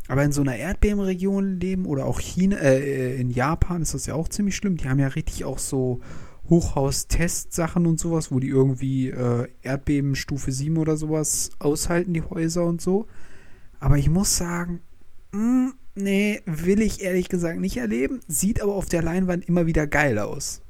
Aber 0.09 0.25
in 0.25 0.33
so 0.33 0.43
einer 0.43 0.57
Erdbebenregion 0.57 1.59
leben 1.59 1.87
oder 1.87 2.05
auch 2.05 2.21
China, 2.21 2.59
äh, 2.59 3.17
in 3.17 3.31
Japan 3.31 3.81
ist 3.81 3.95
das 3.95 4.05
ja 4.05 4.13
auch 4.13 4.29
ziemlich 4.29 4.57
schlimm. 4.57 4.77
Die 4.77 4.91
haben 4.91 4.99
ja 4.99 5.09
richtig 5.09 5.47
auch 5.47 5.59
so 5.59 6.03
Hochhaus-Testsachen 6.53 7.87
und 7.87 7.99
sowas, 7.99 8.31
wo 8.31 8.39
die 8.39 8.49
irgendwie 8.49 9.09
äh, 9.09 9.49
Erdbeben 9.63 10.15
Stufe 10.15 10.53
7 10.53 10.77
oder 10.77 10.99
sowas 10.99 11.51
aushalten, 11.59 12.13
die 12.13 12.21
Häuser 12.21 12.67
und 12.67 12.83
so. 12.83 13.07
Aber 13.81 13.97
ich 13.97 14.11
muss 14.11 14.37
sagen, 14.37 14.83
mh, 15.33 15.73
nee, 15.95 16.43
will 16.45 16.83
ich 16.83 17.01
ehrlich 17.01 17.31
gesagt 17.31 17.59
nicht 17.59 17.79
erleben. 17.79 18.21
Sieht 18.29 18.61
aber 18.61 18.75
auf 18.75 18.87
der 18.87 19.03
Leinwand 19.03 19.49
immer 19.49 19.65
wieder 19.65 19.87
geil 19.87 20.19
aus. 20.19 20.61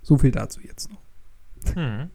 So 0.00 0.16
viel 0.16 0.30
dazu 0.30 0.62
jetzt 0.62 0.90
noch. 0.90 1.74
Hm. 1.74 2.08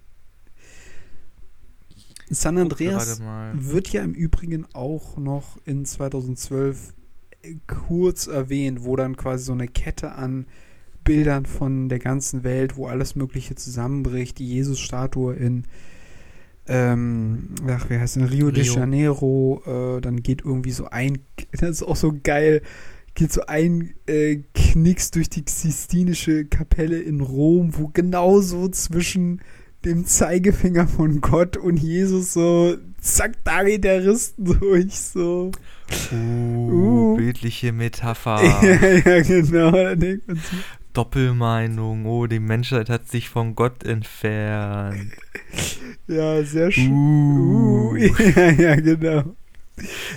San 2.32 2.58
Andreas 2.58 3.22
wird 3.54 3.90
ja 3.90 4.04
im 4.04 4.14
Übrigen 4.14 4.66
auch 4.74 5.18
noch 5.18 5.58
in 5.66 5.86
2012 5.86 6.96
kurz 7.68 8.26
erwähnt, 8.26 8.84
wo 8.84 8.96
dann 8.96 9.18
quasi 9.18 9.46
so 9.46 9.54
eine 9.54 9.68
Kette 9.68 10.14
an 10.14 10.48
Bildern 11.10 11.48
von 11.48 11.90
der 11.90 11.98
ganzen 11.98 12.44
Welt, 12.44 12.78
wo 12.78 12.86
alles 12.86 13.16
Mögliche 13.16 13.56
zusammenbricht, 13.56 14.38
die 14.38 14.48
Jesus-Statue 14.48 15.34
in 15.34 15.64
ähm, 16.68 17.56
ach, 17.68 17.90
wie 17.90 17.98
heißt 17.98 18.18
denn, 18.18 18.26
Rio, 18.26 18.52
de 18.52 18.64
Rio. 18.64 18.76
Janeiro, 18.76 19.64
äh, 19.66 20.02
dann 20.02 20.22
geht 20.22 20.46
irgendwie 20.46 20.70
so 20.70 20.86
ein, 20.86 21.18
das 21.52 21.70
ist 21.72 21.82
auch 21.82 21.96
so 21.96 22.14
geil, 22.24 22.62
geht 23.16 23.34
so 23.34 23.42
ein 23.48 23.96
äh, 24.06 24.44
Knicks 24.54 25.10
durch 25.10 25.32
die 25.32 25.44
Sistinische 25.48 26.46
Kapelle 26.46 27.02
in 27.02 27.22
Rom, 27.22 27.76
wo 27.76 27.88
genauso 27.88 28.68
zwischen 28.68 29.42
dem 29.86 30.06
Zeigefinger 30.06 30.88
von 30.88 31.22
Gott 31.22 31.58
und 31.58 31.78
Jesus 31.78 32.34
so, 32.34 32.78
zack, 33.02 33.44
da 33.46 33.64
geht 33.64 33.84
der 33.84 34.06
Risten 34.06 34.46
durch, 34.60 34.94
so. 34.94 35.50
Uh, 36.12 36.72
Uh. 36.72 37.18
bildliche 37.18 37.72
Metapher. 37.72 38.44
ja, 38.62 38.90
ja, 38.90 39.22
genau. 39.24 39.72
Da 39.72 39.96
denkt 39.96 40.28
man 40.28 40.38
sich, 40.38 40.60
Doppelmeinung. 40.94 42.06
Oh, 42.06 42.28
die 42.28 42.40
Menschheit 42.40 42.90
hat 42.90 43.08
sich 43.08 43.30
von 43.30 43.56
Gott 43.56 43.84
entfernt. 43.84 45.14
ja, 46.08 46.44
sehr 46.44 46.72
schön. 46.72 46.92
Uh, 46.92 47.70
Uh, 47.90 47.96
ja, 48.36 48.52
ja, 48.52 48.76
genau. 48.76 49.36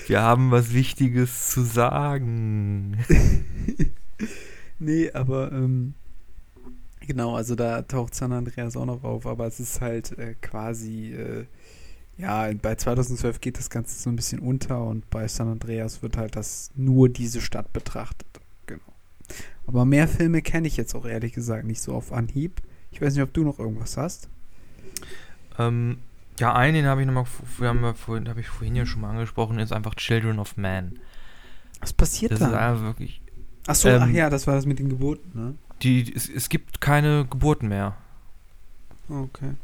wir 0.07 0.21
haben 0.21 0.51
was 0.51 0.75
Wichtiges 0.75 1.51
zu 1.51 1.63
sagen. 1.63 2.99
Nee, 4.79 5.13
aber 5.13 5.53
ähm, 5.53 5.95
genau, 7.01 7.37
also 7.37 7.55
da 7.55 7.83
taucht 7.83 8.17
San 8.17 8.33
Andreas 8.33 8.77
auch 8.77 8.85
noch 8.85 9.05
auf, 9.05 9.27
aber 9.27 9.47
es 9.47 9.61
ist 9.61 9.81
halt 9.81 10.19
äh, 10.19 10.35
quasi, 10.41 11.13
äh, 11.15 11.47
ja, 12.17 12.53
bei 12.61 12.75
2012 12.75 13.41
geht 13.41 13.59
das 13.59 13.71
Ganze 13.71 13.97
so 14.01 14.11
ein 14.11 14.17
bisschen 14.17 14.41
unter 14.41 14.85
und 14.85 15.09
bei 15.09 15.29
San 15.29 15.49
Andreas 15.49 16.03
wird 16.03 16.17
halt 16.17 16.35
das 16.35 16.73
nur 16.75 17.09
diese 17.09 17.41
Stadt 17.41 17.73
betrachtet. 17.73 18.32
Aber 19.67 19.85
mehr 19.85 20.09
Filme 20.09 20.43
kenne 20.43 20.67
ich 20.67 20.77
jetzt 20.77 20.95
auch 20.95 21.07
ehrlich 21.07 21.33
gesagt 21.33 21.65
nicht 21.65 21.81
so 21.81 21.95
auf 21.95 22.13
Anhieb. 22.13 22.61
Ich 22.91 23.01
weiß 23.01 23.15
nicht, 23.15 23.23
ob 23.23 23.33
du 23.33 23.45
noch 23.45 23.59
irgendwas 23.59 23.97
hast. 23.97 24.29
Ähm, 25.59 25.99
ja, 26.39 26.55
einen, 26.55 26.87
habe 26.87 27.03
ich 27.03 27.07
nochmal, 27.07 27.27
wir 27.59 27.69
haben 27.69 27.83
ja 27.83 27.95
vorhin, 27.95 28.29
habe 28.29 28.41
ich 28.41 28.49
vorhin 28.49 28.75
ja 28.75 28.87
schon 28.87 29.01
mal 29.03 29.11
angesprochen, 29.11 29.59
ist 29.59 29.73
einfach 29.73 29.95
Children 29.95 30.39
of 30.39 30.57
Man. 30.57 30.99
Was 31.81 31.93
passiert 31.93 32.33
Das 32.33 32.41
ist 32.41 32.51
da? 32.51 32.71
einfach 32.71 32.83
wirklich. 32.83 33.21
Achso, 33.67 33.89
ähm, 33.89 34.03
ach 34.03 34.09
ja, 34.09 34.31
das 34.31 34.47
war 34.47 34.55
das 34.55 34.67
mit 34.67 34.79
den 34.79 34.89
Geburten, 34.89 35.31
ne? 35.35 35.55
Die, 35.83 36.13
es, 36.15 36.29
es 36.29 36.49
gibt 36.49 36.81
keine 36.81 37.27
Geburten 37.29 37.69
mehr. 37.69 37.97
Okay. 39.09 39.55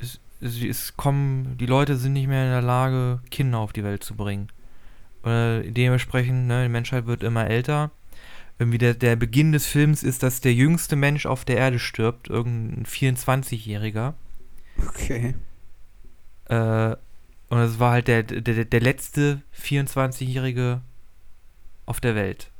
Es, 0.00 0.20
es, 0.40 0.62
es 0.62 0.96
kommen, 0.96 1.56
die 1.58 1.66
Leute 1.66 1.96
sind 1.96 2.12
nicht 2.12 2.28
mehr 2.28 2.44
in 2.44 2.50
der 2.50 2.62
Lage, 2.62 3.20
Kinder 3.30 3.58
auf 3.58 3.72
die 3.72 3.84
Welt 3.84 4.04
zu 4.04 4.14
bringen. 4.14 4.48
Äh, 5.24 5.70
dementsprechend, 5.70 6.46
ne, 6.46 6.64
die 6.64 6.68
Menschheit 6.68 7.06
wird 7.06 7.22
immer 7.22 7.46
älter. 7.46 7.90
Irgendwie 8.58 8.78
der, 8.78 8.94
der 8.94 9.16
Beginn 9.16 9.52
des 9.52 9.66
Films 9.66 10.02
ist, 10.02 10.22
dass 10.22 10.40
der 10.40 10.54
jüngste 10.54 10.96
Mensch 10.96 11.26
auf 11.26 11.44
der 11.44 11.58
Erde 11.58 11.78
stirbt, 11.78 12.28
irgendein 12.28 12.86
24-Jähriger. 12.86 14.14
Okay. 14.88 15.34
Äh, 16.46 16.96
und 17.48 17.58
es 17.58 17.78
war 17.78 17.92
halt 17.92 18.08
der, 18.08 18.22
der, 18.22 18.64
der 18.64 18.80
letzte 18.80 19.42
24-Jährige 19.60 20.80
auf 21.84 22.00
der 22.00 22.14
Welt. 22.14 22.50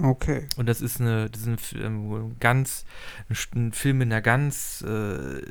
Okay. 0.00 0.46
Und 0.56 0.66
das 0.66 0.80
ist 0.80 1.00
eine, 1.00 1.28
das 1.28 1.42
ist 1.42 1.74
ein, 1.74 1.84
ähm, 1.84 2.36
ganz, 2.38 2.84
ein, 3.54 3.72
Film 3.72 4.00
in 4.00 4.12
einer 4.12 4.22
ganz 4.22 4.82
äh, 4.82 5.42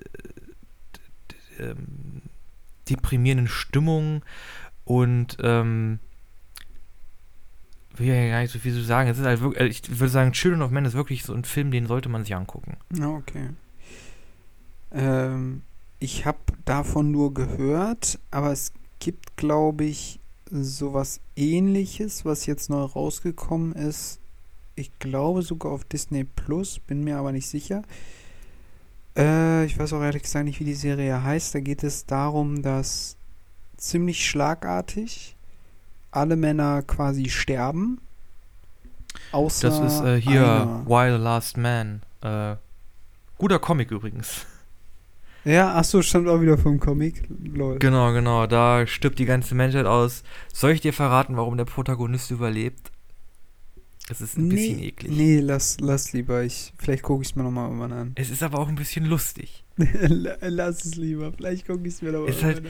ähm, 1.60 2.22
deprimierenden 2.90 3.48
Stimmung 3.48 4.24
und 4.86 5.38
ähm, 5.42 6.00
will 8.00 8.08
ja 8.08 8.28
gar 8.30 8.42
nicht 8.42 8.52
so 8.52 8.60
viel 8.60 8.74
zu 8.74 8.84
sagen. 8.84 9.10
Es 9.10 9.18
ist 9.18 9.26
halt 9.26 9.42
wirklich, 9.42 9.82
ich 9.84 10.00
würde 10.00 10.12
sagen, 10.12 10.32
Children 10.32 10.62
of 10.62 10.72
Men 10.72 10.86
ist 10.86 10.94
wirklich 10.94 11.24
so 11.24 11.34
ein 11.34 11.44
Film, 11.44 11.72
den 11.72 11.88
sollte 11.88 12.10
man 12.10 12.24
sich 12.24 12.36
angucken. 12.36 12.78
Okay. 13.02 13.50
Ähm, 14.92 15.62
ich 16.00 16.26
habe 16.26 16.40
davon 16.66 17.12
nur 17.12 17.34
gehört, 17.34 18.20
aber 18.32 18.52
es 18.52 18.74
gibt, 19.00 19.38
glaube 19.38 19.86
ich, 19.86 20.20
sowas 20.50 21.20
ähnliches, 21.36 22.26
was 22.26 22.46
jetzt 22.46 22.70
neu 22.70 22.82
rausgekommen 22.82 23.74
ist. 23.74 24.20
Ich 24.76 24.98
glaube 25.00 25.42
sogar 25.42 25.72
auf 25.72 25.84
Disney 25.84 26.24
Plus, 26.24 26.80
bin 26.80 27.04
mir 27.04 27.18
aber 27.18 27.32
nicht 27.32 27.48
sicher. 27.48 27.82
Äh, 29.18 29.66
ich 29.66 29.78
weiß 29.78 29.94
auch 29.94 30.02
ehrlich 30.02 30.24
gesagt 30.24 30.46
nicht, 30.46 30.60
wie 30.60 30.66
die 30.66 30.76
Serie 30.76 31.24
heißt. 31.24 31.56
Da 31.56 31.60
geht 31.60 31.84
es 31.84 32.06
darum, 32.06 32.62
dass 32.62 33.18
ziemlich 33.78 34.26
schlagartig 34.26 35.37
alle 36.12 36.36
Männer 36.36 36.82
quasi 36.84 37.30
sterben. 37.30 38.00
Außer 39.32 39.70
das 39.70 39.80
ist 39.80 40.02
äh, 40.02 40.22
hier 40.22 40.42
einer. 40.42 40.86
Why 40.86 41.18
the 41.18 41.22
Last 41.22 41.58
Man. 41.58 42.02
Äh, 42.22 42.56
guter 43.38 43.60
Comic 43.60 43.92
übrigens. 43.92 44.46
Ja, 45.46 45.76
ach 45.76 45.86
so, 45.86 46.02
stammt 46.02 46.28
auch 46.28 46.42
wieder 46.42 46.58
vom 46.58 46.78
Comic. 46.78 47.24
Lol. 47.30 47.80
Genau, 47.80 48.12
genau. 48.12 48.48
Da 48.48 48.86
stirbt 48.86 49.18
die 49.18 49.24
ganze 49.24 49.56
Menschheit 49.56 49.86
aus. 49.86 50.24
Soll 50.52 50.72
ich 50.72 50.82
dir 50.82 50.92
verraten, 50.92 51.38
warum 51.38 51.56
der 51.56 51.64
Protagonist 51.64 52.32
überlebt? 52.32 52.92
Es 54.10 54.20
ist 54.20 54.38
ein 54.38 54.48
nee, 54.48 54.56
bisschen 54.56 54.80
eklig. 54.80 55.12
Nee, 55.12 55.40
lass, 55.40 55.78
lass 55.80 56.14
lieber. 56.14 56.44
Ich, 56.44 56.74
vielleicht 56.78 57.04
gucke 57.04 57.24
ich 57.24 57.30
es 57.30 57.36
mir 57.36 57.44
nochmal 57.44 57.68
irgendwann 57.68 57.94
an. 57.94 58.12
Es 58.16 58.30
ist 58.30 58.44
aber 58.44 58.60
auch 58.60 58.68
ein 58.68 58.76
bisschen 58.76 59.06
lustig. 59.06 59.64
lass 59.78 60.86
es 60.86 60.96
lieber. 60.96 61.34
Vielleicht 61.34 61.68
gucke 61.68 61.88
ich 61.88 61.96
es 61.96 62.02
mir 62.02 62.12
nochmal 62.12 62.42
halt, 62.42 62.64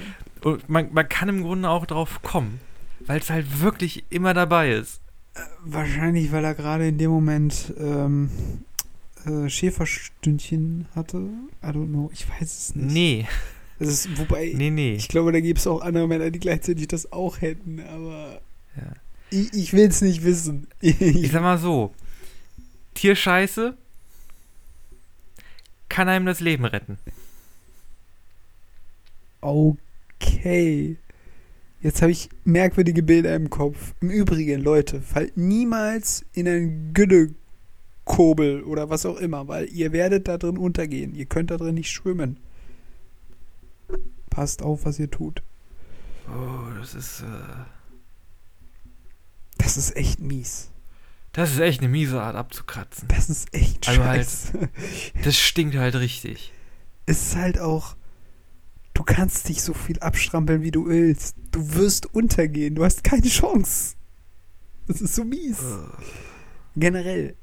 an. 0.44 0.62
Man, 0.68 0.94
man 0.94 1.10
kann 1.10 1.30
im 1.30 1.44
Grunde 1.44 1.70
auch 1.70 1.86
drauf 1.86 2.22
kommen, 2.22 2.60
weil 3.08 3.20
es 3.20 3.30
halt 3.30 3.62
wirklich 3.62 4.06
immer 4.10 4.34
dabei 4.34 4.72
ist. 4.72 5.02
Äh, 5.34 5.40
wahrscheinlich, 5.64 6.32
weil 6.32 6.46
er 6.46 6.54
gerade 6.54 6.88
in 6.88 6.98
dem 6.98 7.10
Moment 7.10 7.74
ähm, 7.80 8.30
äh, 9.26 9.50
Schäferstündchen 9.50 10.88
hatte. 10.94 11.18
I 11.64 11.68
don't 11.68 11.88
know, 11.88 12.12
ich 12.14 12.30
weiß 12.30 12.42
es 12.42 12.76
nicht. 12.76 12.94
Nee. 12.94 13.28
Das 13.80 13.90
ist, 13.90 14.18
wobei, 14.18 14.54
nee, 14.56 14.72
nee. 14.72 14.96
ich 14.96 15.08
glaube, 15.08 15.32
da 15.32 15.40
gibt 15.40 15.60
es 15.60 15.68
auch 15.68 15.82
andere 15.82 16.08
Männer, 16.08 16.32
die 16.32 16.40
gleichzeitig 16.40 16.88
das 16.88 17.12
auch 17.12 17.42
hätten, 17.42 17.80
aber 17.80 18.42
ja. 18.76 18.94
ich, 19.30 19.54
ich 19.54 19.74
will 19.74 19.88
es 19.88 20.02
nicht 20.02 20.24
wissen. 20.24 20.68
ich 20.82 21.32
sag 21.32 21.44
mal 21.44 21.60
so, 21.60 21.94
Tierscheiße 22.96 23.78
kann 25.90 26.10
einem 26.10 26.26
das 26.26 26.40
Leben 26.40 26.66
retten. 26.66 26.98
Okay. 29.42 30.98
Jetzt 31.82 32.02
habe 32.02 32.12
ich 32.12 32.30
merkwürdige 32.44 33.04
Bilder 33.04 33.36
im 33.36 33.50
Kopf. 33.50 33.94
Im 34.02 34.10
Übrigen, 34.10 34.62
Leute, 34.62 35.02
fallt 35.02 35.38
niemals 35.38 36.26
in 36.34 36.48
ein 36.48 36.94
Gülle 36.94 37.36
Kobel 38.08 38.64
oder 38.64 38.90
was 38.90 39.06
auch 39.06 39.18
immer, 39.18 39.48
weil 39.48 39.70
ihr 39.70 39.92
werdet 39.92 40.28
da 40.28 40.38
drin 40.38 40.58
untergehen. 40.58 41.14
Ihr 41.14 41.26
könnt 41.26 41.52
da 41.52 41.58
drin 41.58 41.76
nicht 41.76 41.92
schwimmen. 41.92 42.40
Passt 44.30 44.62
auf, 44.62 44.86
was 44.86 44.98
ihr 44.98 45.12
tut. 45.12 45.44
Oh, 46.30 46.80
das 46.80 46.96
ist. 46.96 47.22
Äh 47.22 47.66
das 49.58 49.76
ist 49.76 49.98
echt 49.98 50.22
mies. 50.22 50.70
Das 51.34 51.52
ist 51.52 51.60
echt 51.60 51.82
eine 51.82 51.90
miese 51.90 52.22
Art 52.22 52.38
abzukratzen. 52.38 53.10
Das 53.10 53.30
ist 53.30 53.54
echt 53.54 53.88
also 53.88 54.04
halt, 54.04 54.28
Das 55.24 55.38
stinkt 55.38 55.76
halt 55.76 55.96
richtig. 55.96 56.54
Es 57.06 57.22
ist 57.28 57.36
halt 57.36 57.60
auch. 57.60 57.97
Du 58.98 59.04
kannst 59.04 59.48
dich 59.48 59.62
so 59.62 59.76
viel 59.76 60.00
abstrampeln, 60.00 60.64
wie 60.64 60.72
du 60.72 60.88
willst. 60.88 61.36
Du 61.52 61.76
wirst 61.76 62.12
untergehen. 62.16 62.74
Du 62.74 62.84
hast 62.84 63.04
keine 63.04 63.28
Chance. 63.28 63.96
Das 64.88 65.02
ist 65.02 65.14
so 65.14 65.24
mies. 65.24 65.64
Generell, 66.76 67.36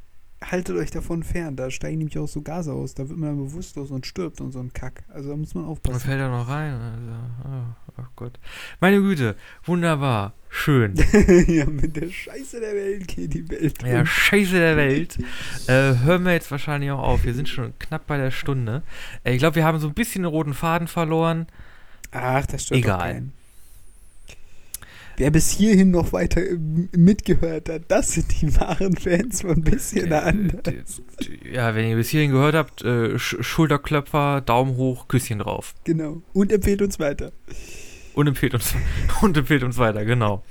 haltet 0.43 0.77
euch 0.77 0.91
davon 0.91 1.23
fern. 1.23 1.55
Da 1.55 1.71
steigen 1.71 1.99
nämlich 1.99 2.19
auch 2.19 2.27
so 2.27 2.43
Gase 2.43 2.73
aus. 2.73 2.95
Da 2.95 3.09
wird 3.09 3.21
man 3.21 3.37
bewusstlos 3.37 3.93
und 3.93 4.05
stirbt 4.05 4.41
und 4.41 4.51
so 4.51 4.59
ein 4.59 4.73
Kack. 4.73 5.05
Also 5.09 5.31
da 5.31 5.37
muss 5.37 5.55
man 5.55 5.67
aufpassen. 5.67 5.93
Man 5.93 6.01
fällt 6.01 6.21
da 6.21 6.29
noch 6.29 6.49
rein. 6.49 6.75
Also, 6.75 7.13
oh, 7.45 8.03
oh 8.03 8.07
Gott. 8.17 8.41
Meine 8.81 9.01
Güte, 9.01 9.37
wunderbar. 9.63 10.35
Schön. 10.57 10.95
ja, 11.49 11.67
mit 11.67 11.97
der 11.97 12.09
Scheiße 12.09 12.61
der 12.61 12.75
Welt 12.75 13.09
geht 13.09 13.35
die 13.35 13.51
Welt. 13.51 13.83
Ja, 13.83 14.07
Scheiße 14.07 14.53
der 14.53 14.77
Welt. 14.77 15.19
äh, 15.67 15.97
hören 16.05 16.25
wir 16.25 16.33
jetzt 16.33 16.51
wahrscheinlich 16.53 16.93
auch 16.93 17.01
auf. 17.01 17.25
Wir 17.25 17.35
sind 17.35 17.49
schon 17.49 17.77
knapp 17.81 18.07
bei 18.07 18.17
der 18.17 18.31
Stunde. 18.31 18.85
Äh, 19.25 19.33
ich 19.33 19.41
glaube, 19.41 19.57
wir 19.57 19.65
haben 19.65 19.81
so 19.81 19.89
ein 19.89 19.95
bisschen 19.95 20.23
den 20.23 20.31
roten 20.31 20.55
Faden 20.55 20.87
verloren. 20.87 21.49
Ach, 22.13 22.47
das 22.47 22.63
stimmt. 22.63 22.85
Egal. 22.85 23.25
Wer 25.17 25.33
bis 25.33 25.51
hierhin 25.51 25.91
noch 25.91 26.13
weiter 26.13 26.41
mitgehört 26.93 27.69
hat, 27.69 27.83
das 27.89 28.13
sind 28.13 28.41
die 28.41 28.57
wahren 28.57 28.97
Fans 28.97 29.43
von 29.43 29.61
bisschen 29.61 30.13
äh, 30.13 30.15
anders. 30.15 31.03
Ja, 31.53 31.75
wenn 31.75 31.89
ihr 31.89 31.97
bis 31.97 32.11
hierhin 32.11 32.31
gehört 32.31 32.55
habt, 32.55 32.83
äh, 32.83 33.19
Schulterklöpfer, 33.19 34.41
Daumen 34.41 34.77
hoch, 34.77 35.09
Küsschen 35.09 35.41
drauf. 35.41 35.75
Genau. 35.83 36.23
Und 36.33 36.53
empfehlt 36.53 36.81
uns 36.81 37.01
weiter. 37.01 37.33
Und 38.15 38.27
empfehlt 38.27 38.55
uns, 38.55 38.75
und 39.23 39.37
empfehlt 39.37 39.63
uns 39.63 39.79
weiter, 39.79 40.05
genau. 40.05 40.45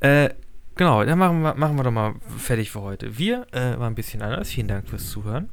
Äh, 0.00 0.30
genau, 0.76 1.04
dann 1.04 1.18
machen 1.18 1.42
wir, 1.42 1.54
machen 1.54 1.76
wir 1.76 1.84
doch 1.84 1.90
mal 1.90 2.14
fertig 2.38 2.70
für 2.70 2.80
heute. 2.80 3.18
Wir 3.18 3.46
äh, 3.52 3.78
waren 3.78 3.92
ein 3.92 3.94
bisschen 3.94 4.22
anders. 4.22 4.50
Vielen 4.50 4.68
Dank 4.68 4.88
fürs 4.88 5.10
Zuhören. 5.10 5.50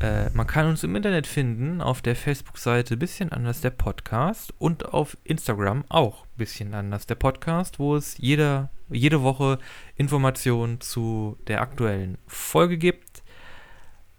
Äh, 0.00 0.30
man 0.30 0.46
kann 0.46 0.66
uns 0.66 0.82
im 0.82 0.96
Internet 0.96 1.26
finden 1.26 1.80
auf 1.80 2.02
der 2.02 2.16
Facebook-Seite 2.16 2.96
Bisschen 2.96 3.30
anders 3.30 3.60
der 3.60 3.70
Podcast 3.70 4.52
und 4.58 4.86
auf 4.86 5.16
Instagram 5.24 5.84
auch 5.88 6.26
Bisschen 6.36 6.74
anders 6.74 7.06
der 7.06 7.14
Podcast, 7.14 7.78
wo 7.78 7.94
es 7.94 8.18
jede, 8.18 8.70
jede 8.90 9.22
Woche 9.22 9.58
Informationen 9.94 10.80
zu 10.80 11.38
der 11.46 11.60
aktuellen 11.60 12.18
Folge 12.26 12.76
gibt. 12.76 13.03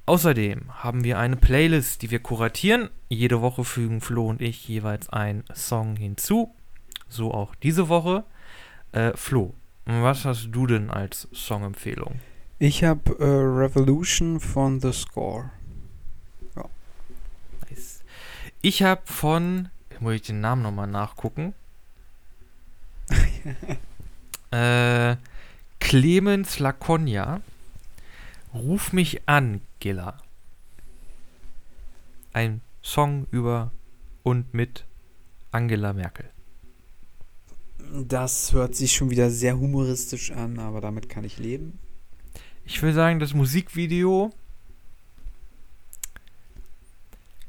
Außerdem 0.05 0.83
haben 0.83 1.03
wir 1.03 1.17
eine 1.17 1.35
Playlist, 1.35 2.01
die 2.01 2.11
wir 2.11 2.19
kuratieren. 2.19 2.89
Jede 3.09 3.41
Woche 3.41 3.63
fügen 3.63 4.01
Flo 4.01 4.27
und 4.27 4.41
ich 4.41 4.67
jeweils 4.67 5.09
einen 5.09 5.43
Song 5.53 5.95
hinzu. 5.95 6.53
So 7.09 7.33
auch 7.33 7.55
diese 7.55 7.89
Woche. 7.89 8.23
Äh, 8.91 9.13
Flo, 9.15 9.53
was 9.85 10.25
hast 10.25 10.49
du 10.51 10.67
denn 10.67 10.91
als 10.91 11.27
Songempfehlung? 11.33 12.19
Ich 12.59 12.83
habe 12.83 13.17
äh, 13.19 13.23
Revolution 13.25 14.39
von 14.39 14.79
The 14.79 14.93
Score. 14.93 15.49
Ich 18.65 18.81
habe 18.81 19.03
von, 19.05 19.69
muss 19.99 20.15
ich 20.15 20.21
den 20.23 20.41
Namen 20.41 20.63
nochmal 20.63 20.87
nachgucken. 20.87 21.53
äh, 24.49 25.17
Clemens 25.79 26.57
Laconia. 26.57 27.41
Ruf 28.55 28.91
mich 28.91 29.29
an, 29.29 29.61
Gilla. 29.85 30.17
Ein 32.33 32.61
Song 32.81 33.27
über 33.29 33.71
und 34.23 34.51
mit 34.51 34.83
Angela 35.51 35.93
Merkel. 35.93 36.25
Das 37.93 38.51
hört 38.51 38.73
sich 38.73 38.93
schon 38.93 39.11
wieder 39.11 39.29
sehr 39.29 39.59
humoristisch 39.59 40.31
an, 40.31 40.57
aber 40.57 40.81
damit 40.81 41.07
kann 41.07 41.23
ich 41.23 41.37
leben. 41.37 41.77
Ich 42.63 42.81
will 42.81 42.93
sagen, 42.93 43.19
das 43.19 43.35
Musikvideo 43.35 44.31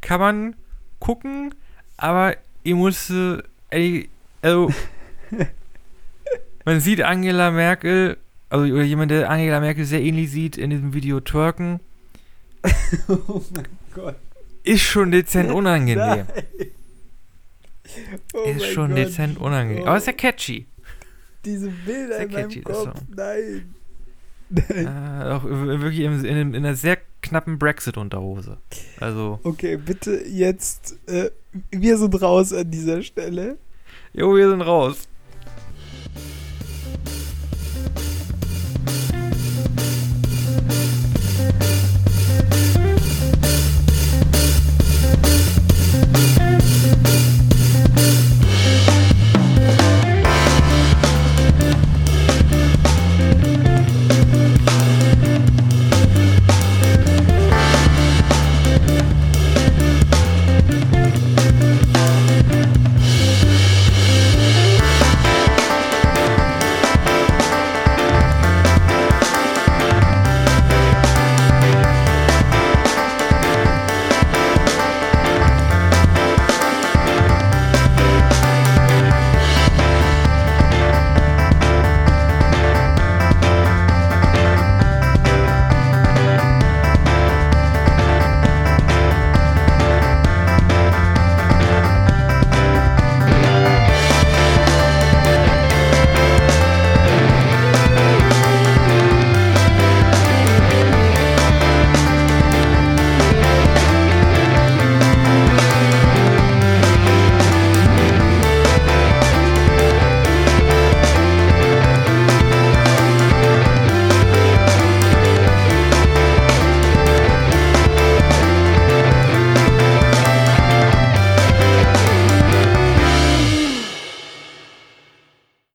kann 0.02 0.20
man 0.20 0.56
gucken, 0.98 1.54
aber 1.96 2.36
ich 2.64 2.74
musste, 2.74 3.48
ey, 3.70 4.10
also, 4.42 4.70
man 6.66 6.80
sieht 6.80 7.00
Angela 7.00 7.50
Merkel, 7.50 8.18
also 8.50 8.74
oder 8.74 8.84
jemand, 8.84 9.10
der 9.10 9.30
Angela 9.30 9.60
Merkel 9.60 9.86
sehr 9.86 10.02
ähnlich 10.02 10.30
sieht, 10.30 10.58
in 10.58 10.68
diesem 10.68 10.92
Video 10.92 11.20
twerken. 11.20 11.80
oh 13.08 13.42
mein 13.54 13.66
Gott. 13.94 14.16
Ist 14.62 14.82
schon 14.82 15.10
dezent 15.10 15.50
unangenehm. 15.50 16.26
Oh 18.34 18.42
ist 18.42 18.66
schon 18.66 18.88
Gott. 18.88 18.98
dezent 18.98 19.38
unangenehm. 19.38 19.84
Oh. 19.84 19.86
Aber 19.86 19.96
ist 19.96 20.08
ja 20.08 20.12
catchy. 20.12 20.66
Diese 21.44 21.70
Bilder 21.70 22.18
in 22.18 22.32
meinem 22.32 22.64
Kopf, 22.64 23.00
nein. 23.14 23.74
Äh, 24.68 24.86
auch 25.30 25.44
wirklich 25.44 26.00
in, 26.00 26.24
in, 26.24 26.36
in, 26.36 26.56
einer 26.56 26.74
sehr 26.74 26.98
knappen 27.22 27.58
Brexit-Unterhose. 27.58 28.58
Also. 29.00 29.40
Okay, 29.44 29.76
bitte 29.76 30.24
jetzt. 30.24 30.98
Äh, 31.06 31.30
wir 31.70 31.96
sind 31.98 32.20
raus 32.20 32.52
an 32.52 32.70
dieser 32.70 33.02
Stelle. 33.02 33.56
Jo, 34.12 34.34
wir 34.36 34.50
sind 34.50 34.62
raus. 34.62 35.08